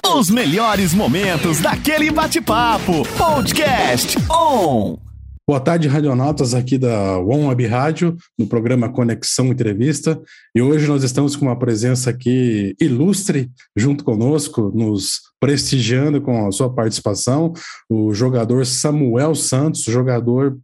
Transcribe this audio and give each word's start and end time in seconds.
Os 0.00 0.30
melhores 0.30 0.94
momentos 0.94 1.60
daquele 1.60 2.10
bate-papo. 2.10 3.06
Podcast 3.18 4.16
On. 4.30 4.96
Boa 5.46 5.60
tarde, 5.60 5.86
radionautas 5.86 6.54
aqui 6.54 6.78
da 6.78 7.18
One 7.18 7.46
Web 7.46 7.66
Rádio, 7.66 8.16
no 8.38 8.46
programa 8.46 8.88
Conexão 8.88 9.48
Entrevista. 9.48 10.18
E 10.54 10.62
hoje 10.62 10.86
nós 10.86 11.02
estamos 11.02 11.36
com 11.36 11.44
uma 11.44 11.58
presença 11.58 12.08
aqui 12.08 12.74
ilustre 12.80 13.50
junto 13.76 14.02
conosco, 14.02 14.72
nos 14.74 15.20
prestigiando 15.38 16.22
com 16.22 16.46
a 16.46 16.52
sua 16.52 16.72
participação, 16.72 17.52
o 17.90 18.14
jogador 18.14 18.64
Samuel 18.64 19.34
Santos, 19.34 19.82
jogador 19.82 20.58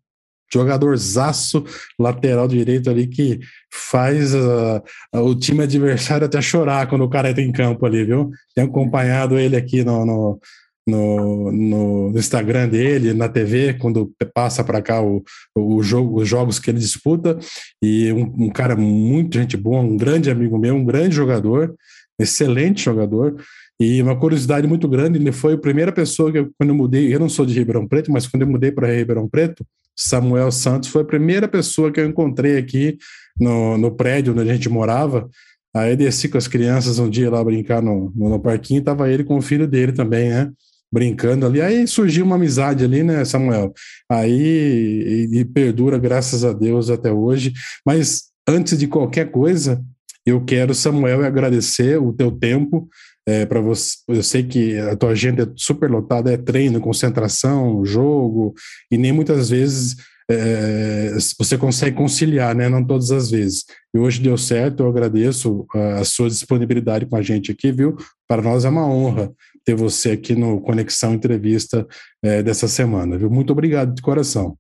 jogadorzaço 0.53 1.65
lateral 1.99 2.49
direito 2.49 2.89
ali 2.91 3.07
que 3.07 3.39
faz 3.71 4.35
uh, 4.35 4.83
o 5.13 5.35
time 5.35 5.63
adversário 5.63 6.27
até 6.27 6.41
chorar 6.41 6.89
quando 6.89 7.05
o 7.05 7.09
cara 7.09 7.31
entra 7.31 7.43
em 7.43 7.53
campo 7.53 7.85
ali, 7.85 8.05
viu? 8.05 8.31
Tenho 8.55 8.69
acompanhado 8.69 9.39
ele 9.39 9.57
aqui 9.57 9.85
no, 9.85 10.05
no, 10.07 10.41
no, 10.89 11.53
no 11.53 12.19
Instagram 12.19 12.69
dele, 12.69 13.13
na 13.13 13.29
TV, 13.29 13.75
quando 13.75 14.11
passa 14.35 14.65
para 14.65 14.81
cá 14.81 15.03
o, 15.03 15.23
o 15.55 15.83
jogo, 15.83 16.21
os 16.21 16.29
jogos 16.29 16.59
que 16.59 16.71
ele 16.71 16.79
disputa, 16.79 17.39
e 17.83 18.13
um, 18.13 18.47
um 18.47 18.51
cara 18.51 18.75
muito 18.75 19.39
gente 19.39 19.57
boa, 19.57 19.81
um 19.81 19.97
grande 19.97 20.31
amigo 20.31 20.59
meu, 20.59 20.75
um 20.75 20.85
grande 20.85 21.15
jogador, 21.15 21.75
excelente 22.19 22.83
jogador, 22.83 23.37
e 23.81 24.03
uma 24.03 24.19
curiosidade 24.19 24.67
muito 24.67 24.89
grande, 24.89 25.19
ele 25.19 25.31
foi 25.31 25.55
a 25.55 25.59
primeira 25.59 25.93
pessoa 25.93 26.33
que, 26.33 26.45
quando 26.59 26.71
eu 26.71 26.75
mudei, 26.75 27.15
eu 27.15 27.21
não 27.21 27.29
sou 27.29 27.47
de 27.47 27.55
Ribeirão 27.55 27.87
Preto, 27.87 28.11
mas 28.11 28.27
quando 28.27 28.43
eu 28.43 28.49
mudei 28.49 28.73
para 28.73 28.93
Ribeirão 28.93 29.29
Preto, 29.29 29.65
Samuel 29.99 30.53
Santos 30.53 30.91
foi 30.91 31.03
a 31.03 31.05
primeira 31.05 31.49
pessoa 31.49 31.91
que 31.91 31.99
eu 31.99 32.07
encontrei 32.07 32.57
aqui 32.57 32.97
no, 33.39 33.77
no 33.77 33.91
prédio 33.91 34.33
onde 34.33 34.49
a 34.49 34.55
gente 34.55 34.69
morava. 34.69 35.29
Aí 35.75 35.97
desci 35.97 36.29
com 36.29 36.39
as 36.39 36.47
crianças 36.47 37.01
um 37.01 37.11
dia 37.11 37.29
lá 37.29 37.43
brincar 37.43 37.83
no, 37.83 38.13
no, 38.15 38.29
no 38.29 38.41
parquinho, 38.41 38.83
tava 38.83 39.11
ele 39.11 39.25
com 39.25 39.37
o 39.37 39.43
filho 39.43 39.67
dele 39.67 39.93
também, 39.93 40.31
né? 40.31 40.51
Brincando 40.91 41.45
ali. 41.45 41.61
Aí 41.61 41.87
surgiu 41.87 42.25
uma 42.25 42.37
amizade 42.37 42.85
ali, 42.85 43.03
né, 43.03 43.25
Samuel? 43.25 43.73
Aí 44.09 45.29
e, 45.33 45.41
e 45.41 45.45
perdura, 45.45 45.99
graças 45.99 46.45
a 46.45 46.53
Deus, 46.53 46.91
até 46.91 47.13
hoje. 47.13 47.53
Mas 47.85 48.29
antes 48.49 48.79
de 48.79 48.87
qualquer 48.87 49.31
coisa, 49.31 49.85
eu 50.25 50.45
quero, 50.45 50.75
Samuel, 50.75 51.25
agradecer 51.25 52.01
o 52.01 52.13
teu 52.13 52.31
tempo, 52.31 52.89
é, 53.29 53.45
para 53.45 53.61
você. 53.61 53.99
Eu 54.09 54.23
sei 54.23 54.43
que 54.43 54.79
a 54.79 54.97
tua 54.97 55.11
agenda 55.11 55.43
é 55.43 55.47
super 55.55 55.91
lotada, 55.91 56.33
é 56.33 56.39
treino, 56.39 56.81
concentração, 56.81 57.85
jogo, 57.85 58.55
e 58.91 58.97
nem 58.97 59.13
muitas 59.13 59.51
vezes 59.51 59.97
é, 60.31 61.11
você 61.39 61.59
consegue 61.59 61.95
conciliar, 61.95 62.55
né? 62.55 62.71
Não 62.71 62.83
todas 62.83 63.11
as 63.11 63.31
vezes. 63.31 63.67
E 63.95 63.99
hoje 63.99 64.23
deu 64.23 64.39
certo, 64.39 64.83
eu 64.83 64.89
agradeço 64.89 65.67
a, 65.75 66.01
a 66.01 66.05
sua 66.05 66.29
disponibilidade 66.31 67.05
com 67.05 67.17
a 67.17 67.23
gente 67.23 67.53
aqui, 67.53 67.71
viu? 67.71 67.99
Para 68.27 68.41
nós 68.41 68.65
é 68.65 68.71
uma 68.71 68.87
honra 68.87 69.31
ter 69.63 69.75
você 69.75 70.13
aqui 70.13 70.35
no 70.35 70.63
Conexão 70.63 71.13
Entrevista 71.13 71.87
é, 72.23 72.43
dessa 72.43 72.67
semana, 72.67 73.19
viu? 73.19 73.29
Muito 73.29 73.53
obrigado 73.53 73.95
de 73.95 74.01
coração. 74.01 74.57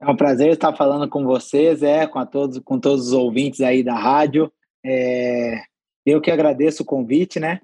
É 0.00 0.10
um 0.10 0.16
prazer 0.16 0.52
estar 0.52 0.74
falando 0.74 1.08
com 1.08 1.24
vocês, 1.24 1.84
é, 1.84 2.04
com, 2.04 2.24
todos, 2.26 2.58
com 2.64 2.80
todos 2.80 3.08
os 3.08 3.12
ouvintes 3.12 3.60
aí 3.60 3.84
da 3.84 3.94
rádio. 3.94 4.50
É, 4.84 5.60
eu 6.10 6.20
que 6.20 6.30
agradeço 6.30 6.82
o 6.82 6.86
convite, 6.86 7.40
né? 7.40 7.60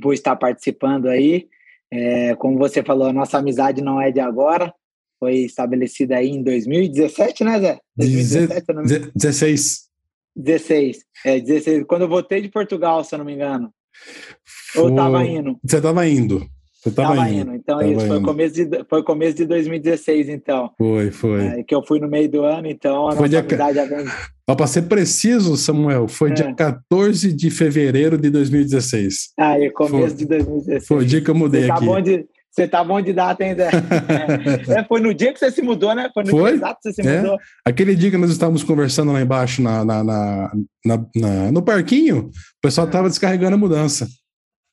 Por 0.00 0.14
estar 0.14 0.36
participando 0.36 1.08
aí. 1.08 1.48
É, 1.92 2.34
como 2.36 2.56
você 2.58 2.82
falou, 2.82 3.08
a 3.08 3.12
nossa 3.12 3.38
amizade 3.38 3.82
não 3.82 4.00
é 4.00 4.10
de 4.10 4.20
agora. 4.20 4.72
Foi 5.18 5.38
estabelecida 5.38 6.16
aí 6.16 6.30
em 6.30 6.42
2017, 6.42 7.44
né, 7.44 7.60
Zé? 7.60 7.78
2017, 7.96 9.12
16. 9.14 9.90
16. 10.34 11.04
É, 11.24 11.40
16. 11.40 11.84
Quando 11.86 12.02
eu 12.02 12.08
voltei 12.08 12.40
de 12.40 12.48
Portugal, 12.48 13.04
se 13.04 13.14
eu 13.14 13.18
não 13.18 13.26
me 13.26 13.34
engano. 13.34 13.72
Foi... 14.72 14.82
Ou 14.84 14.90
estava 14.90 15.24
indo? 15.24 15.58
Você 15.62 15.76
estava 15.76 16.08
indo. 16.08 16.48
Você 16.80 16.90
tava, 16.90 17.28
indo. 17.28 17.40
indo. 17.40 17.54
Então, 17.54 17.78
tava 17.78 17.90
isso 17.90 18.06
foi, 18.06 18.16
indo. 18.16 18.24
Começo 18.26 18.54
de, 18.54 18.84
foi 18.88 19.02
começo 19.02 19.36
de 19.36 19.44
2016, 19.44 20.28
então. 20.30 20.70
Foi, 20.78 21.10
foi. 21.10 21.46
É, 21.46 21.62
que 21.62 21.74
eu 21.74 21.82
fui 21.86 22.00
no 22.00 22.08
meio 22.08 22.30
do 22.30 22.42
ano, 22.42 22.66
então 22.68 23.08
a 23.08 23.12
foi 23.12 23.28
nossa 23.28 23.42
dia... 23.42 23.66
amizade... 23.66 24.10
Para 24.46 24.66
ser 24.66 24.82
preciso, 24.82 25.56
Samuel, 25.56 26.08
foi 26.08 26.30
é. 26.30 26.34
dia 26.34 26.54
14 26.54 27.32
de 27.32 27.50
fevereiro 27.50 28.18
de 28.18 28.30
2016. 28.30 29.30
Ah, 29.38 29.60
é 29.60 29.70
começo 29.70 30.08
foi. 30.08 30.16
de 30.16 30.26
2016. 30.26 30.86
Foi 30.86 30.96
o 30.96 31.06
dia 31.06 31.20
que 31.20 31.30
eu 31.30 31.34
mudei 31.34 31.62
você 31.62 31.70
aqui. 31.70 31.80
Tá 31.80 31.86
bom 31.86 32.00
de, 32.00 32.26
você 32.50 32.66
tá 32.66 32.82
bom 32.82 33.00
de 33.00 33.12
data 33.12 33.44
ainda. 33.44 33.68
é, 34.76 34.84
foi 34.84 35.00
no 35.00 35.14
dia 35.14 35.32
que 35.32 35.38
você 35.38 35.52
se 35.52 35.62
mudou, 35.62 35.94
né? 35.94 36.10
Foi 36.12 36.24
no 36.24 36.30
foi? 36.30 36.50
dia 36.50 36.56
exato 36.56 36.80
que 36.82 36.92
você 36.92 37.02
se 37.02 37.08
é. 37.08 37.20
mudou. 37.20 37.38
Aquele 37.64 37.94
dia 37.94 38.10
que 38.10 38.16
nós 38.16 38.30
estávamos 38.30 38.64
conversando 38.64 39.12
lá 39.12 39.22
embaixo 39.22 39.62
na, 39.62 39.84
na, 39.84 40.02
na, 40.02 40.50
na 41.14 41.52
no 41.52 41.62
parquinho, 41.62 42.26
o 42.26 42.60
pessoal 42.60 42.88
estava 42.88 43.08
descarregando 43.08 43.54
a 43.54 43.58
mudança. 43.58 44.08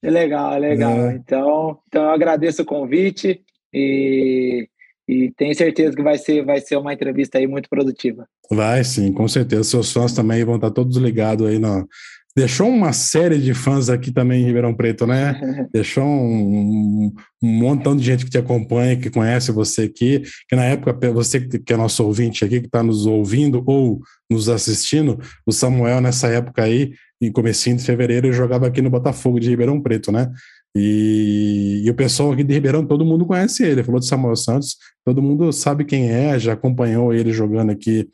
É 0.07 0.09
legal, 0.09 0.53
é 0.53 0.59
legal. 0.59 1.09
É. 1.09 1.16
Então, 1.16 1.79
então 1.85 2.03
eu 2.03 2.12
agradeço 2.12 2.62
o 2.62 2.66
convite 2.66 3.41
e, 3.73 4.69
e 5.06 5.34
tenho 5.35 5.53
certeza 5.53 5.94
que 5.94 6.01
vai 6.01 6.18
ser, 6.18 6.45
vai 6.45 6.62
ser 6.62 6.78
uma 6.78 6.94
entrevista 6.94 7.38
aí 7.38 7.45
muito 7.45 7.68
produtiva. 7.68 8.25
Vai 8.50 8.85
sim, 8.85 9.12
com 9.12 9.28
certeza. 9.28 9.66
Seus 9.66 9.91
fãs 9.91 10.13
também 10.13 10.46
vão 10.46 10.56
estar 10.56 10.72
todos 10.72 10.96
ligados 10.96 11.46
aí 11.46 11.59
no. 11.59 11.85
Deixou 12.38 12.69
uma 12.69 12.94
série 12.94 13.38
de 13.38 13.53
fãs 13.53 13.90
aqui 13.90 14.09
também 14.09 14.44
em 14.44 14.46
Ribeirão 14.46 14.73
Preto, 14.73 15.06
né? 15.06 15.41
Deixou 15.73 16.06
um, 16.06 17.12
um, 17.44 17.47
montão 17.47 17.94
de 17.94 18.03
gente 18.03 18.23
que 18.23 18.31
te 18.31 18.38
acompanha, 18.38 18.96
que 18.96 19.09
conhece 19.09 19.51
você 19.51 19.81
aqui, 19.81 20.22
que 20.47 20.56
na 20.56 20.63
época, 20.63 21.12
você 21.12 21.41
que 21.41 21.73
é 21.73 21.75
nosso 21.75 22.06
ouvinte 22.06 22.46
aqui, 22.46 22.62
que 22.62 22.67
está 22.67 22.81
nos 22.81 23.06
ouvindo 23.06 23.62
ou 23.66 24.00
nos 24.29 24.47
assistindo, 24.47 25.19
o 25.46 25.51
Samuel 25.51 26.00
nessa 26.00 26.28
época 26.29 26.63
aí, 26.63 26.94
em 27.22 27.31
comecinho 27.31 27.78
de 27.78 27.83
fevereiro, 27.83 28.28
eu 28.28 28.33
jogava 28.33 28.67
aqui 28.67 28.81
no 28.81 28.89
Botafogo 28.89 29.39
de 29.39 29.50
Ribeirão 29.50 29.81
Preto, 29.81 30.11
né? 30.11 30.31
E, 30.75 31.81
e, 31.83 31.89
o 31.89 31.94
pessoal 31.95 32.31
aqui 32.31 32.44
de 32.44 32.53
Ribeirão, 32.53 32.85
todo 32.85 33.03
mundo 33.03 33.25
conhece 33.25 33.63
ele. 33.63 33.83
Falou 33.83 34.00
de 34.00 34.05
Samuel 34.05 34.35
Santos, 34.35 34.78
todo 35.03 35.22
mundo 35.22 35.51
sabe 35.51 35.83
quem 35.83 36.09
é, 36.11 36.38
já 36.38 36.53
acompanhou 36.53 37.11
ele 37.13 37.33
jogando 37.33 37.72
aqui 37.72 38.07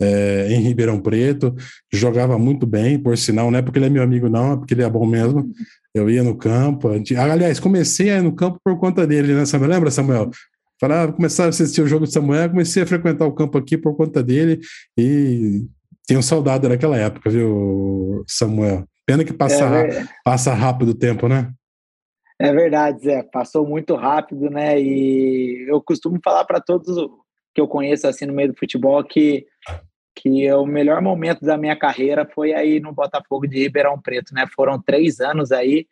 é, 0.00 0.48
em 0.50 0.60
Ribeirão 0.60 1.00
Preto. 1.00 1.54
Jogava 1.90 2.38
muito 2.38 2.66
bem, 2.66 2.98
por 2.98 3.16
sinal, 3.16 3.50
não 3.50 3.58
é 3.58 3.62
porque 3.62 3.78
ele 3.78 3.86
é 3.86 3.90
meu 3.90 4.02
amigo, 4.02 4.28
não, 4.28 4.52
é 4.52 4.56
porque 4.56 4.74
ele 4.74 4.82
é 4.82 4.90
bom 4.90 5.06
mesmo. 5.06 5.50
Eu 5.94 6.10
ia 6.10 6.22
no 6.22 6.36
campo. 6.36 6.90
Aliás, 7.16 7.58
comecei 7.58 8.10
a 8.10 8.18
ir 8.18 8.22
no 8.22 8.34
campo 8.34 8.58
por 8.62 8.78
conta 8.78 9.06
dele, 9.06 9.32
né, 9.32 9.46
Samuel? 9.46 9.70
Lembra, 9.70 9.90
Samuel? 9.90 10.30
Falava, 10.78 11.12
começar 11.12 11.44
a 11.44 11.48
assistir 11.48 11.82
o 11.82 11.86
jogo 11.86 12.06
de 12.06 12.12
Samuel, 12.12 12.50
comecei 12.50 12.82
a 12.82 12.86
frequentar 12.86 13.26
o 13.26 13.32
campo 13.32 13.58
aqui 13.58 13.76
por 13.76 13.94
conta 13.94 14.22
dele 14.22 14.60
e 14.96 15.66
tenho 16.10 16.24
saudade 16.24 16.68
daquela 16.68 16.96
época, 16.96 17.30
viu, 17.30 18.24
Samuel? 18.26 18.84
Pena 19.06 19.24
que 19.24 19.32
passa, 19.32 19.64
é, 19.64 20.04
passa 20.24 20.52
rápido 20.52 20.88
o 20.88 20.98
tempo, 20.98 21.28
né? 21.28 21.52
É 22.36 22.52
verdade, 22.52 23.04
Zé. 23.04 23.22
Passou 23.22 23.64
muito 23.64 23.94
rápido, 23.94 24.50
né? 24.50 24.80
E 24.80 25.66
eu 25.68 25.80
costumo 25.80 26.18
falar 26.24 26.44
para 26.44 26.60
todos 26.60 26.88
que 27.54 27.60
eu 27.60 27.68
conheço 27.68 28.08
assim 28.08 28.26
no 28.26 28.32
meio 28.32 28.52
do 28.52 28.58
futebol 28.58 29.04
que 29.04 29.46
que 30.16 30.52
o 30.52 30.66
melhor 30.66 31.00
momento 31.00 31.44
da 31.44 31.56
minha 31.56 31.76
carreira 31.76 32.28
foi 32.34 32.52
aí 32.52 32.80
no 32.80 32.92
Botafogo 32.92 33.46
de 33.46 33.60
Ribeirão 33.60 33.98
Preto, 34.02 34.34
né? 34.34 34.44
Foram 34.54 34.82
três 34.82 35.20
anos 35.20 35.52
aí, 35.52 35.86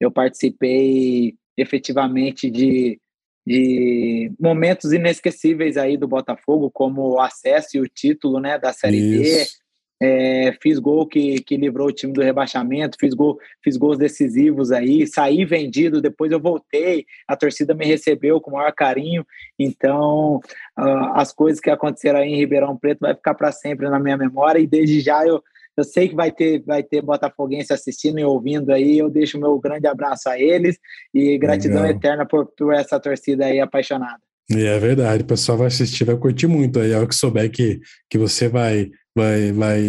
eu 0.00 0.10
participei 0.10 1.34
efetivamente 1.56 2.48
de, 2.48 2.98
de 3.44 4.32
momentos 4.40 4.92
inesquecíveis 4.92 5.76
aí 5.76 5.96
do 5.96 6.06
Botafogo, 6.06 6.70
como 6.70 7.02
o 7.10 7.20
acesso 7.20 7.76
e 7.76 7.80
o 7.80 7.88
título, 7.88 8.40
né, 8.40 8.56
da 8.58 8.72
Série 8.72 8.98
Isso. 8.98 9.63
É, 10.02 10.52
fiz 10.60 10.78
gol 10.78 11.06
que, 11.06 11.40
que 11.40 11.56
livrou 11.56 11.88
o 11.88 11.92
time 11.92 12.12
do 12.12 12.20
rebaixamento, 12.20 12.96
fiz, 13.00 13.14
gol, 13.14 13.38
fiz 13.62 13.76
gols 13.76 13.96
decisivos 13.96 14.72
aí, 14.72 15.06
saí 15.06 15.44
vendido, 15.44 16.02
depois 16.02 16.32
eu 16.32 16.40
voltei, 16.40 17.06
a 17.28 17.36
torcida 17.36 17.74
me 17.74 17.86
recebeu 17.86 18.40
com 18.40 18.50
o 18.50 18.54
maior 18.54 18.72
carinho, 18.72 19.24
então 19.58 20.40
uh, 20.78 21.14
as 21.14 21.32
coisas 21.32 21.60
que 21.60 21.70
aconteceram 21.70 22.18
aí 22.18 22.28
em 22.28 22.36
Ribeirão 22.36 22.76
Preto 22.76 23.00
vai 23.00 23.14
ficar 23.14 23.34
para 23.34 23.52
sempre 23.52 23.88
na 23.88 24.00
minha 24.00 24.16
memória 24.16 24.58
e 24.58 24.66
desde 24.66 25.00
já 25.00 25.24
eu, 25.24 25.42
eu 25.76 25.84
sei 25.84 26.08
que 26.08 26.14
vai 26.14 26.30
ter, 26.30 26.60
vai 26.64 26.82
ter 26.82 27.00
botafoguense 27.00 27.72
assistindo 27.72 28.18
e 28.18 28.24
ouvindo 28.24 28.72
aí, 28.72 28.98
eu 28.98 29.08
deixo 29.08 29.38
meu 29.38 29.58
grande 29.58 29.86
abraço 29.86 30.28
a 30.28 30.38
eles 30.38 30.78
e 31.12 31.38
gratidão 31.38 31.82
Legal. 31.82 31.96
eterna 31.96 32.26
por, 32.26 32.46
por 32.46 32.74
essa 32.74 32.98
torcida 32.98 33.46
aí 33.46 33.60
apaixonada. 33.60 34.20
E 34.50 34.64
é 34.64 34.78
verdade, 34.78 35.22
o 35.22 35.26
pessoal 35.26 35.56
vai 35.56 35.68
assistir, 35.68 36.04
vai 36.04 36.16
curtir 36.16 36.46
muito 36.46 36.78
aí, 36.78 36.92
ao 36.92 37.08
que 37.08 37.14
souber 37.14 37.50
que, 37.50 37.80
que 38.10 38.18
você 38.18 38.46
vai 38.46 38.90
vai, 39.14 39.52
vai 39.52 39.80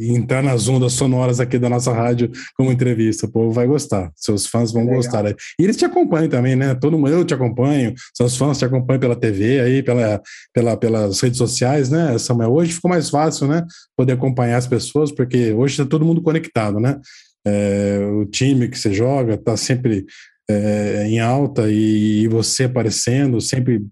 entrar 0.00 0.42
nas 0.42 0.68
ondas 0.68 0.92
sonoras 0.94 1.38
aqui 1.38 1.58
da 1.58 1.68
nossa 1.68 1.92
rádio 1.92 2.30
como 2.56 2.72
entrevista. 2.72 3.26
O 3.26 3.30
povo 3.30 3.50
vai 3.52 3.66
gostar, 3.66 4.10
seus 4.16 4.46
fãs 4.46 4.72
vão 4.72 4.82
Legal. 4.82 4.96
gostar. 4.96 5.24
E 5.30 5.34
eles 5.58 5.76
te 5.76 5.84
acompanham 5.84 6.28
também, 6.28 6.56
né? 6.56 6.74
Todo 6.74 6.98
mundo, 6.98 7.10
eu 7.10 7.24
te 7.24 7.34
acompanho, 7.34 7.94
seus 8.14 8.36
fãs 8.36 8.58
te 8.58 8.64
acompanham 8.64 9.00
pela 9.00 9.16
TV, 9.16 9.60
aí, 9.60 9.82
pela, 9.82 10.20
pela, 10.52 10.76
pelas 10.76 11.20
redes 11.20 11.38
sociais, 11.38 11.88
né, 11.90 12.18
Samuel? 12.18 12.52
Hoje 12.52 12.72
ficou 12.72 12.90
mais 12.90 13.08
fácil, 13.08 13.46
né? 13.46 13.64
Poder 13.96 14.14
acompanhar 14.14 14.56
as 14.56 14.66
pessoas, 14.66 15.12
porque 15.12 15.52
hoje 15.52 15.74
está 15.74 15.86
todo 15.86 16.04
mundo 16.04 16.22
conectado, 16.22 16.80
né? 16.80 17.00
É, 17.46 17.98
o 18.12 18.24
time 18.24 18.68
que 18.68 18.78
você 18.78 18.92
joga 18.92 19.34
está 19.34 19.56
sempre 19.56 20.06
é, 20.48 21.06
em 21.06 21.20
alta 21.20 21.70
e, 21.70 22.22
e 22.22 22.28
você 22.28 22.64
aparecendo 22.64 23.40
sempre 23.40 23.82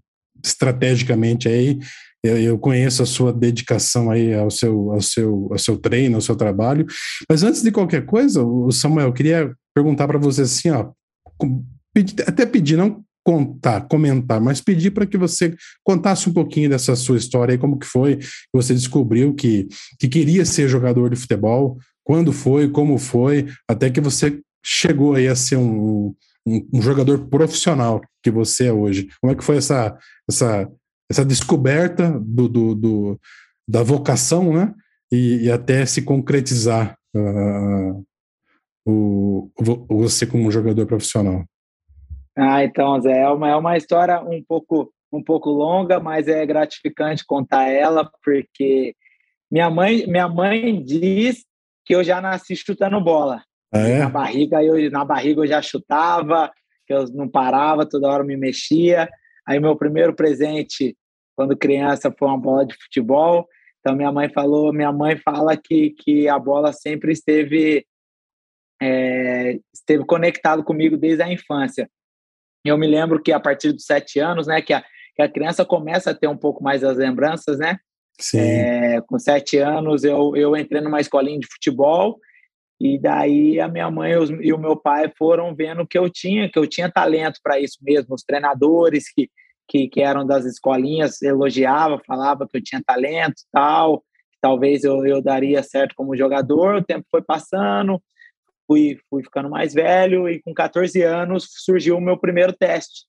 estrategicamente 0.43 1.47
aí 1.47 1.79
eu, 2.23 2.37
eu, 2.37 2.57
conheço 2.57 3.03
a 3.03 3.05
sua 3.05 3.33
dedicação 3.33 4.09
aí 4.09 4.33
ao 4.33 4.49
seu, 4.49 4.91
ao, 4.91 5.01
seu, 5.01 5.49
ao 5.51 5.57
seu 5.57 5.77
treino, 5.77 6.15
ao 6.15 6.21
seu 6.21 6.35
trabalho. 6.35 6.85
Mas 7.29 7.43
antes 7.43 7.61
de 7.61 7.71
qualquer 7.71 8.05
coisa, 8.05 8.41
Samuel, 8.71 9.07
eu 9.07 9.13
queria 9.13 9.53
perguntar 9.75 10.07
para 10.07 10.17
você 10.17 10.43
assim, 10.43 10.69
ó, 10.69 10.91
até 12.25 12.45
pedir, 12.45 12.77
não 12.77 13.03
contar, 13.25 13.87
comentar, 13.87 14.41
mas 14.41 14.59
pedir 14.59 14.91
para 14.91 15.05
que 15.05 15.17
você 15.17 15.55
contasse 15.83 16.29
um 16.29 16.33
pouquinho 16.33 16.69
dessa 16.69 16.95
sua 16.95 17.17
história 17.17 17.57
como 17.57 17.79
que 17.79 17.85
foi, 17.85 18.17
que 18.17 18.27
você 18.53 18.73
descobriu 18.73 19.33
que, 19.33 19.67
que 19.99 20.09
queria 20.09 20.45
ser 20.45 20.67
jogador 20.67 21.09
de 21.09 21.15
futebol, 21.15 21.77
quando 22.03 22.33
foi, 22.33 22.69
como 22.69 22.97
foi, 22.97 23.47
até 23.67 23.89
que 23.89 24.01
você 24.01 24.39
chegou 24.63 25.15
aí 25.15 25.27
a 25.27 25.35
ser 25.35 25.55
um, 25.55 26.13
um, 26.45 26.67
um 26.73 26.81
jogador 26.81 27.27
profissional 27.27 28.01
que 28.21 28.29
você 28.29 28.67
é 28.67 28.73
hoje. 28.73 29.07
Como 29.21 29.31
é 29.31 29.35
que 29.35 29.43
foi 29.43 29.57
essa, 29.57 29.97
essa, 30.29 30.69
essa 31.13 31.25
descoberta 31.25 32.19
do, 32.19 32.49
do, 32.49 32.75
do 32.75 33.19
da 33.67 33.83
vocação, 33.83 34.51
né? 34.51 34.73
E, 35.11 35.45
e 35.45 35.51
até 35.51 35.85
se 35.85 36.01
concretizar 36.01 36.97
uh, 37.15 38.05
o, 38.85 39.51
você 39.87 40.25
como 40.25 40.51
jogador 40.51 40.85
profissional. 40.85 41.45
Ah, 42.35 42.63
então, 42.63 42.99
Zé, 42.99 43.19
é 43.19 43.29
uma, 43.29 43.49
é 43.49 43.55
uma 43.55 43.77
história 43.77 44.19
um 44.21 44.43
pouco, 44.43 44.91
um 45.11 45.23
pouco 45.23 45.51
longa, 45.51 45.99
mas 45.99 46.27
é 46.27 46.43
gratificante 46.45 47.23
contar 47.25 47.69
ela, 47.69 48.09
porque 48.23 48.95
minha 49.51 49.69
mãe, 49.69 50.07
minha 50.07 50.27
mãe 50.27 50.83
diz 50.83 51.45
que 51.85 51.93
eu 51.93 52.03
já 52.03 52.19
nasci 52.19 52.55
chutando 52.55 52.99
bola. 52.99 53.43
É? 53.71 53.99
Na 53.99 54.09
barriga 54.09 54.63
eu 54.63 54.89
na 54.91 55.05
barriga 55.05 55.41
eu 55.41 55.47
já 55.47 55.61
chutava, 55.61 56.51
que 56.87 56.93
eu 56.93 57.05
não 57.13 57.27
parava, 57.27 57.87
toda 57.87 58.09
hora 58.09 58.23
me 58.23 58.35
mexia. 58.35 59.09
Aí 59.47 59.59
meu 59.59 59.75
primeiro 59.75 60.15
presente 60.15 60.95
quando 61.35 61.57
criança 61.57 62.13
foi 62.17 62.27
uma 62.27 62.37
bola 62.37 62.65
de 62.65 62.75
futebol. 62.75 63.47
Então 63.79 63.95
minha 63.95 64.11
mãe 64.11 64.29
falou, 64.29 64.73
minha 64.73 64.91
mãe 64.91 65.17
fala 65.17 65.57
que 65.57 65.91
que 65.91 66.27
a 66.27 66.39
bola 66.39 66.71
sempre 66.71 67.11
esteve 67.11 67.85
é, 68.81 69.59
esteve 69.73 70.05
conectado 70.05 70.63
comigo 70.63 70.97
desde 70.97 71.23
a 71.23 71.31
infância. 71.31 71.89
Eu 72.65 72.77
me 72.77 72.87
lembro 72.87 73.21
que 73.21 73.31
a 73.31 73.39
partir 73.39 73.71
dos 73.73 73.85
sete 73.85 74.19
anos, 74.19 74.47
né, 74.47 74.61
que 74.61 74.73
a, 74.73 74.83
que 75.15 75.21
a 75.21 75.29
criança 75.29 75.65
começa 75.65 76.11
a 76.11 76.15
ter 76.15 76.27
um 76.27 76.37
pouco 76.37 76.63
mais 76.63 76.81
das 76.81 76.97
lembranças, 76.97 77.59
né? 77.59 77.77
Sim. 78.19 78.39
É, 78.39 79.01
com 79.01 79.17
sete 79.19 79.57
anos 79.57 80.03
eu, 80.03 80.35
eu 80.35 80.55
entrei 80.55 80.81
numa 80.81 81.01
escolinha 81.01 81.39
de 81.39 81.47
futebol 81.47 82.19
e 82.79 82.99
daí 82.99 83.59
a 83.59 83.67
minha 83.67 83.89
mãe 83.89 84.11
e 84.41 84.53
o 84.53 84.57
meu 84.57 84.75
pai 84.75 85.11
foram 85.17 85.55
vendo 85.55 85.87
que 85.87 85.97
eu 85.97 86.09
tinha, 86.09 86.49
que 86.49 86.59
eu 86.59 86.67
tinha 86.67 86.91
talento 86.91 87.39
para 87.41 87.59
isso 87.59 87.77
mesmo. 87.81 88.13
Os 88.13 88.23
treinadores 88.23 89.11
que, 89.11 89.29
que, 89.67 89.87
que, 89.87 90.01
eram 90.01 90.25
das 90.25 90.45
escolinhas 90.45 91.21
elogiavam, 91.21 92.01
falavam 92.05 92.47
que 92.47 92.57
eu 92.57 92.63
tinha 92.63 92.81
talento 92.85 93.41
tal, 93.51 93.99
que 93.99 94.39
talvez 94.41 94.83
eu, 94.83 95.05
eu 95.05 95.21
daria 95.21 95.63
certo 95.63 95.95
como 95.95 96.17
jogador. 96.17 96.75
O 96.75 96.83
tempo 96.83 97.05
foi 97.09 97.21
passando, 97.21 98.01
fui, 98.67 98.97
fui 99.09 99.23
ficando 99.23 99.49
mais 99.49 99.73
velho 99.73 100.29
e 100.29 100.41
com 100.41 100.53
14 100.53 101.01
anos 101.01 101.47
surgiu 101.49 101.97
o 101.97 102.01
meu 102.01 102.17
primeiro 102.17 102.53
teste. 102.53 103.05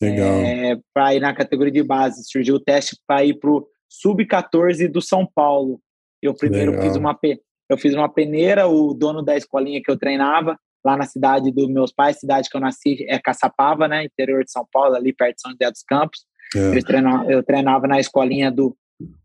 Legal. 0.00 0.40
É, 0.40 0.78
para 0.92 1.14
ir 1.14 1.20
na 1.20 1.34
categoria 1.34 1.72
de 1.72 1.82
base. 1.82 2.24
Surgiu 2.24 2.56
o 2.56 2.60
teste 2.60 2.96
para 3.06 3.24
ir 3.24 3.38
para 3.38 3.50
o 3.50 3.66
Sub-14 3.88 4.90
do 4.90 5.00
São 5.00 5.26
Paulo. 5.26 5.80
Eu 6.20 6.34
primeiro 6.34 6.72
Legal. 6.72 6.86
fiz 6.86 6.96
uma 6.96 7.18
eu 7.68 7.76
fiz 7.76 7.94
uma 7.94 8.08
peneira, 8.08 8.68
o 8.68 8.94
dono 8.94 9.22
da 9.22 9.36
escolinha 9.36 9.82
que 9.82 9.90
eu 9.90 9.98
treinava, 9.98 10.56
lá 10.86 10.96
na 10.96 11.04
cidade 11.04 11.50
dos 11.50 11.68
meus 11.68 11.92
pais, 11.92 12.20
cidade 12.20 12.48
que 12.48 12.56
eu 12.56 12.60
nasci, 12.60 13.04
é 13.08 13.18
Caçapava, 13.18 13.88
né, 13.88 14.04
interior 14.04 14.44
de 14.44 14.52
São 14.52 14.64
Paulo, 14.72 14.94
ali 14.94 15.12
perto 15.12 15.34
de 15.34 15.40
São 15.42 15.50
José 15.50 15.70
dos 15.70 15.82
Campos. 15.82 16.24
É. 16.54 16.78
Eu, 16.78 16.84
treinava, 16.84 17.32
eu 17.32 17.42
treinava 17.42 17.86
na 17.88 17.98
escolinha 17.98 18.52
do, 18.52 18.76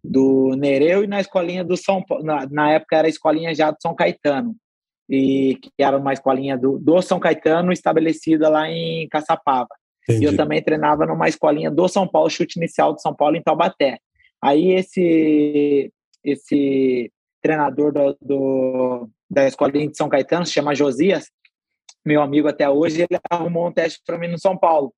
do 0.04 0.56
Nereu 0.58 1.04
e 1.04 1.08
na 1.08 1.22
escolinha 1.22 1.63
do 1.63 1.78
São 1.78 2.04
Paulo, 2.04 2.24
na, 2.24 2.48
na, 2.50 2.72
época 2.72 2.98
era 2.98 3.08
a 3.08 3.10
escolinha 3.10 3.54
já 3.54 3.69
do 3.69 3.78
São 3.80 3.94
Caetano, 3.94 4.56
e 5.08 5.60
que 5.62 5.69
era 5.80 5.98
uma 5.98 6.13
escolinha 6.13 6.58
do, 6.58 6.80
do 6.80 7.00
São 7.02 7.19
Caetano 7.19 7.72
estabelecida 7.72 8.50
lá 8.50 8.68
em 8.68 9.07
Caçapava. 9.10 9.69
Entendi. 10.10 10.25
E 10.25 10.28
eu 10.28 10.36
também 10.36 10.64
treinava 10.64 11.06
numa 11.06 11.30
escolinha 11.30 11.69
do 11.69 11.88
São 11.88 12.07
Paulo, 12.07 12.30
chute 12.30 12.57
inicial 12.57 12.96
de 12.96 13.04
São 13.04 13.14
Paulo, 13.14 13.36
em 13.36 13.44
Taubaté. 13.44 14.00
Aí 14.42 14.72
esse, 14.72 15.94
esse 16.24 17.12
treinador 17.40 17.94
do, 17.94 18.18
do, 18.19 19.10
da 19.30 19.48
escolinha 19.48 19.88
de 19.88 19.96
São 19.96 20.10
Caetano, 20.10 20.46
se 20.46 20.54
chama 20.54 20.74
Josias, 20.74 21.30
meu 22.06 22.21
amigo 22.21 22.48
até 22.48 22.69
hoje, 22.69 23.01
ele 23.01 23.19
arrumou 23.30 23.68
um 23.68 23.71
teste 23.71 24.01
para 24.06 24.18
mim 24.18 24.27
no 24.27 24.39
São 24.39 24.57
Paulo. 24.57 24.94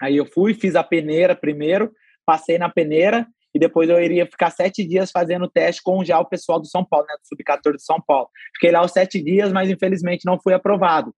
Aí 0.00 0.16
eu 0.16 0.26
fui, 0.26 0.54
fiz 0.54 0.74
a 0.76 0.82
peneira 0.82 1.34
primeiro, 1.34 1.92
passei 2.24 2.58
na 2.58 2.68
peneira 2.68 3.26
e 3.54 3.58
depois 3.58 3.88
eu 3.90 4.00
iria 4.00 4.26
ficar 4.26 4.50
sete 4.50 4.84
dias 4.86 5.10
fazendo 5.10 5.50
teste 5.50 5.82
com 5.82 6.04
já 6.04 6.18
o 6.18 6.24
pessoal 6.24 6.60
do 6.60 6.66
São 6.66 6.84
Paulo, 6.84 7.06
né, 7.06 7.14
do 7.14 7.26
Sub-14 7.26 7.76
de 7.76 7.84
São 7.84 8.00
Paulo. 8.00 8.28
Fiquei 8.54 8.70
lá 8.70 8.84
os 8.84 8.92
sete 8.92 9.22
dias, 9.22 9.52
mas 9.52 9.68
infelizmente 9.68 10.24
não 10.24 10.40
fui 10.40 10.54
aprovado. 10.54 11.14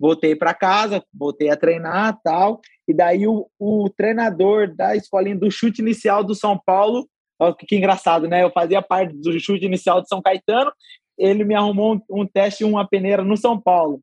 Voltei 0.00 0.36
para 0.36 0.54
casa, 0.54 1.04
voltei 1.12 1.50
a 1.50 1.56
treinar 1.56 2.16
tal, 2.22 2.60
e 2.86 2.94
daí 2.94 3.26
o, 3.26 3.48
o 3.58 3.90
treinador 3.90 4.72
da 4.74 4.94
escolinha 4.94 5.36
do 5.36 5.50
chute 5.50 5.82
inicial 5.82 6.22
do 6.22 6.36
São 6.36 6.56
Paulo 6.64 7.08
Olha 7.42 7.54
que, 7.56 7.66
que 7.66 7.76
engraçado, 7.76 8.28
né? 8.28 8.44
Eu 8.44 8.52
fazia 8.52 8.80
parte 8.80 9.16
do 9.16 9.38
chute 9.40 9.66
inicial 9.66 10.00
de 10.00 10.06
São 10.06 10.22
Caetano, 10.22 10.72
ele 11.18 11.44
me 11.44 11.56
arrumou 11.56 11.96
um, 11.96 12.22
um 12.22 12.26
teste, 12.26 12.62
uma 12.62 12.86
peneira 12.86 13.24
no 13.24 13.36
São 13.36 13.60
Paulo. 13.60 14.00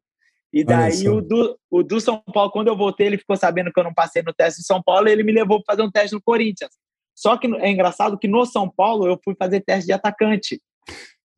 E 0.52 0.64
daí 0.64 1.08
o 1.08 1.22
do, 1.22 1.58
o 1.70 1.84
do 1.84 2.02
São 2.02 2.22
Paulo, 2.34 2.52
quando 2.52 2.68
eu 2.68 2.76
voltei, 2.76 3.08
ele 3.08 3.18
ficou 3.18 3.38
sabendo 3.38 3.72
que 3.72 3.80
eu 3.80 3.84
não 3.84 3.94
passei 3.94 4.24
no 4.24 4.34
teste 4.34 4.62
de 4.62 4.66
São 4.66 4.82
Paulo 4.82 5.08
e 5.08 5.12
ele 5.12 5.24
me 5.24 5.32
levou 5.32 5.64
para 5.64 5.76
fazer 5.76 5.88
um 5.88 5.92
teste 5.92 6.16
no 6.16 6.22
Corinthians. 6.22 6.72
Só 7.16 7.38
que 7.38 7.48
é 7.48 7.70
engraçado 7.70 8.18
que 8.18 8.28
no 8.28 8.46
São 8.46 8.70
Paulo 8.70 9.08
eu 9.08 9.20
fui 9.24 9.36
fazer 9.38 9.62
teste 9.62 9.86
de 9.86 9.94
atacante 9.94 10.60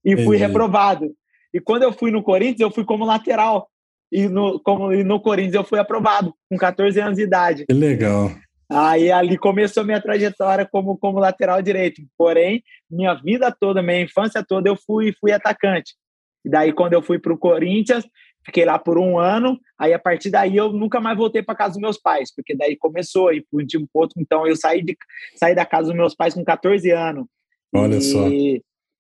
e 0.05 0.15
fui 0.23 0.37
reprovado. 0.37 1.13
E 1.53 1.59
quando 1.59 1.83
eu 1.83 1.91
fui 1.91 2.11
no 2.11 2.23
Corinthians, 2.23 2.61
eu 2.61 2.71
fui 2.71 2.85
como 2.85 3.03
lateral. 3.03 3.67
E 4.11 4.27
no, 4.27 4.59
como, 4.59 4.93
e 4.93 5.03
no 5.03 5.19
Corinthians 5.19 5.55
eu 5.55 5.63
fui 5.63 5.79
aprovado 5.79 6.33
com 6.49 6.57
14 6.57 6.99
anos 6.99 7.17
de 7.17 7.23
idade. 7.23 7.65
Que 7.65 7.73
legal. 7.73 8.31
Aí 8.69 9.11
ali 9.11 9.37
começou 9.37 9.83
minha 9.83 10.01
trajetória 10.01 10.65
como, 10.65 10.97
como 10.97 11.19
lateral 11.19 11.61
direito. 11.61 12.01
Porém, 12.17 12.63
minha 12.89 13.13
vida 13.15 13.53
toda, 13.57 13.81
minha 13.81 14.01
infância 14.01 14.43
toda, 14.47 14.69
eu 14.69 14.77
fui, 14.77 15.13
fui 15.19 15.31
atacante. 15.31 15.93
E 16.45 16.49
daí, 16.49 16.71
quando 16.71 16.93
eu 16.93 17.01
fui 17.01 17.19
para 17.19 17.33
o 17.33 17.37
Corinthians, 17.37 18.05
fiquei 18.45 18.65
lá 18.65 18.77
por 18.79 18.97
um 18.97 19.17
ano. 19.19 19.59
Aí, 19.77 19.93
a 19.93 19.99
partir 19.99 20.29
daí, 20.29 20.55
eu 20.55 20.71
nunca 20.71 20.99
mais 20.99 21.17
voltei 21.17 21.41
para 21.41 21.55
casa 21.55 21.73
dos 21.73 21.81
meus 21.81 21.97
pais, 21.97 22.33
porque 22.33 22.55
daí 22.55 22.75
começou 22.75 23.31
e 23.31 23.45
fui 23.49 23.63
um 23.63 23.67
time 23.67 23.88
outro. 23.93 24.19
Então, 24.19 24.47
eu 24.47 24.55
saí, 24.55 24.81
de, 24.83 24.97
saí 25.35 25.55
da 25.55 25.65
casa 25.65 25.88
dos 25.88 25.95
meus 25.95 26.15
pais 26.15 26.33
com 26.33 26.43
14 26.43 26.89
anos. 26.91 27.25
Olha 27.73 27.97
e 27.97 28.01
só. 28.01 28.27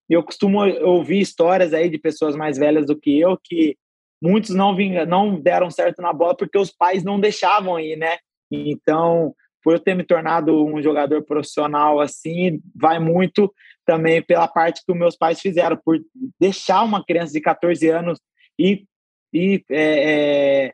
Eu 0.09 0.23
costumo 0.23 0.59
ouvir 0.83 1.21
histórias 1.21 1.73
aí 1.73 1.89
de 1.89 1.97
pessoas 1.97 2.35
mais 2.35 2.57
velhas 2.57 2.85
do 2.85 2.99
que 2.99 3.17
eu 3.17 3.37
que 3.41 3.77
muitos 4.21 4.51
não, 4.51 4.75
vinga, 4.75 5.05
não 5.05 5.39
deram 5.39 5.71
certo 5.71 6.01
na 6.01 6.11
bola 6.11 6.35
porque 6.35 6.57
os 6.57 6.69
pais 6.69 7.03
não 7.03 7.19
deixavam 7.19 7.79
ir, 7.79 7.95
né? 7.95 8.17
Então, 8.51 9.33
por 9.63 9.73
eu 9.73 9.79
ter 9.79 9.95
me 9.95 10.03
tornado 10.03 10.65
um 10.65 10.81
jogador 10.81 11.23
profissional 11.23 11.99
assim, 11.99 12.59
vai 12.75 12.99
muito 12.99 13.51
também 13.85 14.21
pela 14.21 14.47
parte 14.47 14.83
que 14.85 14.91
os 14.91 14.97
meus 14.97 15.15
pais 15.15 15.39
fizeram, 15.39 15.77
por 15.77 15.97
deixar 16.39 16.83
uma 16.83 17.03
criança 17.03 17.33
de 17.33 17.41
14 17.41 17.87
anos 17.89 18.19
e, 18.59 18.85
e 19.33 19.63
é, 19.69 20.65
é, 20.65 20.73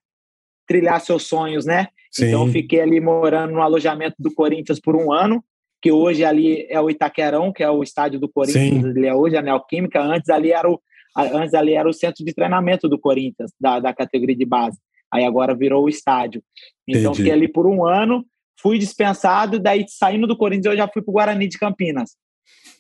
trilhar 0.68 1.00
seus 1.02 1.24
sonhos, 1.28 1.66
né? 1.66 1.88
Sim. 2.12 2.28
Então, 2.28 2.48
fiquei 2.52 2.82
ali 2.82 3.00
morando 3.00 3.54
no 3.54 3.62
alojamento 3.62 4.16
do 4.20 4.34
Corinthians 4.34 4.80
por 4.80 4.96
um 4.96 5.12
ano, 5.12 5.44
que 5.82 5.92
hoje 5.92 6.24
ali 6.24 6.66
é 6.70 6.80
o 6.82 6.90
Itaquerão, 6.90 7.54
que 7.54 7.64
é 7.64 7.70
o 7.70 7.84
estádio 7.84 8.20
do 8.20 8.30
Corinthians, 8.30 8.84
Sim. 8.84 8.90
ali 8.90 9.06
é 9.06 9.14
hoje 9.14 9.38
a 9.38 9.42
Neoquímica, 9.42 10.02
antes 10.02 10.30
ali 10.30 10.52
era 10.52 10.70
o 10.70 10.82
antes 11.16 11.56
ali 11.56 11.74
era 11.74 11.90
o 11.90 11.94
centro 11.94 12.24
de 12.24 12.32
treinamento 12.32 12.88
do 12.88 13.00
Corinthians, 13.00 13.52
da, 13.60 13.80
da 13.80 13.92
categoria 13.92 14.36
de 14.36 14.46
base. 14.46 14.78
Aí 15.12 15.24
agora 15.24 15.56
virou 15.56 15.86
o 15.86 15.90
estádio. 15.90 16.44
Então, 16.88 17.12
Entendi. 17.12 17.18
fiquei 17.18 17.32
ali 17.32 17.48
por 17.48 17.66
um 17.66 17.84
ano, 17.84 18.24
fui 18.62 18.78
dispensado, 18.78 19.58
daí 19.58 19.86
saindo 19.88 20.28
do 20.28 20.38
Corinthians 20.38 20.74
eu 20.74 20.78
já 20.78 20.88
fui 20.88 21.02
para 21.02 21.10
o 21.10 21.14
Guarani 21.14 21.48
de 21.48 21.58
Campinas. 21.58 22.16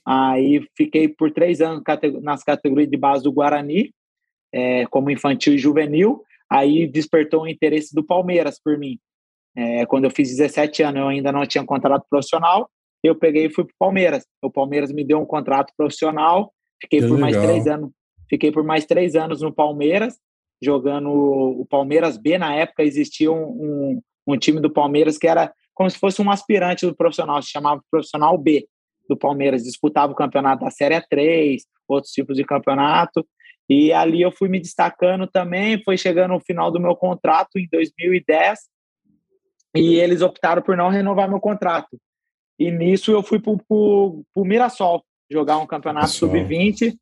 Aí 0.05 0.61
fiquei 0.75 1.07
por 1.07 1.31
três 1.31 1.61
anos 1.61 1.81
nas 2.21 2.43
categorias 2.43 2.89
de 2.89 2.97
base 2.97 3.23
do 3.23 3.31
Guarani, 3.31 3.91
é, 4.53 4.85
como 4.87 5.09
infantil 5.09 5.53
e 5.53 5.57
juvenil. 5.57 6.23
Aí 6.49 6.87
despertou 6.87 7.43
o 7.43 7.47
interesse 7.47 7.93
do 7.93 8.03
Palmeiras 8.03 8.59
por 8.63 8.77
mim. 8.77 8.97
É, 9.55 9.85
quando 9.85 10.05
eu 10.05 10.11
fiz 10.11 10.29
17 10.29 10.83
anos, 10.83 11.01
eu 11.01 11.07
ainda 11.07 11.31
não 11.31 11.45
tinha 11.45 11.65
contrato 11.65 12.05
profissional. 12.09 12.69
Eu 13.03 13.15
peguei 13.15 13.45
e 13.45 13.49
fui 13.49 13.63
para 13.63 13.73
o 13.73 13.77
Palmeiras. 13.79 14.25
O 14.41 14.49
Palmeiras 14.49 14.91
me 14.91 15.03
deu 15.03 15.19
um 15.19 15.25
contrato 15.25 15.73
profissional. 15.75 16.51
Fiquei 16.81 16.99
que 16.99 17.07
por 17.07 17.15
legal. 17.15 17.31
mais 17.31 17.37
três 17.37 17.67
anos. 17.67 17.91
Fiquei 18.29 18.51
por 18.51 18.63
mais 18.63 18.85
três 18.85 19.15
anos 19.15 19.41
no 19.41 19.53
Palmeiras, 19.53 20.17
jogando 20.61 21.09
o 21.09 21.65
Palmeiras 21.65 22.17
B. 22.17 22.37
Na 22.37 22.53
época 22.53 22.83
existia 22.83 23.31
um, 23.31 23.45
um, 23.45 24.01
um 24.27 24.37
time 24.37 24.59
do 24.59 24.71
Palmeiras 24.71 25.17
que 25.17 25.27
era 25.27 25.51
como 25.77 25.89
se 25.89 25.99
fosse 25.99 26.19
um 26.21 26.31
aspirante 26.31 26.87
do 26.87 26.95
profissional, 26.95 27.39
se 27.39 27.51
chamava 27.51 27.79
profissional 27.91 28.35
B 28.35 28.67
do 29.07 29.15
Palmeiras, 29.15 29.63
disputava 29.63 30.11
o 30.11 30.15
campeonato 30.15 30.65
da 30.65 30.71
Série 30.71 30.99
3, 31.07 31.63
outros 31.87 32.11
tipos 32.11 32.35
de 32.35 32.43
campeonato, 32.43 33.25
e 33.69 33.91
ali 33.91 34.21
eu 34.21 34.31
fui 34.31 34.49
me 34.49 34.59
destacando 34.59 35.27
também, 35.27 35.81
foi 35.83 35.97
chegando 35.97 36.33
o 36.35 36.39
final 36.39 36.71
do 36.71 36.79
meu 36.79 36.95
contrato 36.95 37.57
em 37.57 37.67
2010, 37.71 38.59
e 39.75 39.95
eles 39.95 40.21
optaram 40.21 40.61
por 40.61 40.77
não 40.77 40.89
renovar 40.89 41.29
meu 41.29 41.39
contrato. 41.39 41.97
E 42.57 42.71
nisso 42.71 43.11
eu 43.11 43.21
fui 43.21 43.39
para 43.39 43.51
o 43.51 44.23
Mirassol, 44.37 45.03
jogar 45.29 45.57
um 45.57 45.67
campeonato 45.67 46.09
sub-20, 46.09 46.95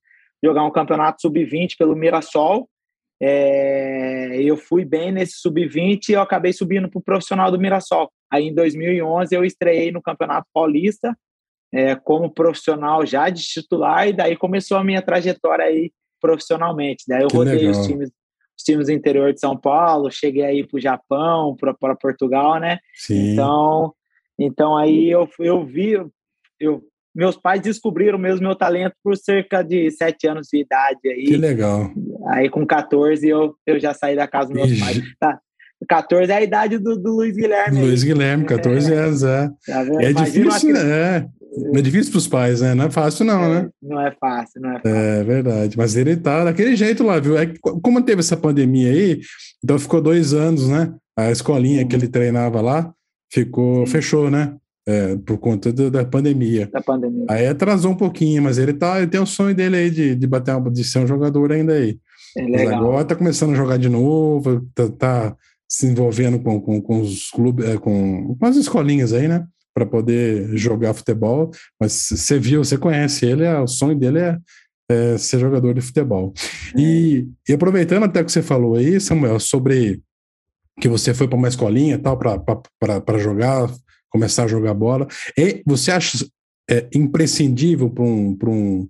jogar 0.43 0.63
um 0.63 0.71
campeonato 0.71 1.21
sub-20 1.21 1.77
pelo 1.77 1.95
Mirassol, 1.95 2.67
é, 3.21 4.41
eu 4.41 4.57
fui 4.57 4.83
bem 4.83 5.11
nesse 5.11 5.39
sub-20 5.39 6.09
e 6.09 6.13
eu 6.13 6.21
acabei 6.21 6.51
subindo 6.51 6.89
para 6.89 6.99
o 6.99 7.03
profissional 7.03 7.49
do 7.49 7.59
Mirassol. 7.59 8.11
Aí 8.29 8.47
em 8.47 8.53
2011 8.53 9.33
eu 9.33 9.45
estreiei 9.45 9.91
no 9.91 10.01
Campeonato 10.01 10.47
Paulista 10.53 11.17
é, 11.73 11.95
como 11.95 12.29
profissional 12.29 13.05
já 13.05 13.29
de 13.29 13.41
titular 13.43 14.07
e 14.07 14.13
daí 14.13 14.35
começou 14.35 14.77
a 14.77 14.83
minha 14.83 15.01
trajetória 15.01 15.65
aí 15.65 15.91
profissionalmente. 16.25 17.05
Daí 17.07 17.23
eu 17.23 17.27
que 17.27 17.37
rodei 17.37 17.67
os 17.67 17.85
times, 17.85 18.09
os 18.57 18.63
times 18.63 18.87
do 18.87 18.91
interior 18.91 19.31
de 19.33 19.39
São 19.39 19.55
Paulo, 19.55 20.11
cheguei 20.11 20.43
aí 20.43 20.65
para 20.65 20.77
o 20.77 20.81
Japão, 20.81 21.55
para 21.55 21.95
Portugal, 21.95 22.59
né? 22.59 22.79
Sim. 22.95 23.33
Então, 23.33 23.93
então 24.39 24.75
aí 24.75 25.09
eu, 25.09 25.29
eu 25.39 25.63
vi, 25.63 25.93
eu 26.59 26.83
meus 27.13 27.37
pais 27.37 27.61
descobriram 27.61 28.17
mesmo 28.17 28.45
meu 28.45 28.55
talento 28.55 28.93
por 29.01 29.15
cerca 29.15 29.63
de 29.63 29.89
sete 29.89 30.27
anos 30.27 30.49
de 30.51 30.59
idade. 30.59 30.99
Aí, 31.05 31.23
que 31.23 31.37
legal. 31.37 31.89
Aí 32.27 32.49
com 32.49 32.65
14 32.65 33.25
eu, 33.25 33.55
eu 33.65 33.79
já 33.79 33.93
saí 33.93 34.17
da 34.17 34.27
casa 34.27 34.51
dos 34.51 34.57
meus 34.57 34.79
pais. 34.79 35.01
Tá. 35.17 35.39
14 35.87 36.31
é 36.31 36.35
a 36.35 36.41
idade 36.41 36.77
do, 36.77 36.97
do 36.97 37.13
Luiz 37.13 37.35
Guilherme. 37.35 37.81
Luiz 37.81 38.03
Guilherme, 38.03 38.45
14 38.45 38.91
é. 38.91 38.97
anos, 38.97 39.23
é. 39.23 39.49
Tá 39.65 39.85
é 40.01 40.13
difícil, 40.13 40.73
né? 40.73 41.29
É 41.73 41.81
difícil 41.81 42.11
para 42.11 42.17
os 42.17 42.27
pais, 42.27 42.61
né? 42.61 42.73
Não 42.73 42.85
é 42.85 42.91
fácil, 42.91 43.25
não, 43.25 43.43
é, 43.43 43.49
né? 43.49 43.69
Não 43.81 44.01
é 44.01 44.11
fácil, 44.19 44.61
não 44.61 44.71
é 44.71 44.73
fácil. 44.73 44.89
É 44.89 45.23
verdade. 45.23 45.77
Mas 45.77 45.95
ele 45.95 46.15
tá 46.17 46.43
daquele 46.43 46.75
jeito 46.75 47.03
lá, 47.03 47.19
viu? 47.19 47.37
É, 47.37 47.51
como 47.81 48.01
teve 48.01 48.19
essa 48.19 48.35
pandemia 48.35 48.91
aí, 48.91 49.21
então 49.63 49.79
ficou 49.79 50.01
dois 50.01 50.33
anos, 50.33 50.67
né? 50.67 50.93
A 51.17 51.31
escolinha 51.31 51.81
uhum. 51.81 51.87
que 51.87 51.95
ele 51.95 52.07
treinava 52.07 52.61
lá 52.61 52.93
ficou, 53.31 53.85
Sim. 53.85 53.91
fechou, 53.91 54.29
né? 54.29 54.55
É, 54.87 55.15
por 55.15 55.37
conta 55.39 55.73
do, 55.73 55.89
da 55.89 56.05
pandemia. 56.05 56.69
Da 56.71 56.81
pandemia. 56.81 57.25
Aí 57.29 57.47
atrasou 57.47 57.91
um 57.91 57.97
pouquinho, 57.97 58.43
mas 58.43 58.57
ele 58.57 58.73
tá, 58.73 58.99
ele 58.99 59.07
tem 59.07 59.19
o 59.19 59.25
sonho 59.25 59.55
dele 59.55 59.77
aí 59.77 59.89
de, 59.89 60.15
de 60.15 60.27
bater 60.27 60.55
uma, 60.55 60.69
de 60.69 60.83
ser 60.83 60.99
um 60.99 61.07
jogador 61.07 61.51
ainda 61.51 61.73
aí. 61.73 61.97
É 62.37 62.41
legal. 62.41 62.65
Mas 62.65 62.73
agora 62.73 63.05
tá 63.05 63.15
começando 63.15 63.53
a 63.53 63.55
jogar 63.55 63.77
de 63.77 63.89
novo, 63.89 64.67
tá, 64.75 64.89
tá 64.89 65.35
se 65.67 65.87
envolvendo 65.87 66.39
com, 66.39 66.61
com, 66.61 66.79
com 66.81 67.01
os 67.01 67.31
clubes, 67.31 67.67
é, 67.67 67.77
com, 67.77 68.35
com 68.35 68.45
as 68.45 68.55
escolinhas 68.57 69.11
aí, 69.11 69.27
né? 69.27 69.45
Para 69.75 69.85
poder 69.85 70.55
jogar 70.57 70.93
futebol. 70.93 71.51
Mas 71.79 72.07
você 72.09 72.39
viu, 72.39 72.63
você 72.63 72.77
conhece 72.77 73.25
ele, 73.25 73.43
é, 73.43 73.59
o 73.59 73.67
sonho 73.67 73.97
dele 73.97 74.19
é, 74.19 74.37
é 74.89 75.17
ser 75.17 75.39
jogador 75.39 75.73
de 75.73 75.81
futebol. 75.81 76.33
É. 76.75 76.79
E, 76.79 77.27
e 77.49 77.53
aproveitando 77.53 78.03
até 78.03 78.21
o 78.21 78.25
que 78.25 78.31
você 78.31 78.41
falou 78.41 78.75
aí, 78.75 78.99
Samuel, 79.01 79.39
sobre 79.39 80.01
que 80.79 80.87
você 80.87 81.13
foi 81.13 81.27
para 81.27 81.37
uma 81.37 81.47
escolinha 81.47 81.99
tal 81.99 82.17
para 82.17 83.17
jogar 83.17 83.69
começar 84.15 84.45
a 84.45 84.47
jogar 84.47 84.73
bola. 84.73 85.07
E 85.37 85.61
você 85.65 85.91
acha 85.91 86.25
é, 86.69 86.87
imprescindível 86.95 87.89
para 87.89 88.03
um, 88.03 88.37
um, 88.47 88.87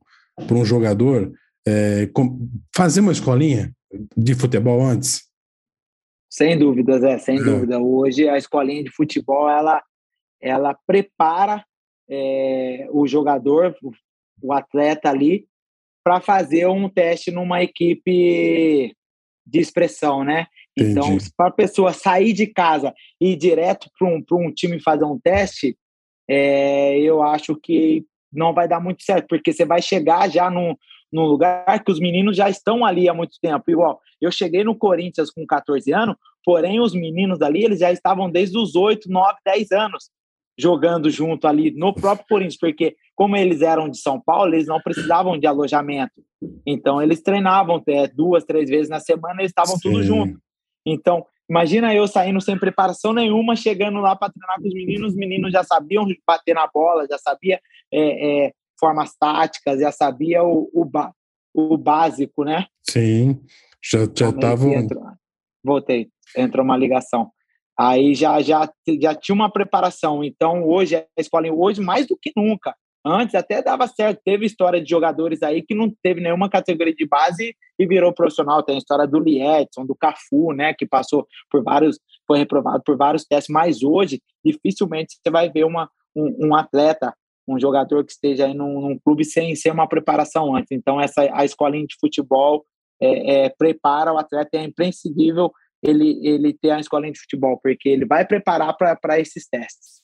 um 0.51 0.65
jogador 0.65 1.33
é, 1.67 2.05
com, 2.13 2.47
fazer 2.75 2.99
uma 2.99 3.11
escolinha 3.11 3.73
de 4.15 4.35
futebol 4.35 4.85
antes? 4.85 5.23
Sem 6.29 6.59
dúvidas, 6.59 7.03
é, 7.03 7.17
sem 7.17 7.39
é. 7.39 7.43
dúvida. 7.43 7.79
Hoje 7.79 8.29
a 8.29 8.37
escolinha 8.37 8.83
de 8.83 8.91
futebol 8.91 9.49
ela, 9.49 9.81
ela 10.45 10.77
prepara 10.85 11.65
é, 12.07 12.87
o 12.91 13.07
jogador, 13.07 13.75
o 14.39 14.53
atleta 14.53 15.09
ali, 15.09 15.47
para 16.03 16.21
fazer 16.21 16.67
um 16.67 16.87
teste 16.87 17.31
numa 17.31 17.63
equipe 17.63 18.95
de 19.43 19.59
expressão, 19.59 20.23
né? 20.23 20.45
Então, 20.77 21.17
para 21.35 21.47
a 21.47 21.51
pessoa 21.51 21.93
sair 21.93 22.31
de 22.31 22.45
casa 22.45 22.93
e 23.19 23.31
ir 23.31 23.35
direto 23.37 23.89
para 23.97 24.07
um, 24.07 24.23
um 24.33 24.53
time 24.53 24.79
fazer 24.79 25.05
um 25.05 25.19
teste, 25.19 25.75
é, 26.29 26.99
eu 26.99 27.23
acho 27.23 27.55
que 27.55 28.05
não 28.31 28.53
vai 28.53 28.67
dar 28.67 28.79
muito 28.79 29.01
certo, 29.01 29.25
porque 29.27 29.51
você 29.51 29.65
vai 29.65 29.81
chegar 29.81 30.29
já 30.29 30.49
num, 30.49 30.75
num 31.11 31.23
lugar 31.23 31.83
que 31.83 31.91
os 31.91 31.99
meninos 31.99 32.37
já 32.37 32.49
estão 32.49 32.85
ali 32.85 33.09
há 33.09 33.13
muito 33.15 33.39
tempo. 33.41 33.63
Igual, 33.67 33.99
eu 34.21 34.31
cheguei 34.31 34.63
no 34.63 34.75
Corinthians 34.75 35.31
com 35.31 35.43
14 35.45 35.91
anos, 35.91 36.15
porém 36.43 36.79
os 36.79 36.93
meninos 36.93 37.41
ali, 37.41 37.63
eles 37.63 37.79
já 37.79 37.91
estavam 37.91 38.29
desde 38.29 38.59
os 38.59 38.75
8, 38.75 39.09
9, 39.09 39.39
10 39.43 39.71
anos 39.71 40.09
jogando 40.57 41.09
junto 41.09 41.47
ali 41.47 41.71
no 41.71 41.93
próprio 41.93 42.25
Corinthians, 42.27 42.57
porque 42.57 42.95
como 43.15 43.35
eles 43.35 43.61
eram 43.61 43.89
de 43.89 43.97
São 43.97 44.19
Paulo, 44.19 44.53
eles 44.53 44.67
não 44.67 44.79
precisavam 44.81 45.37
de 45.37 45.47
alojamento. 45.47 46.13
Então, 46.65 47.01
eles 47.01 47.21
treinavam 47.21 47.81
é, 47.87 48.07
duas, 48.07 48.43
três 48.43 48.69
vezes 48.69 48.89
na 48.89 48.99
semana, 48.99 49.41
eles 49.41 49.51
estavam 49.51 49.77
tudo 49.79 50.03
junto. 50.03 50.37
Então, 50.85 51.25
imagina 51.49 51.93
eu 51.93 52.07
saindo 52.07 52.39
sem 52.41 52.57
preparação 52.57 53.13
nenhuma, 53.13 53.55
chegando 53.55 53.99
lá 53.99 54.15
para 54.15 54.31
treinar 54.31 54.61
com 54.61 54.67
os 54.67 54.73
meninos, 54.73 55.11
os 55.11 55.17
meninos 55.17 55.51
já 55.51 55.63
sabiam 55.63 56.05
bater 56.25 56.53
na 56.53 56.67
bola, 56.67 57.07
já 57.09 57.17
sabia 57.17 57.59
é, 57.91 58.45
é, 58.45 58.51
formas 58.79 59.15
táticas, 59.17 59.79
já 59.79 59.91
sabia 59.91 60.43
o, 60.43 60.69
o, 60.73 60.89
o, 61.53 61.77
básico, 61.77 62.43
né? 62.43 62.67
Sim, 62.83 63.41
já 63.83 64.03
estavam... 64.03 64.71
Voltei, 65.63 66.09
entrou 66.37 66.63
uma 66.63 66.77
ligação. 66.77 67.31
Aí 67.77 68.13
já, 68.15 68.41
já, 68.41 68.69
já 69.01 69.13
tinha 69.15 69.35
uma 69.35 69.51
preparação. 69.51 70.23
Então, 70.23 70.63
hoje, 70.63 70.95
a 70.95 71.05
escola, 71.17 71.51
hoje 71.51 71.81
mais 71.81 72.07
do 72.07 72.17
que 72.17 72.31
nunca, 72.35 72.73
Antes 73.07 73.35
até 73.35 73.61
dava 73.61 73.87
certo, 73.87 74.19
teve 74.25 74.47
história 74.47 74.81
de 74.81 74.89
jogadores 74.89 75.43
aí 75.43 75.61
que 75.61 75.75
não 75.75 75.93
teve 76.01 76.19
nenhuma 76.19 76.49
categoria 76.49 76.93
de 76.93 77.05
base 77.07 77.55
e 77.77 77.85
virou 77.85 78.11
profissional. 78.11 78.63
Tem 78.63 78.73
a 78.73 78.79
história 78.79 79.05
do 79.05 79.19
Liedson, 79.19 79.85
do 79.85 79.93
Cafu, 79.93 80.53
né, 80.53 80.73
que 80.73 80.87
passou 80.87 81.27
por 81.51 81.63
vários, 81.63 81.99
foi 82.25 82.39
reprovado 82.39 82.81
por 82.83 82.97
vários 82.97 83.23
testes, 83.23 83.53
mas 83.53 83.83
hoje 83.83 84.19
dificilmente 84.43 85.17
você 85.21 85.29
vai 85.29 85.51
ver 85.51 85.65
uma, 85.65 85.87
um, 86.15 86.47
um 86.47 86.55
atleta, 86.55 87.13
um 87.47 87.59
jogador 87.59 88.03
que 88.03 88.11
esteja 88.11 88.47
aí 88.47 88.55
num, 88.55 88.81
num, 88.81 88.97
clube 88.97 89.23
sem 89.23 89.55
ser 89.55 89.69
uma 89.69 89.87
preparação 89.87 90.55
antes. 90.55 90.71
Então 90.71 90.99
essa 90.99 91.29
a 91.31 91.45
escolinha 91.45 91.85
de 91.85 91.95
futebol 91.99 92.65
é, 92.99 93.45
é, 93.45 93.49
prepara 93.49 94.11
o 94.11 94.17
atleta, 94.17 94.57
é 94.57 94.63
imprescindível 94.63 95.51
ele, 95.85 96.19
ele 96.23 96.53
ter 96.53 96.71
a 96.71 96.79
escolinha 96.79 97.13
de 97.13 97.19
futebol, 97.19 97.59
porque 97.61 97.89
ele 97.89 98.05
vai 98.05 98.25
preparar 98.25 98.75
para 98.75 99.19
esses 99.19 99.47
testes. 99.47 99.95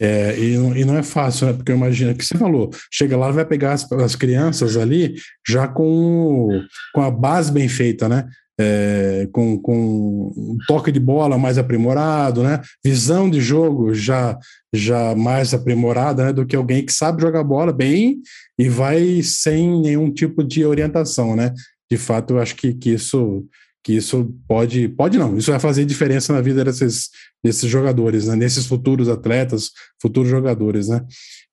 É, 0.00 0.38
e, 0.38 0.54
e, 0.54 0.84
não 0.84 0.96
é 0.96 1.02
fácil, 1.02 1.46
né? 1.46 1.52
Porque 1.52 1.72
imagina 1.72 2.14
que 2.14 2.24
você 2.24 2.36
falou, 2.36 2.70
chega 2.92 3.16
lá 3.16 3.30
vai 3.30 3.44
pegar 3.44 3.72
as, 3.72 3.90
as 3.92 4.14
crianças 4.14 4.76
ali 4.76 5.14
já 5.46 5.66
com, 5.66 6.48
com 6.94 7.00
a 7.00 7.10
base 7.10 7.50
bem 7.50 7.68
feita, 7.68 8.08
né? 8.08 8.28
É, 8.60 9.28
com, 9.32 9.58
com 9.58 10.32
um 10.36 10.56
toque 10.68 10.92
de 10.92 11.00
bola 11.00 11.36
mais 11.36 11.58
aprimorado, 11.58 12.42
né? 12.42 12.60
Visão 12.84 13.28
de 13.28 13.40
jogo 13.40 13.92
já 13.92 14.38
já 14.72 15.14
mais 15.14 15.52
aprimorada, 15.54 16.26
né? 16.26 16.32
Do 16.32 16.46
que 16.46 16.54
alguém 16.54 16.84
que 16.84 16.92
sabe 16.92 17.22
jogar 17.22 17.42
bola 17.42 17.72
bem 17.72 18.18
e 18.58 18.68
vai 18.68 19.22
sem 19.22 19.80
nenhum 19.80 20.12
tipo 20.12 20.44
de 20.44 20.64
orientação, 20.64 21.34
né? 21.34 21.52
De 21.90 21.96
fato, 21.96 22.34
eu 22.34 22.40
acho 22.40 22.54
que, 22.54 22.74
que 22.74 22.90
isso 22.90 23.44
que 23.84 23.92
isso 23.92 24.34
pode, 24.48 24.88
pode 24.88 25.18
não, 25.18 25.36
isso 25.36 25.50
vai 25.50 25.60
fazer 25.60 25.84
diferença 25.84 26.32
na 26.32 26.40
vida 26.40 26.64
desses, 26.64 27.10
desses 27.44 27.68
jogadores, 27.68 28.26
né? 28.26 28.34
nesses 28.34 28.64
futuros 28.64 29.10
atletas, 29.10 29.70
futuros 30.00 30.30
jogadores, 30.30 30.88
né? 30.88 31.04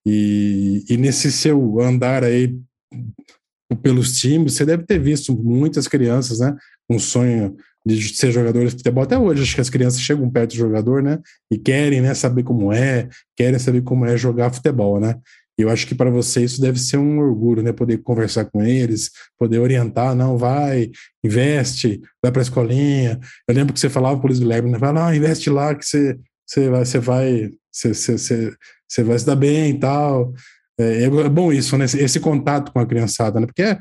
E, 0.07 0.83
e 0.89 0.97
nesse 0.97 1.29
seu 1.29 1.81
andar 1.81 2.23
aí 2.23 2.57
pelos 3.83 4.17
times, 4.17 4.53
você 4.53 4.65
deve 4.65 4.83
ter 4.83 4.97
visto 4.97 5.35
muitas 5.35 5.87
crianças, 5.87 6.39
né? 6.39 6.55
Com 6.89 6.97
sonho 6.97 7.55
de 7.85 8.15
ser 8.15 8.31
jogador 8.31 8.65
de 8.65 8.71
futebol. 8.71 9.03
Até 9.03 9.17
hoje, 9.17 9.41
acho 9.43 9.55
que 9.55 9.61
as 9.61 9.69
crianças 9.69 10.01
chegam 10.01 10.29
perto 10.29 10.51
do 10.51 10.57
jogador, 10.57 11.03
né? 11.03 11.19
E 11.51 11.57
querem, 11.57 12.01
né? 12.01 12.13
Saber 12.13 12.43
como 12.43 12.71
é, 12.71 13.09
querem 13.35 13.59
saber 13.59 13.81
como 13.81 14.05
é 14.05 14.17
jogar 14.17 14.53
futebol, 14.53 14.99
né? 14.99 15.15
Eu 15.61 15.69
acho 15.69 15.87
que 15.87 15.95
para 15.95 16.09
você 16.09 16.43
isso 16.43 16.61
deve 16.61 16.79
ser 16.79 16.97
um 16.97 17.19
orgulho, 17.19 17.61
né? 17.61 17.71
Poder 17.71 17.97
conversar 17.99 18.45
com 18.45 18.63
eles, 18.63 19.11
poder 19.37 19.59
orientar, 19.59 20.15
não, 20.15 20.37
vai, 20.37 20.91
investe, 21.23 22.01
vai 22.21 22.31
para 22.31 22.41
a 22.41 22.43
escolinha. 22.43 23.19
Eu 23.47 23.55
lembro 23.55 23.73
que 23.73 23.79
você 23.79 23.89
falava 23.89 24.17
para 24.17 24.25
o 24.25 24.27
Luiz 24.27 24.39
Guilherme, 24.39 24.71
né? 24.71 24.77
vai 24.77 24.93
lá, 24.93 25.15
investe 25.15 25.49
lá 25.49 25.75
que 25.75 25.85
você, 25.85 26.17
você 26.45 26.69
vai, 26.69 26.85
você 26.85 26.99
vai, 26.99 27.49
você, 27.71 27.93
você, 27.93 28.53
você 28.87 29.03
vai 29.03 29.19
se 29.19 29.25
dar 29.25 29.35
bem 29.35 29.71
e 29.71 29.79
tal. 29.79 30.33
É, 30.79 31.03
é 31.03 31.29
bom 31.29 31.51
isso, 31.51 31.77
né? 31.77 31.85
Esse, 31.85 31.99
esse, 31.99 32.19
contato 32.19 32.71
com 32.71 32.79
a 32.79 32.85
criançada, 32.85 33.39
né? 33.39 33.45
Porque 33.45 33.77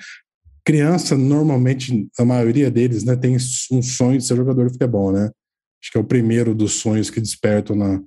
criança, 0.65 1.17
normalmente, 1.17 2.09
a 2.19 2.25
maioria 2.25 2.71
deles, 2.71 3.03
né, 3.05 3.17
tem 3.17 3.37
um 3.73 3.83
sonho 3.83 4.19
de 4.19 4.25
ser 4.25 4.37
jogador 4.37 4.67
de 4.67 4.73
futebol, 4.73 5.11
né? 5.11 5.31
Acho 5.83 5.93
que 5.93 5.99
é 5.99 6.01
o 6.01 6.05
primeiro 6.05 6.55
dos 6.55 6.75
sonhos 6.75 7.09
que 7.09 7.21
despertam 7.21 7.75
na, 7.75 8.01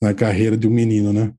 na 0.00 0.14
carreira 0.14 0.56
de 0.56 0.68
um 0.68 0.70
menino, 0.70 1.12
né? 1.12 1.32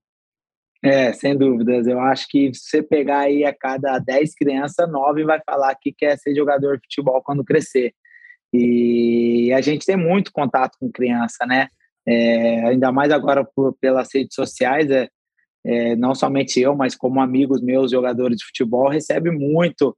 É, 0.82 1.12
sem 1.12 1.38
dúvidas. 1.38 1.88
Eu 1.88 2.00
acho 2.00 2.28
que 2.30 2.54
se 2.54 2.70
você 2.70 2.84
pegar 2.84 3.20
aí 3.20 3.44
a 3.44 3.54
cada 3.54 4.00
10 4.00 4.34
crianças, 4.36 4.90
9 4.90 5.26
vai 5.26 5.40
falar 5.46 5.76
que 5.76 5.92
quer 5.92 6.18
ser 6.18 6.34
jogador 6.34 6.78
de 6.78 6.84
futebol 6.84 7.22
quando 7.22 7.44
crescer. 7.44 7.94
E 8.54 9.52
a 9.54 9.62
gente 9.62 9.86
tem 9.86 9.98
muito 9.98 10.32
contato 10.32 10.78
com 10.80 10.92
criança, 10.92 11.46
né? 11.46 11.68
É, 12.08 12.66
ainda 12.66 12.92
mais 12.92 13.12
agora 13.12 13.44
por, 13.44 13.78
pelas 13.80 14.10
redes 14.14 14.34
sociais, 14.34 14.90
é, 14.90 15.08
é, 15.66 15.96
não 15.96 16.16
somente 16.16 16.60
eu, 16.60 16.76
mas 16.76 16.96
como 16.96 17.22
amigos 17.22 17.62
meus, 17.62 17.92
jogadores 17.92 18.38
de 18.38 18.46
futebol, 18.46 18.90
recebe 18.90 19.30
muito, 19.30 19.96